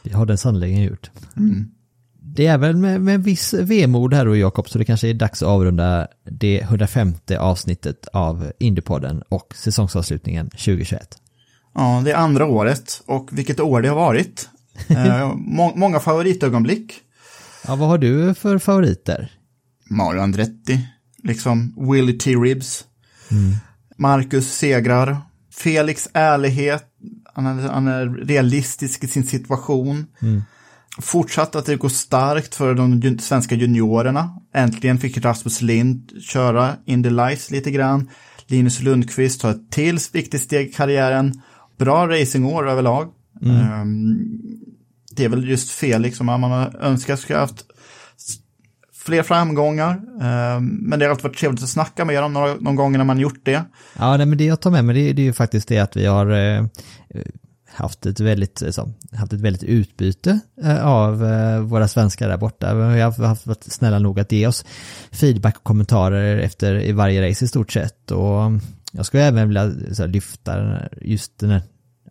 Det 0.04 0.14
har 0.14 0.26
den 0.26 0.38
sannerligen 0.38 0.82
gjort. 0.82 1.12
Det 2.36 2.48
är 2.48 2.58
väl 2.58 2.76
med, 2.76 3.02
med 3.02 3.24
viss 3.24 3.54
vemod 3.54 4.14
här 4.14 4.26
då 4.26 4.36
Jakob, 4.36 4.70
så 4.70 4.78
det 4.78 4.86
kanske 4.86 5.08
är 5.08 5.14
dags 5.14 5.44
att 5.44 5.50
avrunda 5.50 6.08
det 6.24 6.62
150 6.62 7.36
avsnittet 7.36 8.08
av 8.14 8.52
Indiepodden 8.60 9.24
och 9.30 9.54
säsongsavslutningen 9.56 10.50
2021. 10.50 11.18
Ja, 11.76 12.02
det 12.06 12.12
är 12.12 12.16
andra 12.16 12.46
året 12.46 13.02
och 13.06 13.30
vilket 13.32 13.60
år 13.60 13.82
det 13.82 13.88
har 13.88 13.96
varit. 13.96 14.50
Eh, 14.88 15.34
må 15.36 15.76
många 15.76 16.00
favoritögonblick. 16.00 16.94
Ja, 17.68 17.76
vad 17.76 17.90
har 17.90 17.98
du 17.98 18.34
för 18.34 18.58
favoriter? 18.58 19.32
Mario 19.90 20.22
Andretti, 20.22 20.88
liksom 21.24 21.76
Willie 21.92 22.18
T. 22.18 22.36
Ribs. 22.36 22.86
Marcus 23.98 24.54
segrar. 24.54 25.18
Felix 25.54 26.10
ärlighet. 26.14 26.86
Han 27.34 27.46
är, 27.46 27.70
han 27.70 27.88
är 27.88 28.06
realistisk 28.06 29.04
i 29.04 29.08
sin 29.08 29.24
situation. 29.24 30.06
Fortsatt 30.98 31.56
att 31.56 31.66
det 31.66 31.76
går 31.76 31.90
starkt 31.90 32.56
för 32.56 32.74
de 32.74 33.20
svenska 33.20 33.56
juniorerna. 33.56 34.30
Äntligen 34.54 34.98
fick 34.98 35.18
Rasmus 35.18 35.62
Lind 35.62 36.12
köra 36.22 36.76
Indy 36.86 37.10
Lights 37.10 37.52
lite 37.52 37.72
grann. 37.72 38.10
Linus 38.48 38.82
Lundqvist 38.82 39.42
tar 39.42 39.52
ett 39.52 39.72
till 39.72 40.00
viktigt 40.14 40.42
steg 40.42 40.68
i 40.68 40.72
karriären. 40.72 41.42
Bra 41.78 42.08
racingår 42.08 42.70
överlag. 42.70 43.08
Ehm, 43.46 44.18
det 45.16 45.26
är 45.26 45.30
väl 45.30 45.50
just 45.50 45.70
Felix 45.70 46.18
som 46.18 46.26
man 46.26 46.44
har 46.44 46.76
önskat 46.82 47.20
skulle 47.20 47.38
ha 47.38 47.44
haft 47.44 47.66
fler 49.06 49.24
framgångar. 49.24 50.02
Ehm, 50.22 50.66
men 50.66 51.00
det 51.00 51.06
har 51.06 51.12
alltid 51.12 51.24
varit 51.24 51.38
trevligt 51.38 51.64
att 51.64 51.70
snacka 51.70 52.06
med 52.06 52.24
dem 52.24 52.34
någon 52.34 52.76
gånger 52.76 52.98
när 52.98 53.06
man 53.06 53.20
gjort 53.20 53.40
det. 53.44 53.64
Ja, 54.00 54.18
nej, 54.18 54.26
men 54.26 54.38
det 54.38 54.46
jag 54.46 54.62
tar 54.62 54.72
med 54.72 54.86
mig 54.86 54.96
det, 54.96 55.14
det 55.14 55.22
är 55.22 55.24
ju 55.24 55.34
faktiskt 55.34 55.68
det 55.68 55.80
att 55.80 55.98
vi 55.98 56.06
har 56.06 56.32
eh, 56.32 56.66
haft 57.80 58.06
ett 58.06 58.20
väldigt, 58.20 58.62
eh, 58.62 58.72
så, 58.72 58.90
haft 59.14 59.34
ett 59.34 59.42
väldigt 59.42 59.64
utbyte 59.64 60.40
eh, 60.64 60.86
av 60.86 61.26
eh, 61.26 61.60
våra 61.60 61.88
svenskar 61.88 62.30
där 62.30 62.38
borta. 62.38 62.74
Vi 62.74 63.02
har 63.02 63.28
haft, 63.28 63.48
varit 63.48 63.64
snälla 63.64 64.00
nog 64.00 64.20
att 64.20 64.32
ge 64.32 64.48
oss 64.48 64.66
feedback 65.12 65.58
och 65.58 65.64
kommentarer 65.64 66.38
efter 66.38 66.82
i 66.82 66.92
varje 66.92 67.30
race 67.30 67.46
i 67.46 67.48
stort 67.48 67.72
sett. 67.72 68.12
Och 68.12 68.52
jag 68.92 69.06
skulle 69.06 69.24
även 69.24 69.48
vilja 69.48 69.72
så, 69.94 70.06
lyfta 70.06 70.80
just 71.02 71.40
den 71.40 71.50
här 71.50 71.62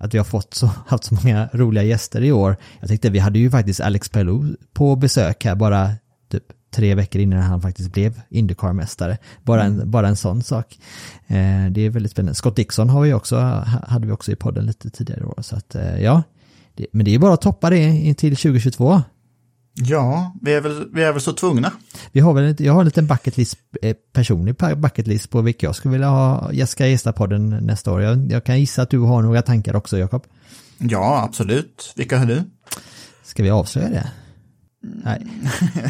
att 0.00 0.14
vi 0.14 0.18
har 0.18 0.24
fått 0.24 0.54
så, 0.54 0.66
haft 0.86 1.04
så 1.04 1.14
många 1.14 1.48
roliga 1.52 1.84
gäster 1.84 2.22
i 2.22 2.32
år. 2.32 2.56
Jag 2.80 2.88
tänkte 2.88 3.10
vi 3.10 3.18
hade 3.18 3.38
ju 3.38 3.50
faktiskt 3.50 3.80
Alex 3.80 4.08
Pelou 4.08 4.56
på 4.72 4.96
besök 4.96 5.44
här 5.44 5.54
bara 5.54 5.90
typ 6.30 6.44
tre 6.70 6.94
veckor 6.94 7.20
innan 7.20 7.42
han 7.42 7.60
faktiskt 7.62 7.92
blev 7.92 8.20
Indycar-mästare. 8.30 9.16
Bara 9.44 9.62
en, 9.64 9.90
bara 9.90 10.08
en 10.08 10.16
sån 10.16 10.42
sak. 10.42 10.78
Eh, 11.26 11.66
det 11.70 11.80
är 11.80 11.90
väldigt 11.90 12.12
spännande. 12.12 12.34
Scott 12.34 12.56
Dixon 12.56 12.88
har 12.88 13.00
vi 13.00 13.12
också, 13.12 13.36
ha- 13.36 13.64
hade 13.88 14.06
vi 14.06 14.12
också 14.12 14.32
i 14.32 14.36
podden 14.36 14.66
lite 14.66 14.90
tidigare 14.90 15.24
år. 15.24 15.38
Så 15.42 15.56
att 15.56 15.74
eh, 15.74 16.02
ja, 16.02 16.22
det, 16.74 16.86
men 16.92 17.04
det 17.04 17.14
är 17.14 17.18
bara 17.18 17.34
att 17.34 17.40
toppa 17.42 17.70
det 17.70 17.78
in 17.78 18.14
till 18.14 18.36
2022. 18.36 19.02
Ja, 19.80 20.32
vi 20.42 20.54
är 20.54 20.60
väl, 20.60 20.88
vi 20.92 21.02
är 21.02 21.12
väl 21.12 21.20
så 21.22 21.32
tvungna. 21.32 21.72
Vi 22.12 22.20
har 22.20 22.32
väl, 22.34 22.56
jag 22.58 22.72
har 22.72 22.80
en 22.80 22.84
liten 22.86 23.06
bucket 23.06 23.36
list, 23.36 23.58
eh, 23.82 23.96
personlig 24.12 24.54
bucket 24.76 25.06
list 25.06 25.30
på 25.30 25.40
vilka 25.42 25.66
jag 25.66 25.74
skulle 25.76 25.92
vilja 25.92 26.08
ha, 26.08 26.52
jag 26.52 26.68
ska 26.68 26.86
gästa 26.86 27.12
podden 27.12 27.48
nästa 27.50 27.92
år. 27.92 28.02
Jag, 28.02 28.32
jag 28.32 28.44
kan 28.44 28.60
gissa 28.60 28.82
att 28.82 28.90
du 28.90 28.98
har 28.98 29.22
några 29.22 29.42
tankar 29.42 29.76
också 29.76 29.98
Jakob. 29.98 30.22
Ja, 30.78 31.22
absolut. 31.28 31.92
Vilka 31.96 32.18
har 32.18 32.26
du? 32.26 32.42
Ska 33.24 33.42
vi 33.42 33.50
avslöja 33.50 33.88
det? 33.88 34.10
Nej. 34.80 35.26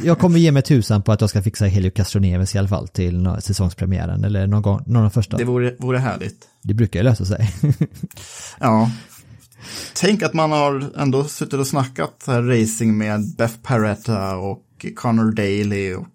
Jag 0.05 0.18
kommer 0.18 0.39
ge 0.39 0.53
mig 0.53 0.62
tusan 0.62 1.03
på 1.03 1.12
att 1.12 1.20
jag 1.20 1.30
ska 1.30 1.43
fixa 1.43 1.66
Helio 1.66 1.91
Castroneves 1.91 2.55
i 2.55 2.59
alla 2.59 2.68
fall 2.68 2.89
till 2.89 3.36
säsongspremiären 3.41 4.24
eller 4.24 4.47
någon 4.47 4.62
gång, 4.62 4.82
någon 4.86 5.05
av 5.05 5.11
första. 5.11 5.36
Det 5.36 5.45
vore, 5.45 5.74
vore 5.78 5.99
härligt. 5.99 6.49
Det 6.62 6.74
brukar 6.74 7.01
ju 7.01 7.05
lösa 7.05 7.24
sig. 7.24 7.51
Ja. 8.61 8.91
Tänk 9.95 10.22
att 10.22 10.34
man 10.34 10.53
har 10.53 10.84
ändå 10.97 11.24
suttit 11.24 11.55
och 11.55 11.66
snackat 11.66 12.24
racing 12.28 12.99
med 12.99 13.36
Beth 13.36 13.57
Paretta 13.62 14.36
och 14.36 14.86
Connor 14.97 15.32
Daly 15.32 15.95
och 15.95 16.07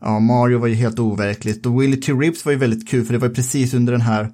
ja, 0.00 0.20
Mario 0.20 0.58
var 0.58 0.66
ju 0.66 0.74
helt 0.74 0.98
overkligt 0.98 1.66
och 1.66 1.82
Willie 1.82 1.96
T. 1.96 2.12
Ribs 2.12 2.44
var 2.44 2.52
ju 2.52 2.58
väldigt 2.58 2.88
kul 2.88 3.04
för 3.04 3.12
det 3.12 3.18
var 3.18 3.28
precis 3.28 3.74
under 3.74 3.92
den 3.92 4.02
här 4.02 4.32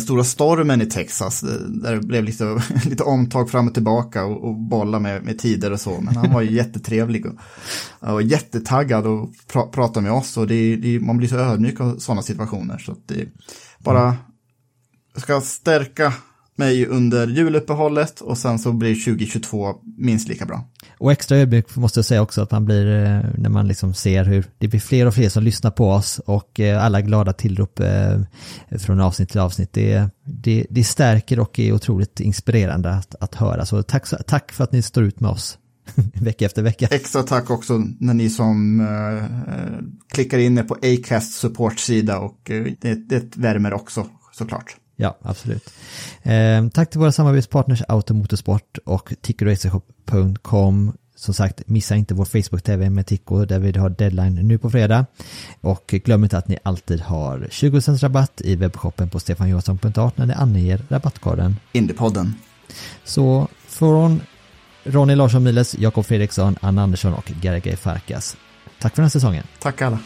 stora 0.00 0.24
stormen 0.24 0.82
i 0.82 0.86
Texas 0.86 1.42
eh, 1.42 1.48
där 1.58 1.94
det 1.94 2.00
blev 2.00 2.24
lite, 2.24 2.62
lite 2.84 3.02
omtag 3.02 3.50
fram 3.50 3.68
och 3.68 3.74
tillbaka 3.74 4.24
och, 4.24 4.44
och 4.44 4.54
bolla 4.54 4.98
med, 4.98 5.24
med 5.24 5.38
tider 5.38 5.72
och 5.72 5.80
så. 5.80 6.00
Men 6.00 6.16
han 6.16 6.32
var 6.32 6.42
ju 6.42 6.52
jättetrevlig 6.56 7.26
och, 7.26 7.34
och 8.00 8.22
jättetaggad 8.22 9.06
och 9.06 9.30
pra, 9.52 9.62
prata 9.62 10.00
med 10.00 10.12
oss. 10.12 10.36
Och 10.36 10.46
det, 10.46 10.76
det, 10.76 11.00
man 11.00 11.16
blir 11.16 11.28
så 11.28 11.36
ödmjuk 11.36 11.80
av 11.80 11.98
sådana 11.98 12.22
situationer. 12.22 12.78
Så 12.78 12.92
att 12.92 13.08
det 13.08 13.28
bara 13.78 14.16
ska 15.16 15.40
stärka 15.40 16.12
mig 16.56 16.86
under 16.86 17.26
juluppehållet. 17.26 18.20
Och 18.20 18.38
sen 18.38 18.58
så 18.58 18.72
blir 18.72 18.94
2022 18.94 19.74
minst 19.98 20.28
lika 20.28 20.46
bra. 20.46 20.64
Och 20.98 21.12
extra 21.12 21.36
ödmjuk 21.36 21.76
måste 21.76 21.98
jag 21.98 22.04
säga 22.04 22.22
också 22.22 22.42
att 22.42 22.50
man 22.50 22.64
blir 22.64 22.86
eh, 22.86 23.20
när 23.38 23.48
man 23.48 23.68
liksom 23.68 23.94
ser 23.94 24.24
hur 24.24 24.44
det 24.58 24.68
blir 24.68 24.80
fler 24.80 25.06
och 25.06 25.14
fler 25.14 25.28
som 25.28 25.42
lyssnar 25.42 25.70
på 25.70 25.90
oss 25.90 26.18
och 26.18 26.60
eh, 26.60 26.84
alla 26.84 27.00
glada 27.00 27.32
tillrop 27.32 27.80
eh, 27.80 28.20
från 28.78 29.00
avsnitt 29.00 29.28
till 29.28 29.40
avsnitt. 29.40 29.72
Det, 29.72 30.08
det, 30.24 30.66
det 30.70 30.84
stärker 30.84 31.38
och 31.38 31.58
är 31.58 31.72
otroligt 31.72 32.20
inspirerande 32.20 32.90
att, 32.90 33.14
att 33.20 33.34
höra. 33.34 33.66
Så 33.66 33.82
tack, 33.82 34.04
tack 34.26 34.52
för 34.52 34.64
att 34.64 34.72
ni 34.72 34.82
står 34.82 35.04
ut 35.04 35.20
med 35.20 35.30
oss 35.30 35.58
vecka 36.14 36.46
efter 36.46 36.62
vecka. 36.62 36.86
Extra 36.90 37.22
tack 37.22 37.50
också 37.50 37.82
när 37.98 38.14
ni 38.14 38.30
som 38.30 38.80
eh, 38.80 39.24
eh, 39.54 39.78
klickar 40.12 40.38
in 40.38 40.58
er 40.58 40.62
på 40.62 40.76
Acast 40.82 41.32
supportsida 41.32 42.18
och 42.18 42.50
eh, 42.50 42.66
det, 42.80 42.94
det 42.94 43.36
värmer 43.36 43.72
också 43.72 44.06
såklart. 44.32 44.76
Ja, 45.00 45.16
absolut. 45.22 45.70
Eh, 46.22 46.68
tack 46.68 46.90
till 46.90 47.00
våra 47.00 47.12
samarbetspartners 47.12 47.82
Automotorsport 47.88 48.78
och 48.84 49.12
TickoRacershop.com. 49.20 50.92
Som 51.16 51.34
sagt, 51.34 51.68
missa 51.68 51.96
inte 51.96 52.14
vår 52.14 52.24
Facebook-TV 52.24 52.90
med 52.90 53.06
Tico 53.06 53.44
där 53.44 53.58
vi 53.58 53.78
har 53.78 53.88
deadline 53.88 54.34
nu 54.34 54.58
på 54.58 54.70
fredag. 54.70 55.06
Och 55.60 55.94
glöm 56.04 56.24
inte 56.24 56.38
att 56.38 56.48
ni 56.48 56.58
alltid 56.62 57.00
har 57.00 57.38
20% 57.50 57.98
rabatt 57.98 58.40
i 58.40 58.56
webbshoppen 58.56 59.10
på 59.10 59.20
stefanjohansson.art 59.20 60.16
när 60.16 60.26
ni 60.26 60.34
anger 60.34 60.84
rabattkoden. 60.88 61.56
Indiepodden. 61.72 62.34
Så 63.04 63.48
från 63.66 64.20
Ronny 64.84 65.14
Larsson 65.14 65.42
Miles, 65.42 65.78
Jakob 65.78 66.06
Fredriksson, 66.06 66.56
Anna 66.60 66.82
Andersson 66.82 67.14
och 67.14 67.32
Gergej 67.42 67.76
Farkas. 67.76 68.36
Tack 68.78 68.94
för 68.94 69.02
den 69.02 69.04
här 69.04 69.10
säsongen. 69.10 69.44
Tack 69.58 69.82
alla. 69.82 69.98